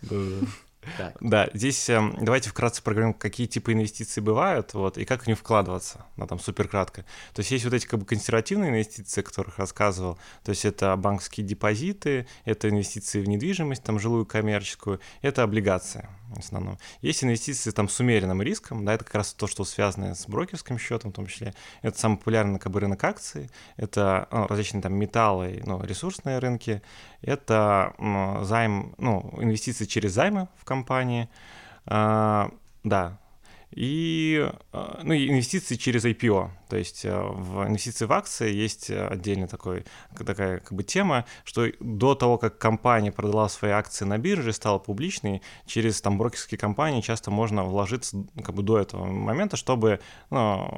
Да, 1.20 1.49
здесь 1.55 1.88
э, 1.88 2.01
давайте 2.20 2.51
вкратце 2.51 2.83
проговорим, 2.83 3.14
какие 3.14 3.47
типы 3.47 3.73
инвестиций 3.73 4.23
бывают, 4.23 4.75
вот, 4.75 4.99
и 4.99 5.05
как 5.05 5.25
в 5.25 5.27
них 5.27 5.38
вкладываться, 5.38 6.05
ну, 6.16 6.27
там, 6.27 6.38
супер 6.38 6.68
кратко. 6.68 7.05
То 7.35 7.40
есть 7.40 7.51
есть 7.51 7.64
вот 7.64 7.75
эти 7.75 7.87
как 7.87 8.01
бы 8.01 8.07
консервативные 8.07 8.70
инвестиции, 8.70 9.20
о 9.20 9.25
которых 9.25 9.59
рассказывал, 9.59 10.18
то 10.44 10.51
есть 10.51 10.64
это 10.64 10.97
банковские 10.97 11.47
депозиты, 11.47 12.27
это 12.44 12.68
инвестиции 12.68 13.20
в 13.20 13.29
недвижимость, 13.29 13.83
там, 13.83 13.99
жилую, 13.99 14.27
коммерческую, 14.27 15.01
это 15.23 15.42
облигации 15.42 16.09
основном. 16.40 16.79
Есть 17.01 17.25
инвестиции 17.25 17.70
там 17.70 17.88
с 17.88 17.99
умеренным 18.01 18.42
риском, 18.42 18.85
да, 18.85 18.94
это 18.94 19.05
как 19.05 19.14
раз 19.16 19.33
то, 19.35 19.47
что 19.47 19.64
связано 19.64 20.14
с 20.14 20.27
брокерским 20.27 20.79
счетом 20.79 21.11
в 21.11 21.14
том 21.14 21.27
числе. 21.27 21.55
Это 21.83 21.99
самый 21.99 22.18
популярный 22.18 22.59
как 22.59 22.73
бы 22.73 22.81
рынок 22.81 23.03
акций, 23.05 23.51
это 23.77 24.29
ну, 24.31 24.47
различные 24.47 24.83
там 24.83 24.94
металлы, 24.94 25.62
ну, 25.66 25.83
ресурсные 25.83 26.38
рынки, 26.38 26.83
это 27.23 27.94
ну, 27.99 28.44
займ, 28.44 28.94
ну, 28.99 29.33
инвестиции 29.38 29.85
через 29.85 30.12
займы 30.12 30.49
в 30.57 30.64
компании, 30.64 31.29
а, 31.87 32.51
да, 32.83 33.18
и, 33.75 34.51
а, 34.73 35.01
ну, 35.03 35.15
инвестиции 35.15 35.75
через 35.75 36.05
IPO. 36.05 36.51
То 36.69 36.77
есть 36.77 37.05
э, 37.05 37.21
в 37.21 37.67
инвестиции 37.67 38.05
в 38.05 38.13
акции 38.13 38.53
есть 38.53 38.91
отдельная 38.91 39.49
такой, 39.49 39.85
такая 40.17 40.61
как 40.61 40.73
бы 40.73 40.83
тема, 40.85 41.25
что 41.45 41.67
до 41.81 42.15
того, 42.15 42.39
как 42.39 42.59
компания 42.59 43.11
продала 43.11 43.49
свои 43.49 43.73
акции 43.73 44.05
на 44.05 44.19
бирже, 44.19 44.53
стала 44.53 44.79
публичной, 44.79 45.43
через 45.67 46.01
там 46.01 46.19
брокерские 46.19 46.59
компании 46.59 47.01
часто 47.01 47.31
можно 47.31 47.65
вложиться 47.65 48.25
как 48.45 48.55
бы 48.55 48.63
до 48.63 48.79
этого 48.79 49.05
момента, 49.07 49.57
чтобы 49.57 50.01
ну, 50.31 50.71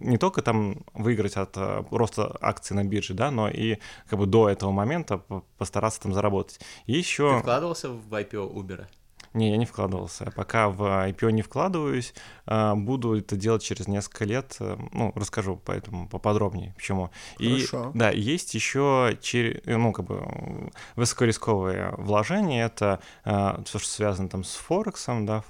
не 0.00 0.18
только 0.18 0.42
там 0.42 0.84
выиграть 0.94 1.36
от 1.36 1.56
э, 1.56 1.84
роста 1.90 2.36
акций 2.40 2.74
на 2.74 2.84
бирже, 2.84 3.14
да, 3.14 3.30
но 3.30 3.48
и 3.48 3.78
как 4.08 4.18
бы 4.18 4.26
до 4.26 4.48
этого 4.48 4.72
момента 4.72 5.18
постараться 5.58 6.00
там 6.00 6.12
заработать. 6.12 6.60
И 6.86 6.92
еще... 6.92 7.36
Ты 7.36 7.40
вкладывался 7.40 7.90
в 7.90 8.12
IPO 8.12 8.52
Uber? 8.52 8.86
Не, 9.34 9.50
я 9.50 9.56
не 9.56 9.64
вкладывался. 9.64 10.30
Пока 10.36 10.68
в 10.68 10.82
IPO 10.82 11.32
не 11.32 11.42
вкладываюсь, 11.42 12.14
а, 12.46 12.74
буду 12.74 13.16
это 13.16 13.36
делать 13.36 13.62
через 13.62 13.88
несколько 13.88 14.24
лет. 14.24 14.56
Э, 14.60 14.76
ну, 14.92 15.12
расскажу 15.14 15.60
поэтому 15.64 16.08
поподробнее, 16.08 16.74
почему. 16.76 17.10
Хорошо. 17.38 17.92
И, 17.94 17.98
да, 17.98 18.10
есть 18.10 18.54
еще 18.54 19.16
ну, 19.64 19.92
как 19.92 20.04
бы 20.04 20.70
высокорисковые 20.96 21.94
вложения. 21.96 22.66
Это 22.66 23.00
а, 23.24 23.62
все, 23.64 23.78
что 23.78 23.88
связано 23.88 24.28
там 24.28 24.44
с 24.44 24.54
Форексом, 24.54 25.24
да, 25.24 25.44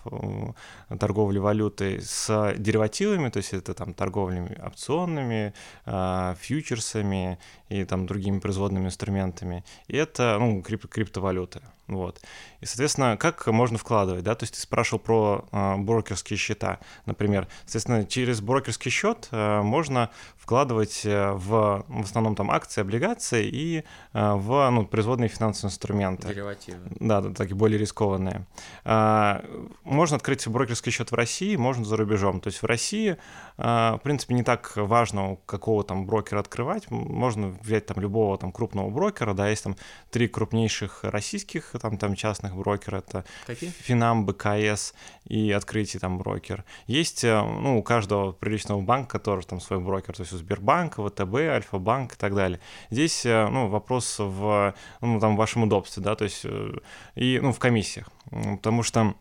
торговлей 0.99 1.41
валютой, 1.41 2.01
с 2.01 2.55
деривативами, 2.57 3.31
то 3.31 3.39
есть 3.39 3.53
это 3.53 3.75
там 3.75 3.95
торговлями 3.95 4.59
опционными, 4.65 5.55
а, 5.87 6.37
фьючерсами 6.41 7.39
и 7.69 7.85
там 7.85 8.07
другими 8.07 8.39
производными 8.39 8.87
инструментами. 8.87 9.65
И 9.89 9.97
это, 9.97 10.37
ну, 10.39 10.63
крип 10.63 10.87
криптовалюты. 10.89 11.63
Вот. 11.89 12.21
И, 12.61 12.67
соответственно, 12.67 13.17
как 13.17 13.47
можно 13.49 13.72
можно 13.73 13.79
вкладывать, 13.79 14.23
да, 14.23 14.35
то 14.35 14.45
есть 14.45 14.55
ты 14.55 14.61
спрашивал 14.61 14.99
про 14.99 15.45
э, 15.51 15.77
брокерские 15.79 16.37
счета, 16.37 16.79
например. 17.07 17.49
Соответственно, 17.65 18.05
через 18.05 18.41
брокерский 18.41 18.91
счет 18.91 19.29
э, 19.31 19.63
можно 19.63 20.11
вкладывать 20.37 21.03
э, 21.05 21.33
в, 21.33 21.85
в 21.89 22.03
основном 22.03 22.35
там 22.35 22.51
акции, 22.51 22.83
облигации 22.83 23.47
и 23.47 23.79
э, 23.79 24.33
в 24.35 24.71
ну, 24.71 24.85
производные 24.85 25.29
финансовые 25.29 25.71
инструменты. 25.71 26.29
Деривативы. 26.29 26.81
Да, 27.01 27.21
да, 27.21 27.33
такие 27.33 27.57
более 27.57 27.79
рискованные. 27.79 28.47
А, 28.85 29.43
можно 29.85 30.17
открыть 30.17 30.47
брокерский 30.47 30.93
счет 30.93 31.11
в 31.11 31.15
России, 31.15 31.57
можно 31.57 31.85
за 31.85 31.97
рубежом. 31.97 32.41
То 32.41 32.49
есть 32.49 32.61
в 32.63 32.67
России, 32.67 33.17
а, 33.57 33.97
в 33.97 34.03
принципе, 34.03 34.35
не 34.35 34.43
так 34.43 34.73
важно, 34.77 35.39
какого 35.47 35.83
там 35.85 36.07
брокера 36.07 36.41
открывать. 36.41 36.91
Можно 36.91 37.49
взять 37.63 37.87
там 37.87 38.01
любого 38.01 38.37
там 38.37 38.53
крупного 38.53 38.91
брокера, 38.91 39.33
да, 39.33 39.49
есть 39.49 39.65
там 39.65 39.77
три 40.11 40.29
крупнейших 40.29 41.05
российских 41.05 41.73
там, 41.81 41.97
там 41.97 42.15
частных 42.17 42.55
брокера, 42.55 42.99
это 42.99 43.25
Какие? 43.47 43.62
Финам, 43.71 44.27
БКС 44.27 44.95
и 45.25 45.51
открытие 45.53 46.01
там 46.01 46.19
брокер. 46.19 46.65
Есть, 46.87 47.25
э, 47.25 47.43
ну, 47.43 47.79
у 47.79 47.83
каждого 47.83 48.33
приличного 48.33 48.81
банка 48.81 49.19
тоже 49.19 49.47
там 49.47 49.61
свой 49.61 49.81
брокер, 49.81 50.15
то 50.15 50.23
есть 50.23 50.33
у 50.33 50.37
Сбербанка, 50.37 51.07
ВТБ, 51.07 51.35
Альфа-банк 51.35 52.15
и 52.15 52.17
так 52.17 52.35
далее. 52.35 52.61
Здесь, 52.91 53.25
э, 53.25 53.49
ну, 53.49 53.69
вопрос 53.69 54.17
в, 54.19 54.75
ну, 55.01 55.21
там, 55.21 55.37
вашем 55.37 55.65
удобстве, 55.65 56.03
да, 56.03 56.15
то 56.15 56.25
есть 56.25 56.43
э, 56.45 56.73
и, 57.15 57.39
ну, 57.43 57.53
в 57.53 57.59
комиссиях, 57.59 58.09
потому 58.31 58.83
что 58.83 59.15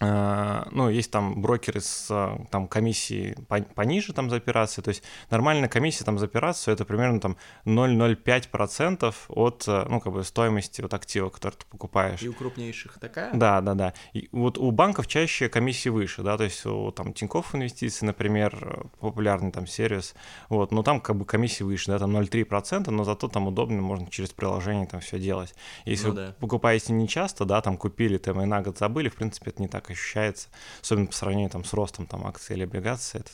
ну, 0.00 0.88
есть 0.90 1.10
там 1.12 1.40
брокеры 1.40 1.80
с 1.80 2.08
э, 2.10 2.46
там, 2.50 2.66
комиссией 2.66 3.36
по- 3.48 3.62
пониже 3.62 4.12
там 4.12 4.28
за 4.28 4.36
операции, 4.36 4.82
то 4.82 4.88
есть 4.88 5.02
нормальная 5.30 5.68
комиссия 5.68 6.04
там 6.04 6.18
за 6.18 6.24
операцию 6.26 6.74
это 6.74 6.84
примерно 6.84 7.20
там 7.20 7.36
0,05% 7.64 9.14
от, 9.28 9.64
э, 9.68 9.86
ну, 9.88 10.00
как 10.00 10.12
бы 10.12 10.24
стоимости 10.24 10.80
вот 10.82 10.92
актива, 10.94 11.28
который 11.30 11.54
ты 11.54 11.64
покупаешь. 11.70 12.22
И 12.22 12.28
у 12.28 12.32
крупнейших 12.32 12.98
такая? 12.98 13.32
Да, 13.34 13.60
да, 13.60 13.74
да. 13.74 13.94
И 14.12 14.28
вот 14.32 14.58
у 14.58 14.70
банков 14.70 15.06
чаще 15.06 15.48
комиссии 15.48 15.88
выше, 15.88 16.22
да, 16.22 16.36
то 16.36 16.44
есть 16.44 16.64
у 16.66 16.90
там 16.90 17.12
Тинькофф 17.12 17.54
инвестиций, 17.54 18.06
например, 18.06 18.86
популярный 19.00 19.52
там 19.52 19.66
сервис, 19.66 20.14
вот, 20.48 20.72
но 20.72 20.82
там 20.82 21.00
как 21.00 21.16
бы 21.16 21.24
комиссии 21.24 21.62
выше, 21.62 21.90
да, 21.90 21.98
там 21.98 22.16
0,3%, 22.16 22.90
но 22.90 23.04
зато 23.04 23.28
там 23.28 23.46
удобно, 23.46 23.80
можно 23.80 24.08
через 24.10 24.30
приложение 24.30 24.86
там 24.86 25.00
все 25.00 25.18
делать. 25.18 25.54
Если 25.84 26.06
Ну 26.08 26.14
вы 26.14 26.16
да. 26.16 26.34
покупаете 26.40 26.92
не 26.92 27.08
часто, 27.08 27.44
да, 27.44 27.60
там 27.60 27.76
купили, 27.76 28.18
там 28.18 28.40
и 28.40 28.44
на 28.44 28.62
год 28.62 28.78
забыли, 28.78 29.08
в 29.08 29.14
принципе, 29.16 29.50
это 29.50 29.62
не 29.62 29.68
так 29.68 29.83
ощущается, 29.92 30.48
особенно 30.82 31.06
по 31.06 31.12
сравнению 31.12 31.50
там 31.50 31.64
с 31.64 31.72
ростом 31.72 32.06
там 32.06 32.26
акций 32.26 32.56
или 32.56 32.64
облигаций, 32.64 33.20
это 33.20 33.30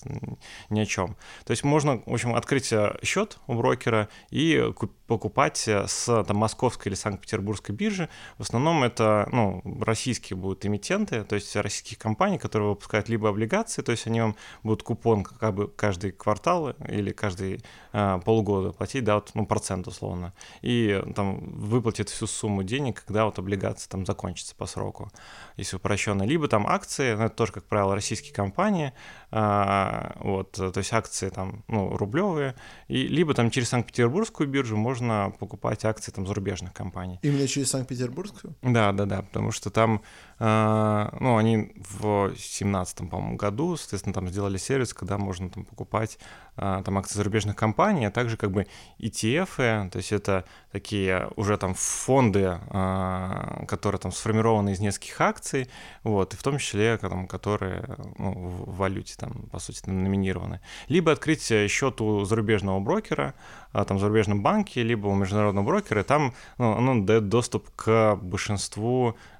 ни 0.68 0.80
о 0.80 0.86
чем. 0.86 1.16
То 1.44 1.52
есть 1.52 1.64
можно, 1.64 2.02
в 2.06 2.12
общем, 2.12 2.34
открыть 2.34 2.72
э, 2.72 2.98
счет 3.02 3.38
у 3.46 3.54
брокера 3.54 4.08
и 4.30 4.72
куп- 4.76 4.92
покупать 5.06 5.66
э, 5.68 5.86
с 5.86 6.24
там, 6.24 6.36
московской 6.36 6.90
или 6.90 6.96
санкт-петербургской 6.96 7.74
биржи. 7.74 8.08
В 8.38 8.42
основном 8.42 8.84
это 8.84 9.28
ну, 9.32 9.62
российские 9.80 10.36
будут 10.36 10.64
эмитенты, 10.64 11.24
то 11.24 11.34
есть 11.34 11.54
российские 11.56 11.98
компании, 11.98 12.38
которые 12.38 12.70
выпускают 12.70 13.08
либо 13.08 13.28
облигации, 13.28 13.82
то 13.82 13.92
есть 13.92 14.06
они 14.06 14.20
вам 14.20 14.36
будут 14.62 14.82
купон 14.82 15.24
как 15.24 15.54
бы 15.54 15.68
каждый 15.68 16.12
квартал 16.12 16.70
или 16.88 17.10
каждый 17.12 17.62
э, 17.92 18.20
полгода 18.24 18.72
платить, 18.72 19.04
да, 19.04 19.16
вот, 19.16 19.30
ну, 19.34 19.46
процент 19.46 19.86
условно, 19.86 20.32
и 20.62 21.02
там 21.14 21.40
выплатит 21.58 22.08
всю 22.08 22.26
сумму 22.26 22.62
денег, 22.62 23.04
когда 23.04 23.24
вот 23.24 23.38
облигация 23.38 23.88
там 23.88 24.06
закончится 24.06 24.54
по 24.54 24.66
сроку, 24.66 25.10
если 25.56 25.76
упрощенно. 25.76 26.22
Либо 26.22 26.39
там 26.48 26.66
акции, 26.66 27.14
ну, 27.14 27.24
это 27.24 27.34
тоже, 27.34 27.52
как 27.52 27.64
правило, 27.64 27.94
российские 27.94 28.34
компании, 28.34 28.92
а, 29.30 30.16
вот, 30.20 30.52
то 30.52 30.72
есть 30.76 30.92
акции 30.92 31.28
там, 31.28 31.64
ну, 31.68 31.96
рублевые, 31.96 32.54
и 32.88 33.06
либо 33.06 33.34
там 33.34 33.50
через 33.50 33.68
Санкт-Петербургскую 33.68 34.48
биржу 34.48 34.76
можно 34.76 35.32
покупать 35.38 35.84
акции 35.84 36.12
там 36.12 36.26
зарубежных 36.26 36.72
компаний. 36.72 37.18
Именно 37.22 37.46
через 37.46 37.70
Санкт-Петербургскую? 37.70 38.54
Да, 38.62 38.92
да, 38.92 39.06
да, 39.06 39.22
потому 39.22 39.52
что 39.52 39.70
там, 39.70 40.02
ну, 40.40 41.36
они 41.36 41.72
в 41.76 42.32
семнадцатом, 42.36 43.08
по-моему, 43.08 43.36
году, 43.36 43.76
соответственно, 43.76 44.14
там 44.14 44.28
сделали 44.28 44.56
сервис, 44.56 44.94
когда 44.94 45.18
можно 45.18 45.50
там 45.50 45.64
покупать 45.64 46.18
а, 46.62 46.82
там 46.82 46.98
акции 46.98 47.16
зарубежных 47.16 47.56
компаний, 47.56 48.04
а 48.04 48.10
также 48.10 48.36
как 48.36 48.50
бы 48.50 48.66
ETF, 48.98 49.88
то 49.88 49.96
есть 49.96 50.12
это 50.12 50.44
такие 50.72 51.30
уже 51.36 51.56
там 51.56 51.72
фонды, 51.72 52.58
а, 52.68 53.64
которые 53.66 53.98
там 53.98 54.12
сформированы 54.12 54.72
из 54.72 54.80
нескольких 54.80 55.18
акций, 55.22 55.70
вот, 56.02 56.34
и 56.34 56.36
в 56.36 56.42
том 56.42 56.58
числе, 56.58 56.98
там, 56.98 57.26
которые 57.26 57.96
ну, 58.18 58.32
в 58.32 58.76
валюте 58.76 59.14
там, 59.16 59.48
по 59.50 59.58
сути, 59.58 59.88
номинированы. 59.88 60.60
Либо 60.88 61.12
открыть 61.12 61.50
счет 61.68 62.00
у 62.02 62.24
зарубежного 62.24 62.78
брокера, 62.80 63.34
а, 63.72 63.86
там, 63.86 63.96
в 63.96 64.00
зарубежном 64.00 64.42
банке, 64.42 64.82
либо 64.82 65.06
у 65.06 65.14
международного 65.14 65.64
брокера, 65.64 66.02
там 66.02 66.34
ну, 66.58 66.72
оно 66.76 67.02
дает 67.02 67.28
доступ 67.28 67.70
к 67.74 68.16
большинству 68.20 69.16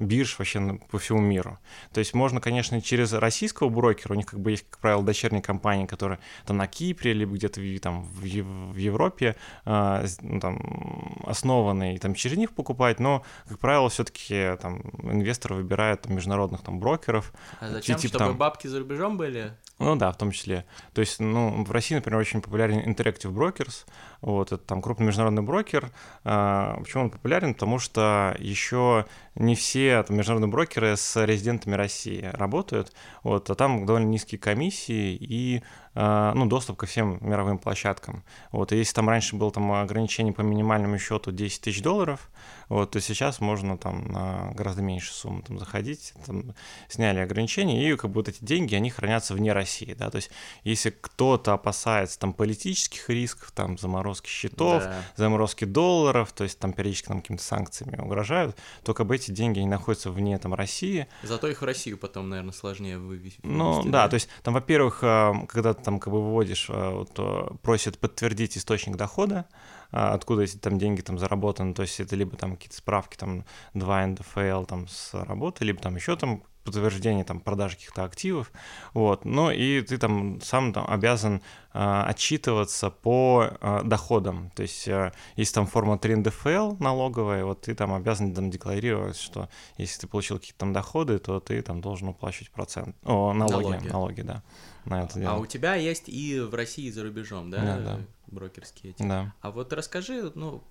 бирж 0.00 0.38
вообще 0.38 0.78
по 0.90 0.98
всему 0.98 1.20
миру. 1.20 1.58
То 1.92 1.98
есть 2.00 2.14
можно, 2.14 2.40
конечно, 2.40 2.80
через 2.80 3.12
российского 3.12 3.68
брокера, 3.68 4.12
у 4.12 4.16
них 4.16 4.26
как 4.26 4.40
бы 4.40 4.52
есть, 4.52 4.64
как 4.70 4.78
правило, 4.80 5.02
дочерние 5.02 5.42
компании, 5.42 5.86
которые 5.86 6.18
там 6.46 6.56
на 6.56 6.66
Кипре, 6.66 7.12
либо 7.12 7.34
где-то 7.34 7.60
там, 7.80 8.02
в, 8.04 8.24
Ев- 8.24 8.46
в 8.46 8.76
Европе 8.76 9.36
а, 9.64 10.04
ну, 10.22 10.40
там, 10.40 11.16
основаны, 11.26 11.94
и 11.94 11.98
там 11.98 12.14
через 12.14 12.36
них 12.38 12.52
покупать, 12.52 12.98
но, 13.00 13.22
как 13.48 13.58
правило, 13.58 13.88
все-таки 13.88 14.56
там 14.60 14.80
инвестор 15.02 15.54
выбирает 15.54 16.02
там, 16.02 16.14
международных 16.14 16.62
там 16.62 16.80
брокеров, 16.80 17.32
А 17.60 17.68
зачем? 17.68 17.96
типа 17.96 18.08
Чтобы 18.18 18.24
там- 18.30 18.36
бабки 18.38 18.66
за 18.68 18.78
рубежом 18.78 19.16
были? 19.16 19.52
ну 19.78 19.96
да, 19.96 20.10
в 20.10 20.16
том 20.16 20.30
числе. 20.30 20.64
То 20.94 21.00
есть, 21.02 21.20
ну, 21.20 21.62
в 21.64 21.70
России, 21.70 21.94
например, 21.94 22.18
очень 22.20 22.40
популярен 22.40 22.78
Interactive 22.78 23.30
Brokers. 23.32 23.84
Вот, 24.22 24.50
это 24.52 24.64
там 24.64 24.80
крупный 24.80 25.06
международный 25.06 25.42
брокер. 25.42 25.90
А, 26.24 26.78
почему 26.80 27.04
он 27.04 27.10
популярен? 27.10 27.52
Потому 27.52 27.78
что 27.78 28.34
еще 28.38 29.04
не 29.36 29.54
все 29.54 30.02
там, 30.02 30.16
международные 30.16 30.50
брокеры 30.50 30.96
с 30.96 31.24
резидентами 31.24 31.74
России 31.74 32.30
работают. 32.32 32.92
Вот, 33.22 33.48
а 33.50 33.54
там 33.54 33.86
довольно 33.86 34.06
низкие 34.06 34.38
комиссии 34.38 35.14
и 35.14 35.62
а, 35.85 35.85
ну, 36.34 36.46
доступ 36.46 36.76
ко 36.76 36.86
всем 36.86 37.18
мировым 37.20 37.58
площадкам. 37.58 38.22
Вот, 38.52 38.72
и 38.72 38.76
если 38.76 38.94
там 38.94 39.08
раньше 39.08 39.34
было 39.36 39.50
там 39.50 39.72
ограничение 39.72 40.32
по 40.32 40.42
минимальному 40.42 40.98
счету 40.98 41.32
10 41.32 41.60
тысяч 41.60 41.82
долларов, 41.82 42.30
вот, 42.68 42.90
то 42.90 43.00
сейчас 43.00 43.40
можно 43.40 43.78
там 43.78 44.06
на 44.08 44.50
гораздо 44.54 44.82
меньше 44.82 45.12
суммы 45.12 45.42
там 45.42 45.58
заходить, 45.58 46.12
там 46.26 46.54
сняли 46.88 47.20
ограничения, 47.20 47.88
и 47.90 47.96
как 47.96 48.10
бы 48.10 48.16
вот 48.16 48.28
эти 48.28 48.44
деньги, 48.44 48.74
они 48.74 48.90
хранятся 48.90 49.34
вне 49.34 49.52
России, 49.52 49.94
да, 49.94 50.10
то 50.10 50.16
есть 50.16 50.30
если 50.64 50.90
кто-то 50.90 51.52
опасается 51.52 52.18
там 52.18 52.32
политических 52.32 53.08
рисков, 53.08 53.52
там 53.52 53.78
заморозки 53.78 54.28
счетов, 54.28 54.82
Да. 54.82 54.94
заморозки 55.16 55.64
долларов, 55.64 56.32
то 56.32 56.44
есть 56.44 56.58
там 56.58 56.72
периодически 56.72 57.08
там 57.08 57.20
какими-то 57.20 57.44
санкциями 57.44 58.00
угрожают, 58.00 58.56
то 58.84 58.94
как 58.94 59.06
бы 59.06 59.14
эти 59.14 59.30
деньги, 59.30 59.60
они 59.60 59.68
находятся 59.68 60.10
вне 60.10 60.36
там 60.38 60.52
России, 60.54 61.06
Зато 61.22 61.48
их 61.48 61.62
в 61.62 61.64
Россию 61.64 61.98
потом, 61.98 62.28
наверное, 62.28 62.52
сложнее 62.52 62.98
вывести. 62.98 63.38
ну 63.44 63.82
да, 63.84 64.08
то 64.08 64.14
есть 64.14 64.28
там, 64.42 64.54
во-первых, 64.54 64.98
а, 65.02 65.34
когда 65.48 65.72
там 65.86 66.00
как 66.00 66.12
бы 66.12 66.20
выводишь, 66.20 66.66
а, 66.68 66.90
вот, 66.98 67.12
а, 67.18 67.54
просят 67.62 67.98
подтвердить 67.98 68.58
источник 68.58 68.96
дохода, 68.96 69.46
а, 69.92 70.14
откуда 70.14 70.42
эти 70.42 70.56
там 70.56 70.78
деньги 70.78 71.00
там 71.00 71.16
заработаны, 71.16 71.74
то 71.74 71.82
есть 71.82 72.00
это 72.00 72.16
либо 72.16 72.36
там 72.36 72.56
какие-то 72.56 72.76
справки 72.76 73.16
там 73.16 73.44
2 73.74 74.06
НДФЛ 74.08 74.64
там 74.64 74.88
с 74.88 75.14
работы, 75.14 75.64
либо 75.64 75.80
там 75.80 75.94
еще 75.94 76.16
там 76.16 76.42
подтверждение 76.64 77.24
там 77.24 77.38
продажи 77.38 77.76
каких-то 77.76 78.02
активов, 78.02 78.50
вот, 78.92 79.24
ну 79.24 79.52
и 79.52 79.80
ты 79.82 79.96
там 79.98 80.40
сам 80.40 80.72
там 80.72 80.84
обязан 80.88 81.40
а, 81.72 82.04
отчитываться 82.08 82.90
по 82.90 83.50
а, 83.60 83.82
доходам, 83.84 84.50
то 84.56 84.62
есть 84.62 84.88
а, 84.88 85.12
есть 85.36 85.54
там 85.54 85.66
форма 85.68 85.96
3 85.98 86.16
НДФЛ 86.16 86.74
налоговая, 86.80 87.44
вот 87.44 87.60
ты 87.60 87.74
там 87.76 87.94
обязан 87.94 88.34
там 88.34 88.50
декларировать, 88.50 89.16
что 89.16 89.48
если 89.78 90.00
ты 90.00 90.06
получил 90.08 90.38
какие-то 90.38 90.58
там 90.58 90.72
доходы, 90.72 91.18
то 91.20 91.38
ты 91.38 91.62
там 91.62 91.80
должен 91.80 92.08
уплачивать 92.08 92.50
процент, 92.50 92.96
о, 93.04 93.32
налоги, 93.32 93.66
Налоги. 93.66 93.88
налоги, 93.88 94.20
да, 94.22 94.42
на 94.86 95.02
это 95.02 95.18
дело. 95.18 95.34
А 95.34 95.38
у 95.38 95.46
тебя 95.46 95.74
есть 95.74 96.08
и 96.08 96.40
в 96.40 96.54
России, 96.54 96.86
и 96.86 96.90
за 96.90 97.02
рубежом, 97.02 97.50
да? 97.50 97.62
Да, 97.62 97.78
да. 97.78 98.00
Брокерские 98.28 98.92
эти. 98.92 99.02
Да. 99.02 99.34
А 99.40 99.50
вот 99.50 99.72
расскажи, 99.72 100.32
ну, 100.34 100.64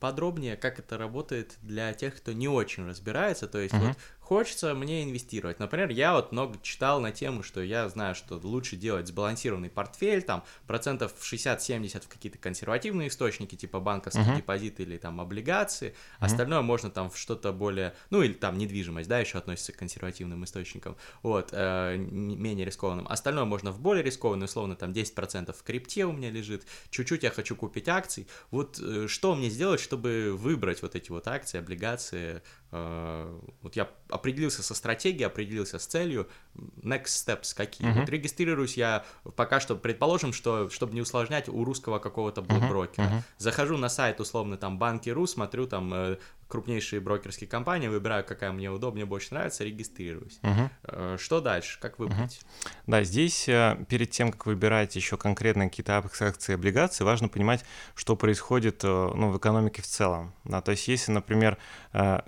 подробнее, 0.00 0.56
как 0.56 0.78
это 0.78 0.96
работает 0.98 1.58
для 1.62 1.92
тех, 1.92 2.16
кто 2.16 2.32
не 2.32 2.48
очень 2.48 2.86
разбирается. 2.86 3.46
То 3.46 3.58
есть, 3.58 3.74
Мгм. 3.74 3.88
вот 3.88 3.96
хочется 4.20 4.72
мне 4.74 5.04
инвестировать. 5.04 5.58
Например, 5.58 5.90
я 5.90 6.14
вот 6.14 6.32
много 6.32 6.58
читал 6.62 7.00
на 7.00 7.12
тему, 7.12 7.42
что 7.42 7.60
я 7.62 7.86
знаю, 7.90 8.14
что 8.14 8.36
лучше 8.42 8.76
делать 8.76 9.06
сбалансированный 9.08 9.68
портфель, 9.68 10.22
там, 10.22 10.42
процентов 10.66 11.12
60-70 11.20 12.04
в 12.04 12.08
какие-то 12.08 12.38
консервативные 12.38 13.08
источники, 13.08 13.56
типа 13.56 13.78
банковские 13.80 14.24
Мгм. 14.24 14.36
депозиты 14.36 14.84
или 14.84 14.96
там 14.96 15.20
облигации. 15.20 15.94
Остальное 16.18 16.62
можно 16.62 16.90
там 16.90 17.10
в 17.10 17.18
что-то 17.18 17.52
более, 17.52 17.94
ну, 18.10 18.22
или 18.22 18.32
там 18.32 18.56
недвижимость, 18.56 19.08
да, 19.08 19.18
еще 19.18 19.36
относится 19.36 19.72
к 19.72 19.76
консервативным 19.76 20.44
источникам, 20.44 20.96
вот, 21.22 21.50
э, 21.52 21.96
менее 21.98 22.64
рискованным. 22.64 23.06
Остальное 23.08 23.44
можно 23.44 23.70
в 23.70 23.80
более 23.80 24.02
рискованный, 24.02 24.46
условно, 24.46 24.76
там 24.76 24.92
10% 24.94 25.54
в 25.54 25.62
крипте 25.62 26.06
у 26.06 26.12
меня 26.12 26.30
лежит, 26.30 26.64
чуть-чуть 27.02 27.22
я 27.22 27.30
хочу 27.30 27.56
купить 27.56 27.88
акций. 27.88 28.26
Вот 28.50 28.78
э, 28.80 29.06
что 29.08 29.34
мне 29.34 29.50
сделать, 29.50 29.80
чтобы 29.80 30.34
выбрать 30.36 30.82
вот 30.82 30.94
эти 30.94 31.10
вот 31.10 31.28
акции, 31.28 31.58
облигации 31.58 32.42
э, 32.70 33.40
вот 33.60 33.76
я 33.76 33.88
определился 34.08 34.62
со 34.62 34.74
стратегией, 34.74 35.24
определился 35.24 35.78
с 35.78 35.86
целью, 35.86 36.28
next 36.54 37.06
steps 37.06 37.54
какие. 37.54 37.88
Uh-huh. 37.88 38.00
Вот 38.00 38.08
регистрируюсь 38.08 38.76
я 38.76 39.04
пока 39.36 39.60
что, 39.60 39.76
предположим, 39.76 40.32
что, 40.32 40.70
чтобы 40.70 40.94
не 40.94 41.00
усложнять, 41.00 41.48
у 41.48 41.64
русского 41.64 41.98
какого-то 41.98 42.42
брокера. 42.42 43.06
Uh-huh. 43.06 43.12
Uh-huh. 43.12 43.22
Захожу 43.38 43.76
на 43.76 43.88
сайт, 43.88 44.20
условно, 44.20 44.56
там, 44.56 44.78
банки.ру, 44.78 45.26
смотрю 45.26 45.66
там 45.66 45.92
э, 45.94 46.18
крупнейшие 46.52 47.00
брокерские 47.00 47.48
компании, 47.48 47.88
выбираю, 47.88 48.24
какая 48.24 48.52
мне 48.52 48.70
удобнее, 48.70 49.06
больше 49.06 49.32
нравится, 49.32 49.64
регистрируюсь. 49.64 50.38
Uh-huh. 50.42 51.16
Что 51.16 51.40
дальше? 51.40 51.80
Как 51.80 51.98
выбрать? 51.98 52.42
Uh-huh. 52.42 52.70
Да, 52.86 53.02
здесь 53.04 53.46
перед 53.46 54.10
тем, 54.10 54.30
как 54.30 54.44
выбирать 54.44 54.94
еще 54.94 55.16
конкретно 55.16 55.70
какие-то 55.70 55.96
акции, 55.96 56.54
облигации, 56.54 57.04
важно 57.04 57.28
понимать, 57.28 57.64
что 57.94 58.16
происходит 58.16 58.82
ну, 58.82 59.30
в 59.30 59.38
экономике 59.38 59.80
в 59.80 59.86
целом. 59.86 60.34
Да, 60.44 60.60
то 60.60 60.72
есть 60.72 60.86
если, 60.88 61.10
например, 61.10 61.56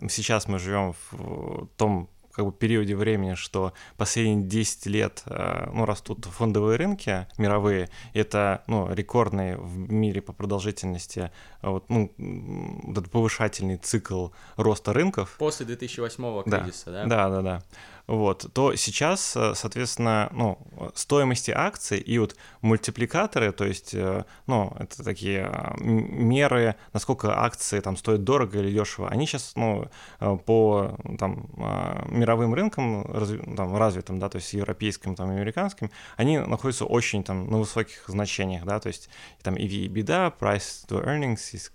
сейчас 0.08 0.48
мы 0.48 0.58
живем 0.58 0.94
в 1.10 1.68
том 1.76 2.08
как 2.34 2.44
бы 2.44 2.52
периоде 2.52 2.96
времени, 2.96 3.34
что 3.34 3.72
последние 3.96 4.46
10 4.46 4.86
лет 4.86 5.22
э, 5.26 5.70
ну, 5.72 5.84
растут 5.84 6.24
фондовые 6.26 6.76
рынки 6.76 7.26
мировые, 7.38 7.88
это 8.12 8.62
ну, 8.66 8.92
рекордный 8.92 9.56
в 9.56 9.90
мире 9.90 10.20
по 10.20 10.32
продолжительности 10.32 11.30
вот, 11.62 11.88
ну, 11.88 12.12
повышательный 13.10 13.76
цикл 13.76 14.28
роста 14.56 14.92
рынков. 14.92 15.36
После 15.38 15.66
2008 15.66 16.42
кризиса, 16.42 16.90
да? 16.90 17.06
Да, 17.06 17.28
да, 17.28 17.42
да 17.42 17.62
вот, 18.06 18.52
то 18.52 18.74
сейчас, 18.76 19.34
э, 19.34 19.54
соответственно, 19.54 20.28
ну, 20.32 20.58
стоимости 20.94 21.50
акций 21.50 21.98
и 21.98 22.18
вот 22.18 22.36
мультипликаторы, 22.60 23.50
то 23.52 23.64
есть, 23.64 23.94
э, 23.94 24.24
ну, 24.46 24.76
это 24.78 25.02
такие 25.02 25.46
а, 25.46 25.74
меры, 25.78 26.76
насколько 26.92 27.42
акции 27.42 27.80
там 27.80 27.96
стоят 27.96 28.22
дорого 28.22 28.58
или 28.58 28.70
дешево, 28.70 29.08
они 29.08 29.26
сейчас, 29.26 29.52
ну, 29.56 29.88
э, 30.20 30.36
по 30.44 30.98
там 31.18 31.48
а, 31.56 32.04
мировым 32.10 32.52
рынкам 32.52 33.04
там, 33.56 33.74
развитым, 33.74 34.18
да, 34.18 34.28
то 34.28 34.36
есть 34.36 34.52
европейским, 34.52 35.14
там, 35.14 35.30
американским, 35.30 35.90
они 36.18 36.38
находятся 36.38 36.84
очень 36.84 37.24
там 37.24 37.50
на 37.50 37.58
высоких 37.58 38.04
значениях, 38.06 38.64
да, 38.66 38.80
то 38.80 38.88
есть 38.88 39.08
там 39.42 39.54
EV 39.54 39.84
и 39.84 39.88
беда, 39.88 40.30
price 40.38 40.86
to 40.86 41.02
earnings, 41.02 41.70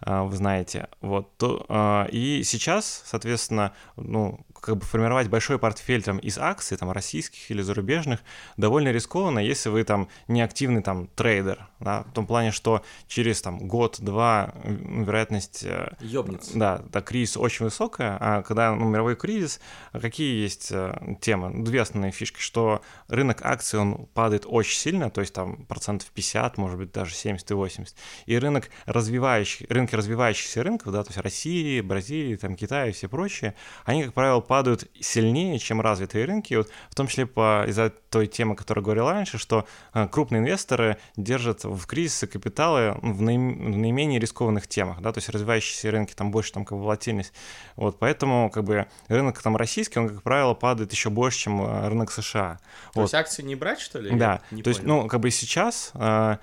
вы 0.00 0.36
знаете, 0.36 0.88
вот, 1.00 1.36
то, 1.38 2.06
и 2.12 2.42
сейчас, 2.44 3.02
соответственно, 3.06 3.72
ну, 3.96 4.45
как 4.66 4.78
бы 4.78 4.84
формировать 4.84 5.28
большой 5.28 5.60
портфель 5.60 6.02
там 6.02 6.18
из 6.18 6.38
акций, 6.38 6.76
там 6.76 6.90
российских 6.90 7.50
или 7.52 7.62
зарубежных, 7.62 8.20
довольно 8.56 8.90
рискованно, 8.90 9.38
если 9.38 9.68
вы 9.68 9.84
там 9.84 10.08
не 10.26 10.42
активный 10.42 10.82
там 10.82 11.06
трейдер, 11.06 11.68
да, 11.78 12.02
в 12.02 12.12
том 12.12 12.26
плане, 12.26 12.50
что 12.50 12.82
через 13.06 13.40
там 13.42 13.68
год-два 13.68 14.52
вероятность... 14.64 15.62
Э, 15.62 15.94
Ёбнется. 16.00 16.58
Да, 16.58 16.82
да, 16.90 17.00
кризис 17.00 17.36
очень 17.36 17.64
высокая, 17.66 18.16
а 18.20 18.42
когда 18.42 18.74
ну, 18.74 18.88
мировой 18.88 19.14
кризис, 19.14 19.60
какие 19.92 20.42
есть 20.42 20.72
э, 20.72 21.16
темы? 21.20 21.62
Две 21.62 21.82
основные 21.82 22.10
фишки, 22.10 22.40
что 22.40 22.82
рынок 23.06 23.42
акций, 23.42 23.78
он 23.78 24.06
падает 24.14 24.46
очень 24.46 24.78
сильно, 24.80 25.10
то 25.10 25.20
есть 25.20 25.32
там 25.32 25.64
процентов 25.66 26.10
50, 26.10 26.58
может 26.58 26.78
быть, 26.78 26.90
даже 26.90 27.14
70 27.14 27.48
и 27.52 27.54
80, 27.54 27.94
и 28.26 28.36
рынок 28.36 28.68
развивающих, 28.86 29.70
рынки 29.70 29.94
развивающихся 29.94 30.64
рынков, 30.64 30.92
да, 30.92 31.04
то 31.04 31.10
есть 31.10 31.20
России, 31.20 31.80
Бразилии, 31.80 32.34
там 32.34 32.56
Китая 32.56 32.88
и 32.88 32.92
все 32.92 33.08
прочие, 33.08 33.54
они, 33.84 34.02
как 34.02 34.12
правило, 34.12 34.40
падают 34.40 34.55
падают 34.56 34.88
сильнее, 34.98 35.58
чем 35.58 35.82
развитые 35.82 36.24
рынки, 36.24 36.54
вот, 36.54 36.70
в 36.88 36.94
том 36.94 37.08
числе 37.08 37.26
по, 37.26 37.66
из-за 37.68 37.90
той 37.90 38.26
темы, 38.26 38.56
которую 38.56 38.82
говорил 38.82 39.10
раньше, 39.10 39.36
что 39.36 39.66
э, 39.92 40.08
крупные 40.08 40.40
инвесторы 40.40 40.96
держат 41.16 41.64
в 41.64 41.86
кризисы 41.86 42.26
капиталы 42.26 42.96
в, 43.02 43.20
наим, 43.20 43.72
в 43.72 43.76
наименее 43.76 44.18
рискованных 44.18 44.66
темах, 44.66 45.02
да, 45.02 45.12
то 45.12 45.18
есть 45.18 45.28
развивающиеся 45.28 45.90
рынки, 45.90 46.14
там 46.14 46.30
больше 46.30 46.54
там 46.54 46.64
как 46.64 46.78
бы 46.78 46.84
волатильность, 46.84 47.34
вот, 47.76 47.98
поэтому 47.98 48.48
как 48.48 48.64
бы 48.64 48.86
рынок 49.08 49.42
там 49.42 49.56
российский, 49.56 49.98
он, 49.98 50.08
как 50.08 50.22
правило, 50.22 50.54
падает 50.54 50.90
еще 50.90 51.10
больше, 51.10 51.40
чем 51.40 51.60
э, 51.60 51.88
рынок 51.88 52.10
США. 52.10 52.58
То 52.94 53.00
вот. 53.00 53.02
есть 53.02 53.14
акции 53.14 53.42
не 53.42 53.56
брать, 53.56 53.80
что 53.80 54.00
ли? 54.00 54.16
Да, 54.16 54.38
то 54.38 54.56
понял. 54.56 54.62
есть, 54.68 54.82
ну, 54.84 55.06
как 55.06 55.20
бы 55.20 55.30
сейчас 55.30 55.92
Э, 55.98 56.38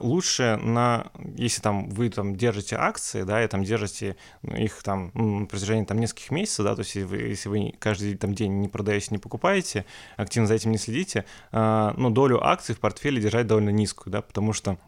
лучше 0.00 0.56
на, 0.62 1.10
если 1.36 1.60
там 1.60 1.90
вы 1.90 2.08
там 2.08 2.36
держите 2.36 2.76
акции, 2.76 3.22
да, 3.22 3.42
и 3.42 3.48
там 3.48 3.64
держите 3.64 4.16
их 4.42 4.82
там 4.82 5.10
на 5.14 5.46
протяжении 5.46 5.84
там 5.84 5.98
нескольких 5.98 6.30
месяцев, 6.30 6.64
да, 6.64 6.74
то 6.74 6.80
есть 6.80 6.94
если 6.94 7.08
вы, 7.08 7.16
если 7.18 7.48
вы 7.48 7.74
каждый 7.78 8.16
там 8.16 8.34
день 8.34 8.60
не 8.60 8.68
продаете, 8.68 9.08
не 9.10 9.18
покупаете, 9.18 9.84
активно 10.16 10.46
за 10.46 10.54
этим 10.54 10.70
не 10.70 10.78
следите, 10.78 11.24
э, 11.52 11.92
ну, 11.96 12.10
долю 12.10 12.42
акций 12.44 12.74
в 12.74 12.80
портфеле 12.80 13.20
держать 13.20 13.46
довольно 13.46 13.70
низкую, 13.70 14.12
да, 14.12 14.22
потому 14.22 14.52
что 14.52 14.78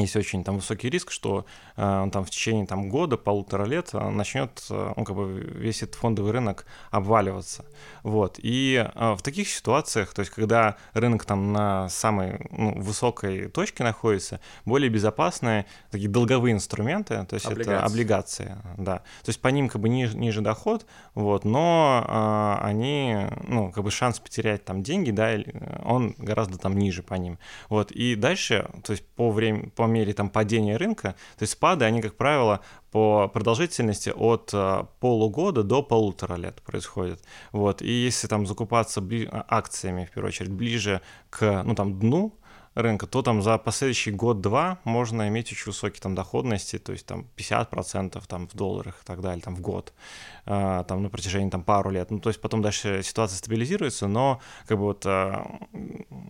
есть 0.00 0.16
очень 0.16 0.42
там 0.42 0.56
высокий 0.56 0.90
риск, 0.90 1.10
что 1.12 1.46
э, 1.76 2.00
он 2.02 2.10
там 2.10 2.24
в 2.24 2.30
течение 2.30 2.66
там 2.66 2.88
года, 2.88 3.16
полутора 3.16 3.64
лет 3.64 3.90
э, 3.92 4.08
начнет, 4.10 4.64
э, 4.68 4.92
ну, 4.96 5.04
как 5.04 5.14
бы 5.14 5.40
весь 5.54 5.82
этот 5.82 5.94
фондовый 5.94 6.32
рынок 6.32 6.66
обваливаться. 6.90 7.64
Вот. 8.02 8.40
И 8.42 8.84
э, 8.92 9.14
в 9.14 9.22
таких 9.22 9.48
ситуациях, 9.48 10.12
то 10.12 10.20
есть 10.20 10.32
когда 10.32 10.76
рынок 10.94 11.24
там 11.24 11.52
на 11.52 11.88
самой 11.88 12.40
ну, 12.50 12.74
высокой 12.80 13.48
точке 13.48 13.84
находится, 13.84 14.40
более 14.64 14.90
безопасные 14.90 15.66
такие 15.92 16.10
долговые 16.10 16.54
инструменты, 16.54 17.24
то 17.26 17.34
есть 17.34 17.46
облигации. 17.46 17.72
это 17.72 17.84
облигации, 17.84 18.56
да. 18.76 18.96
То 19.22 19.28
есть 19.28 19.40
по 19.40 19.48
ним 19.48 19.68
как 19.68 19.80
бы 19.80 19.88
ниже, 19.88 20.18
ниже 20.18 20.40
доход, 20.40 20.86
вот, 21.14 21.44
но 21.44 22.04
э, 22.04 22.66
они, 22.66 23.16
ну, 23.46 23.70
как 23.70 23.84
бы 23.84 23.92
шанс 23.92 24.18
потерять 24.18 24.64
там 24.64 24.82
деньги, 24.82 25.12
да, 25.12 25.38
он 25.84 26.16
гораздо 26.18 26.58
там 26.58 26.76
ниже 26.76 27.04
по 27.04 27.14
ним. 27.14 27.38
Вот. 27.68 27.92
И 27.92 28.16
дальше, 28.16 28.68
то 28.82 28.92
есть 28.92 29.06
по 29.06 29.30
времени, 29.30 29.68
по 29.68 29.83
по 29.84 29.86
мере 29.86 30.14
там 30.14 30.30
падения 30.30 30.78
рынка, 30.78 31.14
то 31.36 31.42
есть 31.42 31.52
спады, 31.52 31.84
они, 31.84 32.00
как 32.00 32.14
правило, 32.16 32.60
по 32.90 33.28
продолжительности 33.28 34.12
от 34.16 34.50
э, 34.54 34.84
полугода 35.00 35.62
до 35.62 35.82
полутора 35.82 36.36
лет 36.36 36.62
происходят. 36.62 37.20
Вот. 37.52 37.82
И 37.82 37.90
если 37.90 38.28
там 38.28 38.46
закупаться 38.46 39.00
бли- 39.00 39.28
акциями, 39.48 40.06
в 40.06 40.10
первую 40.10 40.28
очередь, 40.28 40.52
ближе 40.52 41.00
к, 41.28 41.62
ну, 41.66 41.74
там, 41.74 41.98
дну, 41.98 42.32
рынка, 42.74 43.06
то 43.06 43.22
там 43.22 43.42
за 43.42 43.58
последующий 43.58 44.12
год-два 44.12 44.78
можно 44.84 45.28
иметь 45.28 45.52
очень 45.52 45.66
высокие 45.66 46.00
там 46.00 46.14
доходности, 46.14 46.78
то 46.78 46.92
есть 46.92 47.06
там 47.06 47.26
50% 47.36 48.22
там 48.26 48.48
в 48.48 48.54
долларах 48.54 49.00
и 49.02 49.06
так 49.06 49.20
далее, 49.20 49.42
там 49.42 49.54
в 49.54 49.60
год, 49.60 49.92
а, 49.92 50.33
там 50.44 51.02
на 51.02 51.08
протяжении 51.08 51.50
там 51.50 51.62
пару 51.62 51.90
лет. 51.90 52.10
Ну, 52.10 52.20
то 52.20 52.28
есть 52.30 52.40
потом 52.40 52.62
дальше 52.62 53.02
ситуация 53.02 53.38
стабилизируется, 53.38 54.06
но 54.06 54.40
как 54.66 54.78
бы 54.78 54.84
вот 54.84 55.04
а, 55.06 55.46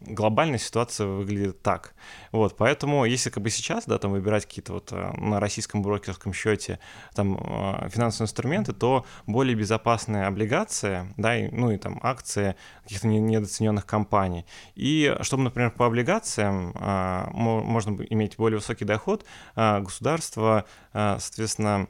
глобальная 0.06 0.58
ситуация 0.58 1.06
выглядит 1.06 1.62
так. 1.62 1.94
Вот, 2.32 2.56
поэтому 2.56 3.04
если 3.04 3.30
как 3.30 3.42
бы 3.42 3.50
сейчас, 3.50 3.86
да, 3.86 3.98
там 3.98 4.12
выбирать 4.12 4.46
какие-то 4.46 4.74
вот 4.74 4.90
а, 4.92 5.12
на 5.16 5.40
российском 5.40 5.82
брокерском 5.82 6.32
счете 6.32 6.78
там 7.14 7.36
финансовые 7.90 8.26
инструменты, 8.26 8.72
то 8.72 9.04
более 9.26 9.54
безопасные 9.54 10.26
облигации, 10.26 11.12
да, 11.16 11.36
и, 11.36 11.48
ну 11.50 11.70
и 11.70 11.78
там 11.78 11.98
акции 12.02 12.56
каких-то 12.84 13.08
недооцененных 13.08 13.86
компаний. 13.86 14.46
И 14.74 15.16
чтобы, 15.20 15.42
например, 15.44 15.70
по 15.70 15.86
облигациям 15.86 16.72
а, 16.76 17.30
можно 17.32 18.02
иметь 18.10 18.36
более 18.36 18.58
высокий 18.58 18.84
доход, 18.84 19.24
а, 19.54 19.80
государство, 19.80 20.64
а, 20.92 21.18
соответственно, 21.18 21.88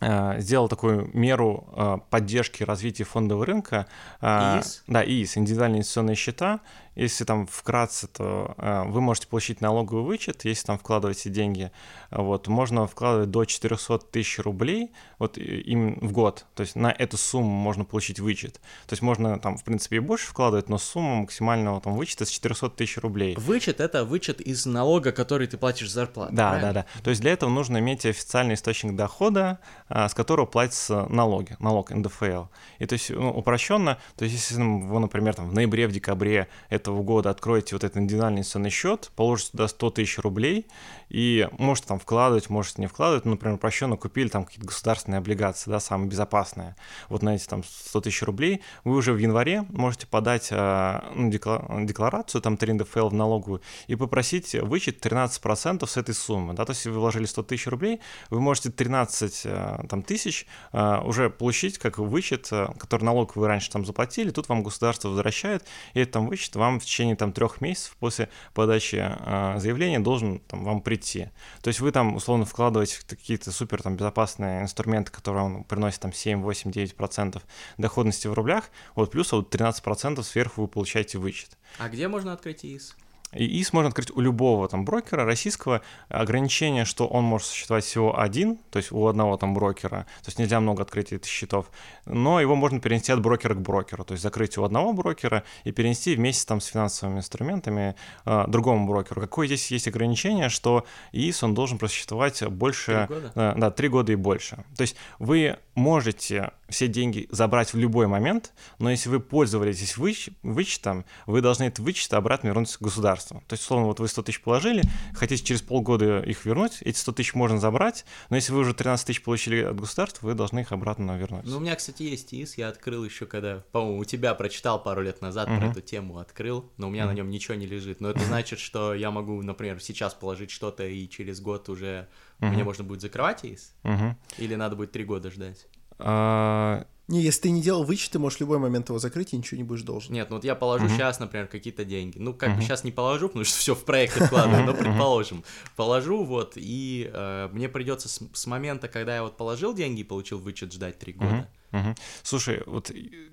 сделал 0.00 0.68
такую 0.68 1.10
меру 1.14 2.02
поддержки 2.10 2.62
развития 2.62 3.04
фондового 3.04 3.46
рынка. 3.46 3.86
ИИС? 4.22 4.84
Да, 4.86 5.02
ИИС, 5.02 5.38
индивидуальные 5.38 5.78
инвестиционные 5.78 6.16
счета. 6.16 6.60
Если 6.96 7.24
там 7.24 7.46
вкратце, 7.46 8.08
то 8.08 8.54
э, 8.58 8.84
вы 8.86 9.00
можете 9.00 9.28
получить 9.28 9.60
налоговый 9.60 10.02
вычет, 10.02 10.44
если 10.44 10.66
там 10.66 10.78
вкладываете 10.78 11.30
деньги. 11.30 11.70
Вот, 12.10 12.48
можно 12.48 12.86
вкладывать 12.86 13.30
до 13.30 13.44
400 13.44 13.98
тысяч 13.98 14.38
рублей 14.38 14.92
вот, 15.18 15.38
им 15.38 15.98
в 16.00 16.12
год. 16.12 16.46
То 16.54 16.62
есть 16.62 16.74
на 16.74 16.90
эту 16.90 17.16
сумму 17.16 17.50
можно 17.50 17.84
получить 17.84 18.18
вычет. 18.18 18.54
То 18.86 18.92
есть 18.92 19.02
можно 19.02 19.38
там, 19.38 19.56
в 19.58 19.64
принципе, 19.64 19.96
и 19.96 20.00
больше 20.00 20.26
вкладывать, 20.26 20.68
но 20.68 20.78
сумма 20.78 21.16
максимального 21.16 21.80
там 21.80 21.96
вычета 21.96 22.24
с 22.24 22.30
400 22.30 22.70
тысяч 22.70 22.98
рублей. 22.98 23.36
Вычет— 23.36 23.80
это 23.80 24.04
вычет 24.04 24.40
из 24.40 24.64
налога, 24.66 25.12
который 25.12 25.46
ты 25.46 25.58
платишь 25.58 25.90
зарплату, 25.90 26.34
Да, 26.34 26.50
правильно? 26.50 26.72
да, 26.72 26.86
да. 26.94 27.02
То 27.02 27.10
есть 27.10 27.20
для 27.20 27.32
этого 27.32 27.50
нужно 27.50 27.78
иметь 27.78 28.06
официальный 28.06 28.54
источник 28.54 28.96
дохода, 28.96 29.58
э, 29.88 30.08
с 30.08 30.14
которого 30.14 30.46
платятся 30.46 31.06
налоги, 31.10 31.56
налог 31.58 31.90
НДФЛ. 31.90 32.44
И 32.78 32.86
то 32.86 32.94
есть 32.94 33.10
ну, 33.10 33.30
упрощенно, 33.30 33.98
то 34.16 34.24
есть 34.24 34.36
если 34.36 34.62
вы, 34.62 35.00
например, 35.00 35.34
там 35.34 35.48
в 35.50 35.52
ноябре, 35.52 35.86
в 35.86 35.92
декабре 35.92 36.48
это 36.70 36.85
этого 36.86 37.02
года 37.02 37.30
откроете 37.30 37.74
вот 37.74 37.82
этот 37.82 37.96
индивидуальный 37.96 38.38
инвестиционный 38.38 38.70
счет, 38.70 39.10
положите 39.16 39.50
туда 39.52 39.68
100 39.68 39.90
тысяч 39.90 40.18
рублей 40.18 40.66
и 41.08 41.48
можете 41.58 41.88
там 41.88 41.98
вкладывать, 41.98 42.48
можете 42.48 42.80
не 42.80 42.86
вкладывать, 42.86 43.24
ну, 43.24 43.32
например, 43.32 43.56
упрощенно 43.56 43.96
купили 43.96 44.28
там 44.28 44.44
какие-то 44.44 44.66
государственные 44.66 45.18
облигации, 45.18 45.70
да, 45.70 45.80
самые 45.80 46.08
безопасные. 46.08 46.76
Вот 47.08 47.22
на 47.22 47.34
эти 47.34 47.46
там 47.46 47.64
100 47.64 48.00
тысяч 48.02 48.22
рублей 48.22 48.62
вы 48.84 48.96
уже 48.96 49.12
в 49.12 49.18
январе 49.18 49.64
можете 49.70 50.06
подать 50.06 50.48
э, 50.50 51.00
ну, 51.14 51.30
декларацию, 51.30 52.40
там 52.40 52.56
3 52.56 52.74
НДФЛ 52.74 53.08
в 53.08 53.14
налоговую 53.14 53.62
и 53.86 53.96
попросить 53.96 54.54
вычет 54.54 55.04
13% 55.04 55.86
с 55.86 55.96
этой 55.96 56.14
суммы, 56.14 56.54
да, 56.54 56.64
то 56.64 56.72
есть 56.72 56.86
вы 56.86 56.92
вложили 56.92 57.24
100 57.24 57.42
тысяч 57.44 57.66
рублей, 57.66 58.00
вы 58.30 58.40
можете 58.40 58.70
13 58.70 59.42
э, 59.44 59.84
там, 59.88 60.02
тысяч 60.02 60.46
э, 60.72 61.00
уже 61.04 61.30
получить 61.30 61.78
как 61.78 61.98
вычет, 61.98 62.50
который 62.78 63.04
налог 63.04 63.36
вы 63.36 63.46
раньше 63.48 63.70
там 63.70 63.84
заплатили, 63.84 64.30
тут 64.30 64.48
вам 64.48 64.62
государство 64.62 65.08
возвращает, 65.08 65.64
и 65.94 66.00
этот 66.00 66.14
там 66.14 66.26
вычет 66.26 66.54
вам 66.56 66.75
в 66.80 66.84
течение 66.84 67.16
там 67.16 67.32
трех 67.32 67.60
месяцев 67.60 67.96
после 67.98 68.28
подачи 68.54 68.96
э, 68.96 69.58
заявления 69.58 70.00
должен 70.00 70.40
там, 70.40 70.64
вам 70.64 70.80
прийти. 70.80 71.30
То 71.62 71.68
есть 71.68 71.80
вы 71.80 71.92
там 71.92 72.16
условно 72.16 72.44
вкладываете 72.44 72.98
какие-то 73.08 73.52
супер 73.52 73.82
там 73.82 73.96
безопасные 73.96 74.62
инструменты, 74.62 75.12
которые 75.12 75.42
вам 75.42 75.64
приносят 75.64 76.00
там 76.00 76.12
7, 76.12 76.40
8, 76.42 76.70
9 76.70 76.96
процентов 76.96 77.42
доходности 77.78 78.26
в 78.28 78.32
рублях, 78.32 78.70
вот 78.94 79.10
плюс 79.10 79.32
вот 79.32 79.50
13 79.50 79.82
процентов 79.82 80.26
сверху 80.26 80.62
вы 80.62 80.68
получаете 80.68 81.18
вычет. 81.18 81.56
А 81.78 81.88
где 81.88 82.08
можно 82.08 82.32
открыть 82.32 82.64
ИИС? 82.64 82.96
И 83.36 83.60
ИС 83.60 83.72
можно 83.72 83.88
открыть 83.88 84.10
у 84.10 84.20
любого 84.20 84.68
там 84.68 84.84
брокера 84.84 85.24
российского. 85.24 85.82
Ограничение, 86.08 86.84
что 86.84 87.06
он 87.06 87.24
может 87.24 87.48
существовать 87.48 87.84
всего 87.84 88.18
один, 88.18 88.56
то 88.70 88.78
есть 88.78 88.92
у 88.92 89.06
одного 89.06 89.36
там 89.36 89.54
брокера, 89.54 90.06
то 90.22 90.26
есть 90.26 90.38
нельзя 90.38 90.60
много 90.60 90.82
открыть 90.82 91.12
этих 91.12 91.30
счетов, 91.30 91.70
но 92.04 92.40
его 92.40 92.54
можно 92.54 92.80
перенести 92.80 93.12
от 93.12 93.20
брокера 93.20 93.54
к 93.54 93.60
брокеру, 93.60 94.04
то 94.04 94.12
есть 94.12 94.22
закрыть 94.22 94.58
у 94.58 94.64
одного 94.64 94.92
брокера 94.92 95.44
и 95.64 95.72
перенести 95.72 96.14
вместе 96.14 96.46
там 96.46 96.60
с 96.60 96.66
финансовыми 96.66 97.18
инструментами 97.18 97.96
э, 98.24 98.44
другому 98.48 98.86
брокеру. 98.86 99.20
Какое 99.20 99.46
здесь 99.46 99.70
есть 99.70 99.88
ограничение, 99.88 100.48
что 100.48 100.86
ИИС, 101.12 101.42
он 101.42 101.54
должен 101.54 101.78
просуществовать 101.78 102.46
больше... 102.48 103.06
Три 103.08 103.16
года? 103.16 103.32
Э, 103.34 103.54
да, 103.56 103.70
три 103.70 103.88
года 103.88 104.12
и 104.12 104.16
больше. 104.16 104.64
То 104.76 104.82
есть 104.82 104.96
вы 105.18 105.58
можете 105.76 106.52
все 106.68 106.88
деньги 106.88 107.28
забрать 107.30 107.72
в 107.72 107.78
любой 107.78 108.08
момент, 108.08 108.52
но 108.78 108.90
если 108.90 109.08
вы 109.08 109.20
пользовались 109.20 109.96
выч- 109.96 110.32
вычетом, 110.42 111.04
вы 111.26 111.40
должны 111.40 111.64
этот 111.64 111.78
вычет 111.80 112.12
обратно 112.14 112.48
вернуть 112.48 112.76
государству. 112.80 113.44
То 113.46 113.52
есть, 113.52 113.62
условно, 113.62 113.86
вот 113.86 114.00
вы 114.00 114.08
100 114.08 114.22
тысяч 114.22 114.40
положили, 114.40 114.82
хотите 115.14 115.44
через 115.44 115.62
полгода 115.62 116.20
их 116.20 116.44
вернуть, 116.44 116.78
эти 116.80 116.98
100 116.98 117.12
тысяч 117.12 117.34
можно 117.34 117.60
забрать, 117.60 118.04
но 118.30 118.36
если 118.36 118.52
вы 118.52 118.60
уже 118.60 118.74
13 118.74 119.06
тысяч 119.06 119.22
получили 119.22 119.62
от 119.62 119.78
государства, 119.78 120.26
вы 120.26 120.34
должны 120.34 120.60
их 120.60 120.72
обратно 120.72 121.16
вернуть. 121.16 121.44
Ну, 121.44 121.58
у 121.58 121.60
меня, 121.60 121.76
кстати, 121.76 122.02
есть 122.02 122.32
ИС, 122.32 122.56
я 122.56 122.68
открыл 122.68 123.04
еще 123.04 123.26
когда, 123.26 123.62
по-моему, 123.70 123.98
у 123.98 124.04
тебя 124.04 124.34
прочитал 124.34 124.82
пару 124.82 125.02
лет 125.02 125.20
назад 125.20 125.46
про 125.46 125.66
эту 125.66 125.82
тему, 125.82 126.18
открыл, 126.18 126.72
но 126.78 126.88
у 126.88 126.90
меня 126.90 127.06
на 127.06 127.12
нем 127.12 127.30
ничего 127.30 127.54
не 127.54 127.66
лежит. 127.66 128.00
Но 128.00 128.10
это 128.10 128.24
значит, 128.24 128.58
что 128.58 128.94
я 128.94 129.10
могу, 129.10 129.40
например, 129.42 129.80
сейчас 129.80 130.14
положить 130.14 130.50
что-то, 130.50 130.84
и 130.86 131.08
через 131.08 131.40
год 131.40 131.68
уже 131.68 132.08
мне 132.40 132.64
можно 132.64 132.84
будет 132.84 133.00
закрывать 133.00 133.44
ИС? 133.44 133.72
Мгм. 133.82 134.16
Или 134.38 134.54
надо 134.54 134.76
будет 134.76 134.92
три 134.92 135.04
года 135.04 135.30
ждать? 135.30 135.66
А, 135.98 136.86
Не, 137.08 137.22
если 137.22 137.42
ты 137.42 137.50
не 137.50 137.62
делал 137.62 137.84
вычет, 137.84 138.10
ты 138.10 138.18
можешь 138.18 138.38
в 138.38 138.40
любой 138.40 138.58
момент 138.58 138.88
его 138.88 138.98
закрыть 138.98 139.32
и 139.32 139.36
ничего 139.36 139.58
не 139.58 139.62
будешь 139.64 139.82
должен. 139.82 140.12
Нет, 140.12 140.28
ну 140.28 140.36
вот 140.36 140.44
я 140.44 140.56
положу 140.56 140.88
сейчас, 140.88 141.20
например, 141.20 141.46
какие-то 141.46 141.84
деньги. 141.84 142.18
Ну, 142.18 142.34
как 142.34 142.56
бы 142.56 142.62
сейчас 142.62 142.82
не 142.82 142.90
положу, 142.90 143.28
потому 143.28 143.44
что 143.44 143.56
все 143.56 143.74
в 143.76 143.84
проект 143.84 144.20
вкладываю, 144.26 144.64
но 144.64 144.74
предположим. 144.74 145.44
Положу 145.76 146.24
вот, 146.24 146.54
и 146.56 147.08
э, 147.12 147.48
мне 147.52 147.68
придется 147.68 148.08
с, 148.08 148.20
с 148.32 148.46
момента, 148.46 148.88
когда 148.88 149.14
я 149.14 149.22
вот 149.22 149.36
положил 149.36 149.72
деньги 149.72 150.00
и 150.00 150.04
получил 150.04 150.38
вычет, 150.40 150.72
ждать 150.72 150.98
три 150.98 151.12
года. 151.12 151.48
Мгм. 151.72 151.94
Слушай, 152.22 152.62
вот 152.66 152.90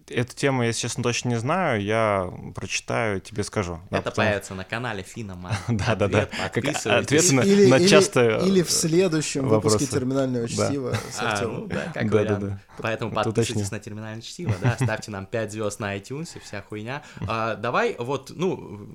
эту 0.09 0.36
тему 0.36 0.63
я, 0.63 0.67
если 0.67 0.81
честно, 0.81 1.03
точно 1.03 1.29
не 1.29 1.39
знаю, 1.39 1.81
я 1.81 2.31
прочитаю, 2.55 3.21
тебе 3.21 3.43
скажу. 3.43 3.79
Да, 3.89 3.99
Это 3.99 4.09
потому- 4.11 4.27
появится 4.27 4.53
на 4.55 4.63
канале 4.63 5.03
Финоман. 5.03 5.53
Да-да-да. 5.67 6.23
Ответ, 6.23 6.29
Как 6.31 6.53
подписывайтесь. 6.53 7.05
ответ 7.05 7.31
на- 7.31 7.41
Или, 7.41 7.65
на 7.67 7.77
или- 7.77 7.88
часто 7.88 8.38
или 8.39 8.61
в 8.63 8.71
следующем 8.71 9.47
вопросы. 9.47 9.77
выпуске 9.77 9.95
терминального 9.99 10.47
Да. 10.47 10.67
чтива 10.67 10.93
с 11.11 11.19
А, 11.21 11.41
ну 11.47 11.67
да, 11.67 11.91
как 11.93 12.09
Да, 12.09 12.23
да, 12.25 12.36
да. 12.36 12.61
Поэтому 12.79 13.11
Это 13.11 13.23
подписывайтесь 13.23 13.71
на 13.71 13.79
терминальное 13.79 14.21
чтиво, 14.21 14.53
да, 14.61 14.75
ставьте 14.75 15.11
нам 15.11 15.25
5 15.25 15.51
звезд 15.51 15.79
на 15.79 15.95
iTunes 15.95 16.36
и 16.36 16.39
вся 16.39 16.61
хуйня. 16.63 17.03
А, 17.27 17.55
давай 17.55 17.95
вот, 17.99 18.31
ну, 18.36 18.88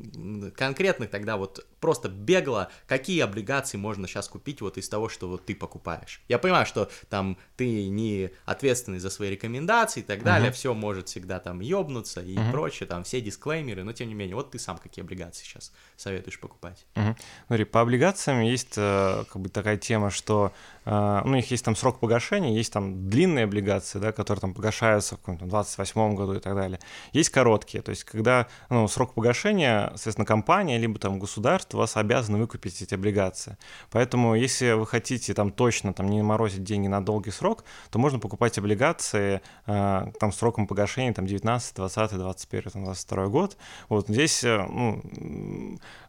конкретных 0.56 1.10
тогда 1.10 1.36
вот 1.36 1.64
просто 1.80 2.08
бегло, 2.08 2.68
какие 2.86 3.20
облигации 3.20 3.78
можно 3.78 4.06
сейчас 4.08 4.28
купить 4.28 4.60
вот 4.60 4.78
из 4.78 4.88
того, 4.88 5.08
что 5.08 5.28
вот 5.28 5.46
ты 5.46 5.54
покупаешь. 5.54 6.20
Я 6.28 6.38
понимаю, 6.38 6.66
что 6.66 6.90
там 7.08 7.38
ты 7.56 7.88
не 7.88 8.30
ответственный 8.44 8.98
за 8.98 9.10
свои 9.10 9.27
рекомендации 9.30 10.00
и 10.00 10.02
так 10.02 10.22
далее, 10.22 10.50
все 10.52 10.74
может 10.74 11.08
всегда 11.08 11.38
там 11.40 11.60
ёбнуться 11.60 12.20
и 12.20 12.38
прочее, 12.50 12.86
там 12.86 13.04
все 13.04 13.20
дисклеймеры, 13.20 13.84
но 13.84 13.92
тем 13.92 14.08
не 14.08 14.14
менее, 14.14 14.36
вот 14.36 14.50
ты 14.50 14.58
сам 14.58 14.78
какие 14.78 15.04
облигации 15.04 15.44
сейчас 15.44 15.72
советуешь 15.96 16.40
покупать? 16.40 16.86
Мгм. 16.94 17.16
Смотри, 17.46 17.64
по 17.64 17.80
облигациям 17.80 18.40
есть 18.40 18.74
э, 18.76 19.24
как 19.30 19.42
бы 19.42 19.48
такая 19.48 19.76
тема, 19.76 20.10
что 20.10 20.52
ну, 20.88 21.22
у 21.24 21.34
них 21.34 21.50
есть 21.50 21.64
там 21.64 21.76
срок 21.76 22.00
погашения, 22.00 22.54
есть 22.54 22.72
там 22.72 23.10
длинные 23.10 23.44
облигации, 23.44 23.98
да, 23.98 24.10
которые 24.10 24.40
там 24.40 24.54
погашаются 24.54 25.16
в 25.16 25.18
каком-то 25.18 25.44
28 25.44 26.14
году 26.14 26.34
и 26.34 26.40
так 26.40 26.54
далее. 26.54 26.78
Есть 27.12 27.28
короткие, 27.28 27.82
то 27.82 27.90
есть 27.90 28.04
когда 28.04 28.46
ну, 28.70 28.88
срок 28.88 29.12
погашения, 29.12 29.88
соответственно, 29.88 30.24
компания 30.24 30.78
либо 30.78 30.98
там 30.98 31.18
государство 31.18 31.78
вас 31.78 31.96
обязаны 31.96 32.38
выкупить 32.38 32.80
эти 32.80 32.94
облигации. 32.94 33.58
Поэтому 33.90 34.34
если 34.34 34.72
вы 34.72 34.86
хотите 34.86 35.34
там 35.34 35.50
точно 35.50 35.92
там 35.92 36.08
не 36.08 36.22
морозить 36.22 36.64
деньги 36.64 36.86
на 36.86 37.04
долгий 37.04 37.32
срок, 37.32 37.64
то 37.90 37.98
можно 37.98 38.18
покупать 38.18 38.56
облигации 38.56 39.17
э, 39.18 40.12
там 40.18 40.32
сроком 40.32 40.66
погашения 40.66 41.12
там 41.12 41.26
19, 41.26 41.76
20, 41.76 42.12
21, 42.18 42.70
там, 42.70 42.84
22 42.84 43.26
год. 43.28 43.56
Вот 43.88 44.08
здесь, 44.08 44.44
э, 44.44 44.66
ну, 44.68 45.02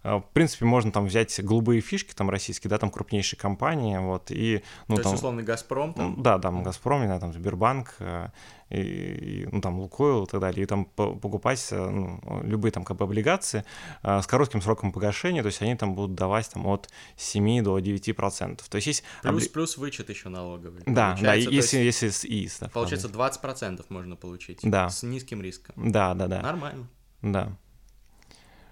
э, 0.04 0.16
в 0.16 0.26
принципе, 0.34 0.66
можно 0.66 0.92
там 0.92 1.06
взять 1.06 1.44
голубые 1.44 1.82
фишки 1.82 2.14
там 2.14 2.30
российские, 2.30 2.70
да, 2.70 2.78
там 2.78 2.90
крупнейшие 2.90 3.40
компании, 3.40 3.98
вот, 3.98 4.32
и, 4.32 4.64
ну, 4.88 4.96
То 4.96 5.04
там... 5.04 5.12
есть, 5.12 5.24
условный 5.24 5.44
Газпром 5.44 5.94
там, 5.94 6.16
Ну, 6.18 6.24
Да, 6.24 6.40
там 6.40 6.64
Газпром, 6.64 7.02
не 7.02 7.08
знаю, 7.08 7.22
там 7.22 7.34
Сбербанк, 7.34 7.96
э, 8.00 8.30
и, 8.70 8.80
и, 8.80 9.48
ну, 9.52 9.62
там 9.62 9.80
Лукойл 9.80 10.26
и 10.26 10.28
так 10.28 10.40
далее, 10.42 10.64
и 10.64 10.66
там 10.66 10.86
по- 10.86 11.16
покупать 11.16 11.68
э, 11.72 11.90
ну, 11.90 12.22
любые 12.44 12.72
там 12.72 12.84
как 12.84 12.98
бы 12.98 13.06
облигации 13.06 13.64
э, 14.04 14.22
с 14.22 14.28
коротким 14.28 14.62
сроком 14.62 14.92
погашения, 14.92 15.42
то 15.42 15.48
есть 15.48 15.62
они 15.62 15.76
там 15.76 15.96
будут 15.96 16.16
давать 16.16 16.50
там 16.50 16.66
от 16.68 16.90
7 17.18 17.64
до 17.64 17.80
9 17.80 18.16
процентов. 18.16 18.70
То 18.70 18.76
есть 18.76 18.88
есть... 18.88 19.04
плюс, 19.22 19.48
обли- 19.48 19.52
плюс 19.52 19.78
вычет 19.78 20.10
еще 20.10 20.30
налоговый. 20.30 20.84
Да, 20.86 21.18
да, 21.22 21.34
если, 21.34 21.54
есть, 21.56 21.74
если 21.74 22.10
с 22.10 22.26
ИИС. 22.26 22.60
Да, 22.60 22.70
Получается, 22.70 23.08
20% 23.08 23.86
можно 23.90 24.16
получить. 24.16 24.60
Да. 24.64 24.90
С 24.90 25.04
низким 25.04 25.42
риском. 25.42 25.76
Да, 25.92 26.14
да, 26.14 26.28
да. 26.28 26.42
Нормально. 26.42 26.88
Да. 27.22 27.58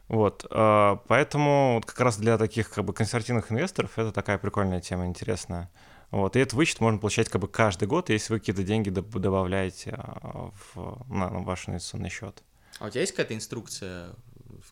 Вот, 0.07 0.45
э, 0.49 0.97
поэтому 1.07 1.75
вот 1.75 1.85
как 1.85 1.99
раз 1.99 2.17
для 2.17 2.37
таких 2.37 2.69
как 2.69 2.85
бы 2.85 2.93
консервативных 2.93 3.51
инвесторов 3.51 3.97
это 3.97 4.11
такая 4.11 4.37
прикольная 4.37 4.79
тема, 4.79 5.05
интересная. 5.05 5.69
Вот, 6.11 6.35
и 6.35 6.39
этот 6.39 6.53
вычет 6.53 6.79
можно 6.79 6.99
получать 6.99 7.27
как 7.29 7.41
бы 7.41 7.47
каждый 7.47 7.87
год, 7.87 8.09
если 8.09 8.33
вы 8.33 8.39
какие-то 8.39 8.63
деньги 8.63 8.89
доб- 8.89 9.19
добавляете 9.19 9.91
э, 9.97 10.49
в, 10.73 11.05
на, 11.13 11.29
на 11.29 11.39
ваш 11.39 11.67
инвестиционный 11.67 12.09
счет. 12.09 12.43
А 12.79 12.87
у 12.87 12.89
тебя 12.89 13.01
есть 13.01 13.11
какая-то 13.11 13.33
инструкция, 13.35 14.15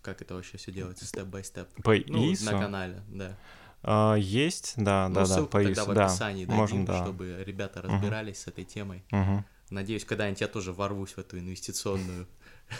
как 0.02 0.22
это 0.22 0.36
вообще 0.36 0.58
все 0.58 0.72
делается, 0.72 1.06
степ-бай-степ? 1.06 1.68
По 1.84 1.94
Ну, 2.08 2.24
ИИСу? 2.32 2.46
на 2.46 2.60
канале, 2.60 3.02
да. 3.10 3.38
А, 3.84 4.16
есть, 4.16 4.74
да, 4.78 5.10
Ну, 5.10 5.16
да, 5.16 5.28
да, 5.28 5.42
по 5.44 5.62
тогда 5.62 5.86
в 5.86 5.94
да, 5.94 6.06
описании 6.06 6.46
дадим, 6.46 6.58
можем, 6.58 6.86
да. 6.86 7.04
чтобы 7.04 7.44
ребята 7.46 7.82
разбирались 7.82 8.40
с 8.40 8.48
этой 8.48 8.64
темой. 8.64 9.04
Мгм. 9.12 9.46
Надеюсь, 9.70 10.06
когда-нибудь 10.06 10.42
я 10.42 10.48
тоже 10.48 10.72
ворвусь 10.74 11.12
в 11.14 11.18
эту 11.18 11.38
инвестиционную 11.40 12.28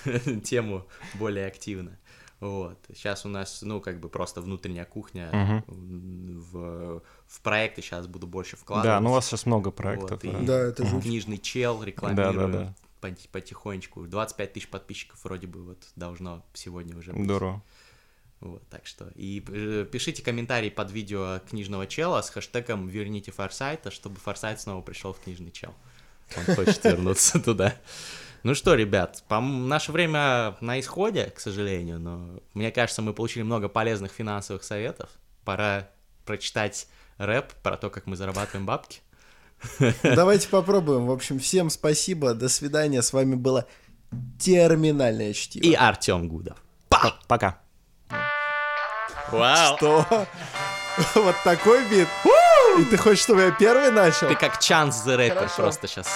тему 0.44 0.86
более 1.16 1.48
активно. 1.48 1.98
Вот. 2.46 2.78
Сейчас 2.94 3.26
у 3.26 3.30
нас, 3.30 3.62
ну, 3.62 3.82
как 3.82 4.00
бы 4.00 4.10
просто 4.10 4.42
внутренняя 4.42 4.86
кухня 4.86 5.30
м, 5.34 5.64
в, 6.52 7.02
в 7.28 7.42
проекты 7.42 7.82
сейчас 7.82 8.08
буду 8.08 8.28
больше 8.28 8.56
вкладывать. 8.58 8.86
Да, 8.98 9.00
ну 9.00 9.10
у 9.10 9.14
вас 9.14 9.26
сейчас 9.26 9.46
много 9.46 9.72
проектов. 9.72 10.24
Вот, 10.24 10.32
да. 10.34 10.40
и 10.40 10.46
Да, 10.46 10.60
это 10.60 10.86
жуть. 10.86 11.04
Книжный 11.04 11.38
чел 11.38 11.82
рекламирую 11.84 12.34
Да, 12.34 12.48
да, 12.48 12.64
да. 12.66 12.74
поти- 13.02 13.28
потихонечку. 13.32 14.06
25 14.06 14.54
тысяч 14.54 14.70
подписчиков 14.70 15.24
вроде 15.24 15.48
бы 15.48 15.64
вот 15.64 15.84
должно 15.96 16.44
сегодня 16.54 16.96
уже 16.98 17.14
быть. 17.14 17.24
Здорово. 17.26 17.62
Вот, 18.42 18.62
так 18.70 18.86
что. 18.86 19.12
И 19.16 19.44
э, 19.48 19.88
пишите 19.92 20.22
комментарии 20.22 20.70
под 20.70 20.92
видео 20.92 21.40
книжного 21.50 21.88
чела 21.88 22.22
с 22.22 22.30
хэштегом 22.30 22.88
«Верните 22.88 23.32
Форсайта», 23.32 23.90
чтобы 23.92 24.18
Форсайт 24.20 24.60
снова 24.62 24.82
пришел 24.82 25.14
в 25.14 25.20
книжный 25.20 25.52
чел. 25.52 25.74
Он 26.38 26.56
хочет 26.56 26.84
вернуться 26.84 27.40
туда. 27.40 27.76
Ну 28.46 28.54
что, 28.54 28.76
ребят, 28.76 29.24
по 29.28 29.42
наше 29.42 29.92
время 29.92 30.56
на 30.62 30.80
исходе, 30.80 31.32
к 31.36 31.40
сожалению, 31.40 32.00
но 32.00 32.40
мне 32.54 32.70
кажется, 32.70 33.02
мы 33.02 33.12
получили 33.12 33.42
много 33.42 33.70
полезных 33.70 34.12
финансовых 34.12 34.64
советов. 34.64 35.10
Пора 35.44 35.90
прочитать 36.26 36.88
рэп 37.18 37.52
про 37.64 37.76
то, 37.76 37.90
как 37.90 38.06
мы 38.06 38.16
зарабатываем 38.16 38.68
бабки. 38.68 39.02
Давайте 40.04 40.48
попробуем. 40.48 41.08
В 41.08 41.12
общем, 41.12 41.40
всем 41.40 41.72
спасибо. 41.72 42.36
До 42.36 42.48
свидания. 42.48 43.02
С 43.02 43.14
вами 43.14 43.34
было 43.34 43.66
терминальное 44.40 45.34
чтиво. 45.34 45.64
И 45.64 45.74
Артем 45.74 46.28
Гудов. 46.28 46.62
П- 46.90 47.16
Пока. 47.28 47.60
Вау! 49.32 49.76
Что? 49.76 50.06
Вот 51.16 51.36
такой 51.44 51.84
бит? 51.90 52.08
И 52.80 52.84
ты 52.86 52.98
хочешь, 52.98 53.24
чтобы 53.24 53.42
я 53.42 53.52
первый 53.52 53.90
начал? 53.90 54.28
Ты 54.28 54.36
как 54.36 54.60
Чанс 54.60 55.04
the 55.04 55.18
Rapper 55.18 55.50
просто 55.56 55.88
сейчас. 55.88 56.08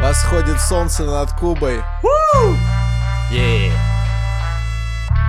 Восходит 0.00 0.60
солнце 0.60 1.04
над 1.04 1.32
Кубой. 1.32 1.82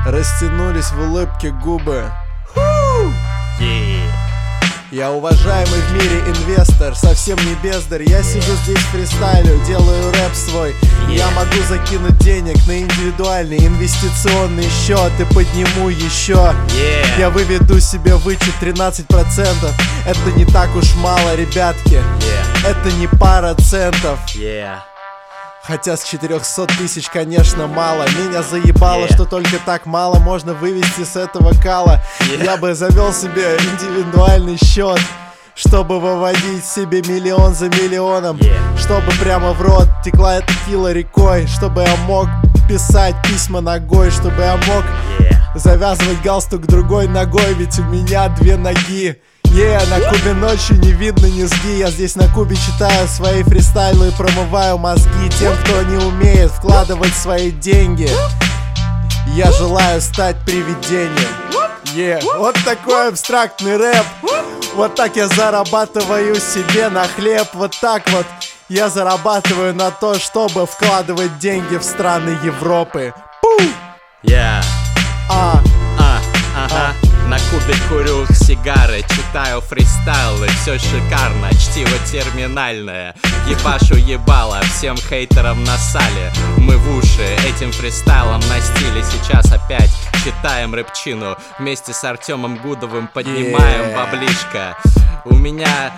Растянулись 0.06 0.92
в 0.92 1.00
улыбке 1.00 1.52
губы. 1.52 2.12
Я 4.92 5.10
уважаемый 5.10 5.80
в 5.80 5.94
мире 5.94 6.20
инвестор, 6.28 6.94
совсем 6.96 7.38
не 7.38 7.56
бездарь. 7.64 8.04
Я 8.04 8.22
сижу 8.22 8.54
здесь 8.66 8.84
фристайлю, 8.92 9.58
делаю 9.66 10.12
рэп 10.12 10.36
свой. 10.36 10.76
Я 11.08 11.32
могу 11.32 11.56
закинуть 11.70 12.18
денег 12.18 12.58
на 12.68 12.78
индивидуальный 12.78 13.58
инвестиционный 13.58 14.70
счет 14.70 15.12
И 15.18 15.34
подниму 15.34 15.88
еще. 15.88 16.54
Я 17.18 17.30
выведу 17.30 17.80
себе 17.80 18.16
вычет 18.16 18.54
13% 18.62 19.06
Это 20.06 20.32
не 20.36 20.44
так 20.44 20.76
уж 20.76 20.94
мало, 20.96 21.36
ребятки. 21.36 22.02
Это 22.68 22.92
не 22.98 23.08
пара 23.08 23.56
центов. 23.56 24.20
Yeah. 24.36 24.91
Хотя 25.64 25.96
с 25.96 26.04
400 26.04 26.66
тысяч, 26.78 27.08
конечно, 27.10 27.68
мало 27.68 28.04
Меня 28.18 28.42
заебало, 28.42 29.06
Yeah. 29.06 29.14
что 29.14 29.26
только 29.26 29.58
так 29.66 29.86
мало 29.86 30.20
можно 30.20 30.54
вывести 30.54 31.04
с 31.04 31.16
этого 31.16 31.54
кала 31.62 32.02
Yeah. 32.20 32.44
Я 32.46 32.58
бы 32.58 32.74
завел 32.74 33.14
себе 33.14 33.58
индивидуальный 33.58 34.58
счет 34.58 35.00
чтобы 35.54 36.00
выводить 36.00 36.66
себе 36.66 37.02
миллион 37.02 37.54
за 37.54 37.66
миллионом 37.68 38.38
Yeah. 38.38 38.78
Чтобы 38.78 39.12
прямо 39.22 39.52
в 39.54 39.62
рот 39.62 39.88
текла 40.04 40.38
эта 40.38 40.52
кила 40.66 40.92
рекой 40.94 41.46
Чтобы 41.46 41.82
я 41.84 41.96
мог 42.08 42.28
писать 42.68 43.16
письма 43.24 43.60
ногой 43.62 44.10
Чтобы 44.12 44.42
я 44.42 44.56
мог 44.56 44.84
Yeah. 45.20 45.36
завязывать 45.60 46.22
галстук 46.24 46.66
другой 46.66 47.08
ногой 47.08 47.54
Ведь 47.56 47.78
у 47.80 47.84
меня 47.84 48.30
две 48.30 48.56
ноги 48.58 49.22
Е, 49.54 49.80
на 49.90 50.00
Кубе 50.00 50.34
ночью 50.34 50.78
не 50.80 50.92
видно 50.92 51.26
низги. 51.26 51.80
Я 51.80 51.92
здесь 51.92 52.16
на 52.16 52.28
Кубе 52.34 52.56
читаю 52.56 53.08
свои 53.08 53.44
фристайлы 53.44 54.08
и 54.08 54.12
промываю 54.12 54.78
мозги 54.78 55.30
Тем, 55.40 55.54
кто 55.64 55.82
не 55.84 55.98
умеет 55.98 56.52
вкладывать 56.52 57.14
свои 57.14 57.52
деньги. 57.52 58.10
Я 59.36 59.52
желаю 59.52 60.00
стать 60.02 60.38
привидением. 60.46 61.36
Е, 61.94 62.22
вот 62.38 62.56
такой 62.64 63.10
абстрактный 63.10 63.76
рэп. 63.76 64.06
Вот 64.76 64.96
так 64.96 65.18
я 65.18 65.28
зарабатываю 65.28 66.36
себе 66.36 66.88
на 66.90 67.06
хлеб. 67.08 67.48
Вот 67.54 67.78
так 67.82 68.10
вот 68.12 68.26
я 68.70 68.88
зарабатываю 68.88 69.76
на 69.76 69.92
то, 69.92 70.18
чтобы 70.18 70.66
вкладывать 70.66 71.40
деньги 71.40 71.76
в 71.76 71.84
страны 71.84 72.38
Европы. 72.42 73.14
Пу! 73.42 73.64
Yeah. 74.24 74.64
А, 75.30 75.60
А, 75.60 75.71
кубе 77.50 77.76
курю 77.90 78.26
сигары, 78.34 79.02
читаю 79.10 79.62
фристайлы, 79.62 80.48
все 80.48 80.78
шикарно, 80.78 81.50
чтиво 81.54 81.98
терминальное. 82.12 83.16
Ебашу 83.48 83.96
ебало, 83.96 84.62
всем 84.62 84.98
хейтерам 84.98 85.64
на 85.64 85.78
сале. 85.78 86.32
Мы 86.58 86.78
в 86.78 86.98
уши 86.98 87.26
этим 87.48 87.72
фристайлом 87.72 88.42
на 88.50 88.60
стиле 88.62 89.04
сейчас 89.04 89.52
опять 89.52 89.92
читаем 90.24 90.74
рэпчину. 90.74 91.38
Вместе 91.60 91.94
с 91.94 92.04
Артемом 92.04 92.58
Гудовым 92.58 93.08
поднимаем 93.08 93.82
Yeah. 93.82 93.96
баблишко. 93.96 94.78
У 95.26 95.36
меня 95.36 95.94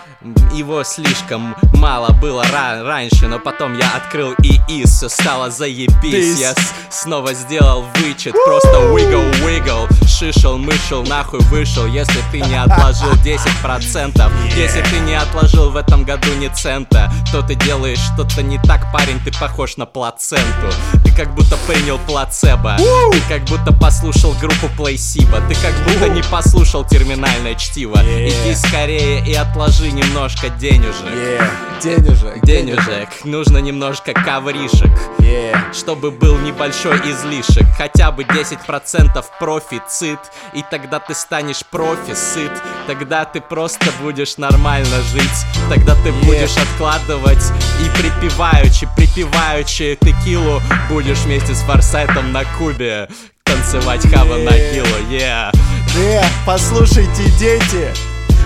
его 0.53 0.83
слишком 0.83 1.55
мало 1.73 2.11
было 2.13 2.43
ра- 2.43 2.83
раньше, 2.83 3.27
но 3.27 3.39
потом 3.39 3.77
я 3.77 3.89
открыл 3.95 4.33
ИИС, 4.41 4.89
все 4.97 5.09
стало 5.09 5.49
заебись. 5.49 6.39
Я 6.39 6.53
снова 6.89 7.33
сделал 7.33 7.85
вычет, 7.95 8.33
просто 8.45 8.69
wiggle 8.93 9.31
wiggle. 9.43 9.87
Шишел, 10.07 10.57
мышел, 10.57 11.03
нахуй 11.03 11.39
вышел, 11.41 11.85
если 11.87 12.19
ты 12.31 12.39
не 12.41 12.55
отложил 12.55 13.11
10% 13.13 14.31
Если 14.55 14.81
ты 14.83 14.99
не 14.99 15.15
отложил 15.15 15.71
в 15.71 15.75
этом 15.75 16.03
году 16.03 16.27
ни 16.35 16.47
цента 16.49 17.11
То 17.31 17.41
ты 17.41 17.55
делаешь 17.55 17.97
что-то 18.13 18.43
не 18.43 18.59
так, 18.59 18.91
парень, 18.93 19.19
ты 19.25 19.31
похож 19.37 19.75
на 19.77 19.85
плаценту. 19.85 20.67
Ты 21.03 21.11
как 21.15 21.33
будто 21.33 21.57
принял 21.67 21.97
плацебо. 21.99 22.77
Ты 23.11 23.19
как 23.27 23.43
будто 23.45 23.73
послушал 23.73 24.33
группу 24.39 24.69
Плейсиба. 24.77 25.41
Ты 25.49 25.55
как 25.55 25.73
будто 25.85 26.09
не 26.09 26.21
послушал 26.23 26.85
терминальное 26.85 27.55
чтиво. 27.55 27.97
Иди 28.03 28.55
скорее 28.55 29.12
и 29.19 29.33
отложи 29.33 29.91
немножко 29.91 30.49
денежек. 30.49 31.05
Е, 31.13 31.41
денежек, 31.81 32.43
Денежек, 32.45 33.09
нужно 33.25 33.57
немножко 33.59 34.13
ковришек. 34.13 34.91
Е. 35.19 35.53
чтобы 35.73 36.11
был 36.11 36.37
небольшой 36.39 36.95
излишек. 37.09 37.65
Хотя 37.77 38.11
бы 38.11 38.23
10% 38.23 39.25
профицит. 39.39 40.19
И 40.53 40.63
тогда 40.69 40.99
ты 40.99 41.13
станешь 41.15 41.63
профи 41.65 42.13
сыт 42.13 42.51
Тогда 42.87 43.25
ты 43.25 43.41
просто 43.41 43.87
будешь 44.01 44.37
нормально 44.37 45.01
жить. 45.11 45.45
Тогда 45.69 45.95
ты 45.95 46.09
Yeah. 46.09 46.25
будешь 46.25 46.57
откладывать 46.57 47.43
И 47.81 47.89
припеваючи, 47.99 48.87
припеваючи 48.95 49.97
текилу 50.01 50.61
Будешь 50.89 51.19
вместе 51.19 51.53
с 51.55 51.61
Форсайтом 51.61 52.31
на 52.31 52.43
Кубе 52.57 53.07
Танцевать 53.43 54.05
хава 54.07 54.37
на 54.37 54.49
Yeah. 54.51 54.73
кило, 54.73 54.97
yeah. 55.09 55.51
Э, 55.95 56.23
послушайте, 56.45 57.23
дети, 57.39 57.93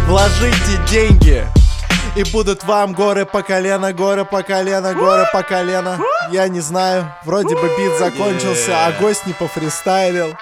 вложите 0.05 0.77
деньги 0.89 1.45
И 2.15 2.23
будут 2.31 2.63
вам 2.63 2.93
горы 2.93 3.25
по 3.25 3.41
колено, 3.41 3.93
горы 3.93 4.25
по 4.25 4.41
колено, 4.43 4.93
горы 4.93 5.25
по 5.31 5.43
колено. 5.43 5.99
Я 6.31 6.47
не 6.47 6.61
знаю, 6.61 7.11
вроде 7.25 7.55
бы 7.55 7.69
бит 7.77 7.97
закончился, 7.99 8.85
а 8.87 8.91
гость 8.99 9.25
не 9.27 9.33
пофристайлил. 9.33 10.35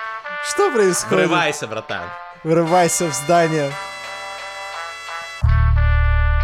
Что 0.47 0.71
происходит? 0.71 1.27
Врывайся, 1.27 1.67
братан. 1.67 2.03
Врывайся 2.43 3.07
в 3.07 3.13
здание. 3.13 3.71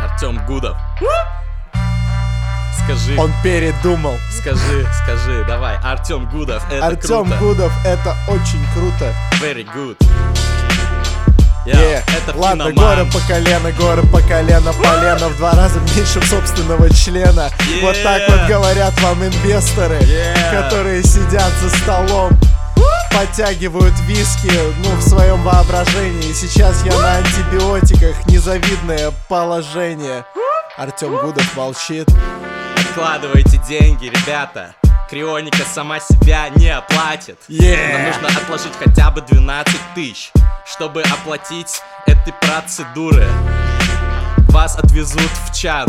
Артем 0.02 0.44
Гудов. 0.46 0.76
Скажи, 2.84 3.16
Он 3.18 3.32
передумал. 3.44 4.18
Скажи, 4.32 4.88
скажи, 5.04 5.44
давай. 5.48 5.78
Артем 5.84 6.28
Гудов, 6.30 6.64
это 6.72 6.88
Артем 6.88 7.26
круто. 7.30 7.38
Гудов, 7.40 7.72
это 7.86 8.16
очень 8.28 8.66
круто. 8.74 9.14
Very 9.40 9.66
good. 9.74 9.98
Я, 11.66 11.80
Е, 11.80 12.04
это 12.18 12.36
Ладно, 12.38 12.70
Финоман. 12.70 12.96
горы 12.98 13.12
по 13.12 13.20
колено, 13.28 13.72
горы 13.74 14.02
по 14.08 14.20
колено, 14.22 14.74
полено 14.74 15.30
В 15.30 15.38
два 15.38 15.52
раза 15.54 15.80
меньше 15.80 16.22
собственного 16.28 16.90
члена 16.90 17.50
Вот 17.82 17.96
так 18.04 18.22
вот 18.30 18.40
Yeah. 18.40 18.48
говорят 18.48 19.00
вам 19.02 19.24
инвесторы 19.24 19.98
Yeah. 20.00 20.52
Которые 20.52 21.04
сидят 21.04 21.52
за 21.62 21.70
столом 21.78 22.32
Подтягивают 23.12 23.94
виски, 24.08 24.52
ну, 24.84 24.90
в 24.96 25.02
своем 25.02 25.42
воображении 25.44 26.30
И 26.30 26.34
сейчас 26.34 26.84
я 26.84 26.94
на 26.98 27.18
антибиотиках, 27.18 28.26
незавидное 28.28 29.12
положение 29.30 30.26
Артем 30.78 31.16
Гудов 31.18 31.56
молчит 31.56 32.08
Откладывайте 32.90 33.58
деньги, 33.70 34.06
ребята. 34.08 34.74
Крионика 35.10 35.64
сама 35.74 36.00
себя 36.00 36.50
не 36.56 36.70
оплатит. 36.70 37.38
Yeah. 37.50 37.94
Нам 37.94 38.06
нужно 38.08 38.28
отложить 38.42 38.74
хотя 38.78 39.12
бы 39.12 39.22
12 39.22 39.76
тысяч, 39.96 40.32
чтобы 40.66 41.02
оплатить 41.04 41.82
эти 42.06 42.34
процедуры. 42.42 43.28
Вас 44.50 44.78
отвезут 44.78 45.32
в 45.48 45.56
чан, 45.56 45.88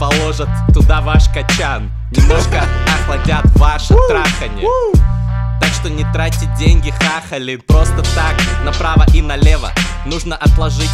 положат 0.00 0.48
туда 0.72 1.00
ваш 1.00 1.28
качан. 1.28 1.90
Немножко 2.10 2.62
охладят 3.00 3.44
ваше 3.56 3.94
траханье. 4.08 4.68
Так 5.60 5.70
что 5.74 5.90
не 5.90 6.04
тратьте 6.12 6.48
деньги 6.58 6.90
хахали 6.90 7.56
Просто 7.56 8.02
так, 8.14 8.36
направо 8.64 9.04
и 9.12 9.22
налево 9.22 9.72
Нужно 10.04 10.36
отложить 10.36 10.90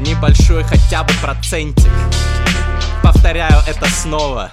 небольшой 0.00 0.62
хотя 0.64 1.02
бы 1.02 1.12
процентик 1.20 1.90
Повторяю 3.02 3.62
это 3.66 3.86
снова 3.86 4.48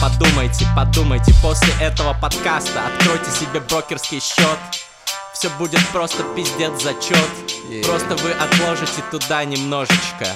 Подумайте, 0.00 0.66
подумайте 0.76 1.32
После 1.40 1.72
этого 1.80 2.12
подкаста 2.12 2.82
Откройте 2.86 3.30
себе 3.30 3.60
брокерский 3.60 4.20
счет 4.20 4.58
Все 5.34 5.50
будет 5.50 5.86
просто 5.88 6.22
пиздец 6.34 6.82
зачет 6.82 7.18
Yeah. 7.64 7.82
Просто 7.86 8.14
вы 8.16 8.30
отложите 8.32 9.02
туда 9.10 9.42
немножечко. 9.42 10.26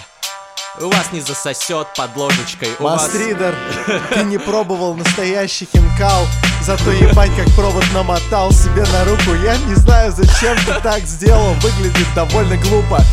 У 0.81 0.89
вас 0.89 1.13
не 1.13 1.21
засосет 1.21 1.89
под 1.95 2.17
ложечкой 2.17 2.69
У 2.79 2.85
вас... 2.85 3.03
Мастридер, 3.03 3.55
ты 4.15 4.23
не 4.23 4.39
пробовал 4.39 4.95
настоящий 4.95 5.69
хинкал 5.71 6.27
Зато 6.63 6.91
ебать 6.93 7.31
как 7.37 7.51
провод 7.55 7.85
намотал 7.93 8.53
себе 8.53 8.85
на 8.85 9.05
руку. 9.05 9.35
Я 9.43 9.57
не 9.59 9.75
знаю 9.75 10.13
зачем 10.13 10.57
ты 10.65 10.81
так 10.81 11.03
сделал 11.03 11.53
Выглядит 11.55 12.07
довольно 12.15 12.57
глупо 12.57 13.05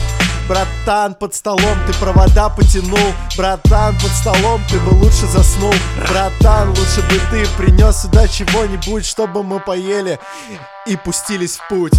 Братан, 0.47 1.15
под 1.15 1.33
столом 1.33 1.77
ты 1.87 1.93
провода 1.99 2.49
потянул. 2.49 3.13
Братан, 3.37 3.95
под 3.95 4.11
столом 4.11 4.61
ты 4.69 4.79
бы 4.79 4.89
лучше 4.89 5.25
заснул. 5.27 5.73
Братан, 6.09 6.69
лучше 6.69 7.01
бы 7.09 7.19
ты 7.31 7.47
принес 7.57 8.03
сюда 8.03 8.27
чего-нибудь 8.27 9.05
Чтобы 9.05 9.43
мы 9.43 9.59
поели 9.59 10.19
и 10.85 10.95
пустились 10.97 11.57
в 11.57 11.67
путь. 11.67 11.93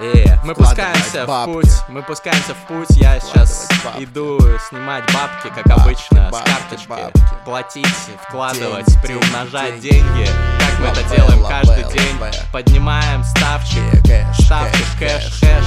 Э, 0.00 0.38
мы 0.44 0.54
пускаемся 0.54 1.24
в 1.24 1.28
бабки. 1.28 1.52
путь, 1.52 1.72
мы 1.88 2.02
пускаемся 2.02 2.54
в 2.54 2.66
путь. 2.68 2.88
Я 2.96 3.20
сейчас 3.20 3.68
бабки. 3.84 4.04
иду 4.04 4.38
снимать 4.68 5.04
бабки, 5.12 5.48
как 5.54 5.66
Бабки, 5.66 5.82
обычно, 5.82 6.30
бабки, 6.30 6.48
с 6.48 6.52
карточки, 6.54 6.88
бабки. 6.88 7.20
платить, 7.44 7.86
вкладывать, 8.26 8.86
Деньги, 8.86 9.06
приумножать 9.06 9.80
деньги, 9.80 10.00
деньги, 10.02 10.30
как 10.58 10.78
мы 10.78 10.86
это 10.86 11.14
делаем 11.14 11.44
каждый 11.46 11.84
день. 11.92 12.16
Поднимаем 12.52 13.22
ставчик, 13.24 13.82
Э, 13.94 14.02
кэш, 14.02 14.46
ставчик, 14.46 14.86
кэш, 14.98 15.38
кэш, 15.40 15.64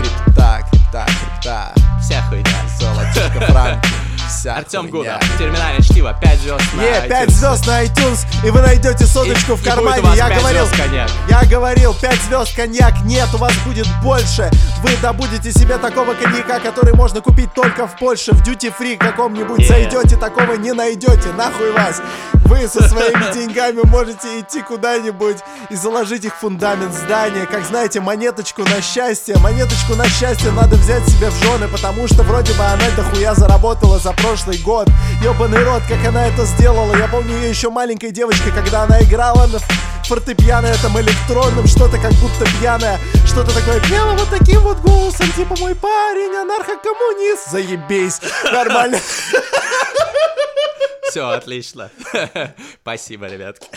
Крипта, 0.00 0.60
крипта, 0.90 1.06
крипта 1.06 1.72
вся 2.00 2.22
хуйня. 2.28 2.44
Золотишко, 2.78 3.52
франки 3.52 3.88
вся 4.28 4.56
Артем. 4.56 4.88
Гудов, 4.88 5.20
терминальное 5.38 5.80
чтиво, 5.82 6.12
5 6.20 6.38
звезд 6.40 6.62
на 6.74 6.80
Не, 6.82 7.08
5 7.08 7.28
iTunes. 7.28 7.30
звезд 7.32 7.66
на 7.66 7.84
iTunes, 7.84 8.26
и 8.46 8.50
вы 8.50 8.60
найдете 8.60 9.06
соточку 9.06 9.52
И- 9.52 9.56
в 9.56 9.64
кармане. 9.64 10.02
Я 10.16 10.28
говорил, 10.28 10.66
я 11.28 11.42
говорил, 11.44 11.94
5 11.94 12.20
звезд 12.22 12.54
коньяк. 12.54 12.94
Нет, 13.04 13.28
у 13.34 13.38
вас 13.38 13.52
будет 13.66 13.86
больше. 14.02 14.50
Вы 14.82 14.90
добудете 15.02 15.50
себе 15.52 15.78
такого 15.78 16.14
коньяка, 16.14 16.60
который 16.60 16.94
можно 16.94 17.20
купить 17.20 17.52
только 17.54 17.86
в 17.86 17.96
Польше, 17.98 18.32
в 18.32 18.42
duty 18.42 18.72
free 18.78 18.96
каком-нибудь 18.96 19.60
Yeah. 19.60 19.68
зайдете, 19.68 20.16
такого 20.16 20.54
не 20.54 20.72
найдете. 20.72 21.32
Нахуй 21.36 21.72
вас. 21.72 22.00
Вы 22.48 22.66
со 22.66 22.88
своими 22.88 23.32
деньгами 23.34 23.82
можете 23.84 24.40
идти 24.40 24.62
куда-нибудь 24.62 25.36
и 25.68 25.76
заложить 25.76 26.24
их 26.24 26.34
в 26.34 26.38
фундамент 26.38 26.94
здания. 26.94 27.44
Как 27.44 27.62
знаете, 27.64 28.00
монеточку 28.00 28.62
на 28.62 28.80
счастье. 28.80 29.36
Монеточку 29.36 29.94
на 29.94 30.08
счастье 30.08 30.50
надо 30.52 30.76
взять 30.76 31.06
себе 31.06 31.28
в 31.28 31.34
жены, 31.44 31.68
потому 31.68 32.08
что 32.08 32.22
вроде 32.22 32.54
бы 32.54 32.64
она 32.64 32.84
дохуя 32.96 33.34
заработала 33.34 33.98
за 33.98 34.12
прошлый 34.14 34.56
год. 34.58 34.88
Ёбаный 35.22 35.62
рот, 35.62 35.82
как 35.86 36.02
она 36.06 36.26
это 36.26 36.46
сделала. 36.46 36.96
Я 36.96 37.06
помню 37.08 37.34
ее 37.34 37.50
еще 37.50 37.68
маленькой 37.68 38.12
девочкой, 38.12 38.52
когда 38.52 38.84
она 38.84 39.02
играла 39.02 39.46
на 39.46 39.58
фортепиано 40.08 40.66
этом 40.68 40.98
электронным, 41.00 41.66
что-то 41.66 41.98
как 41.98 42.12
будто 42.12 42.46
пьяное, 42.60 42.98
что-то 43.26 43.54
такое 43.54 43.78
пела 43.90 44.12
вот 44.12 44.28
таким 44.30 44.60
вот 44.60 44.78
голосом, 44.78 45.30
типа 45.32 45.54
мой 45.60 45.74
парень, 45.74 46.34
анархокоммунист. 46.34 47.50
Заебись, 47.50 48.22
нормально. 48.50 48.98
Все, 51.08 51.28
отлично. 51.28 51.90
Спасибо, 52.82 53.26
ребятки. 53.26 53.68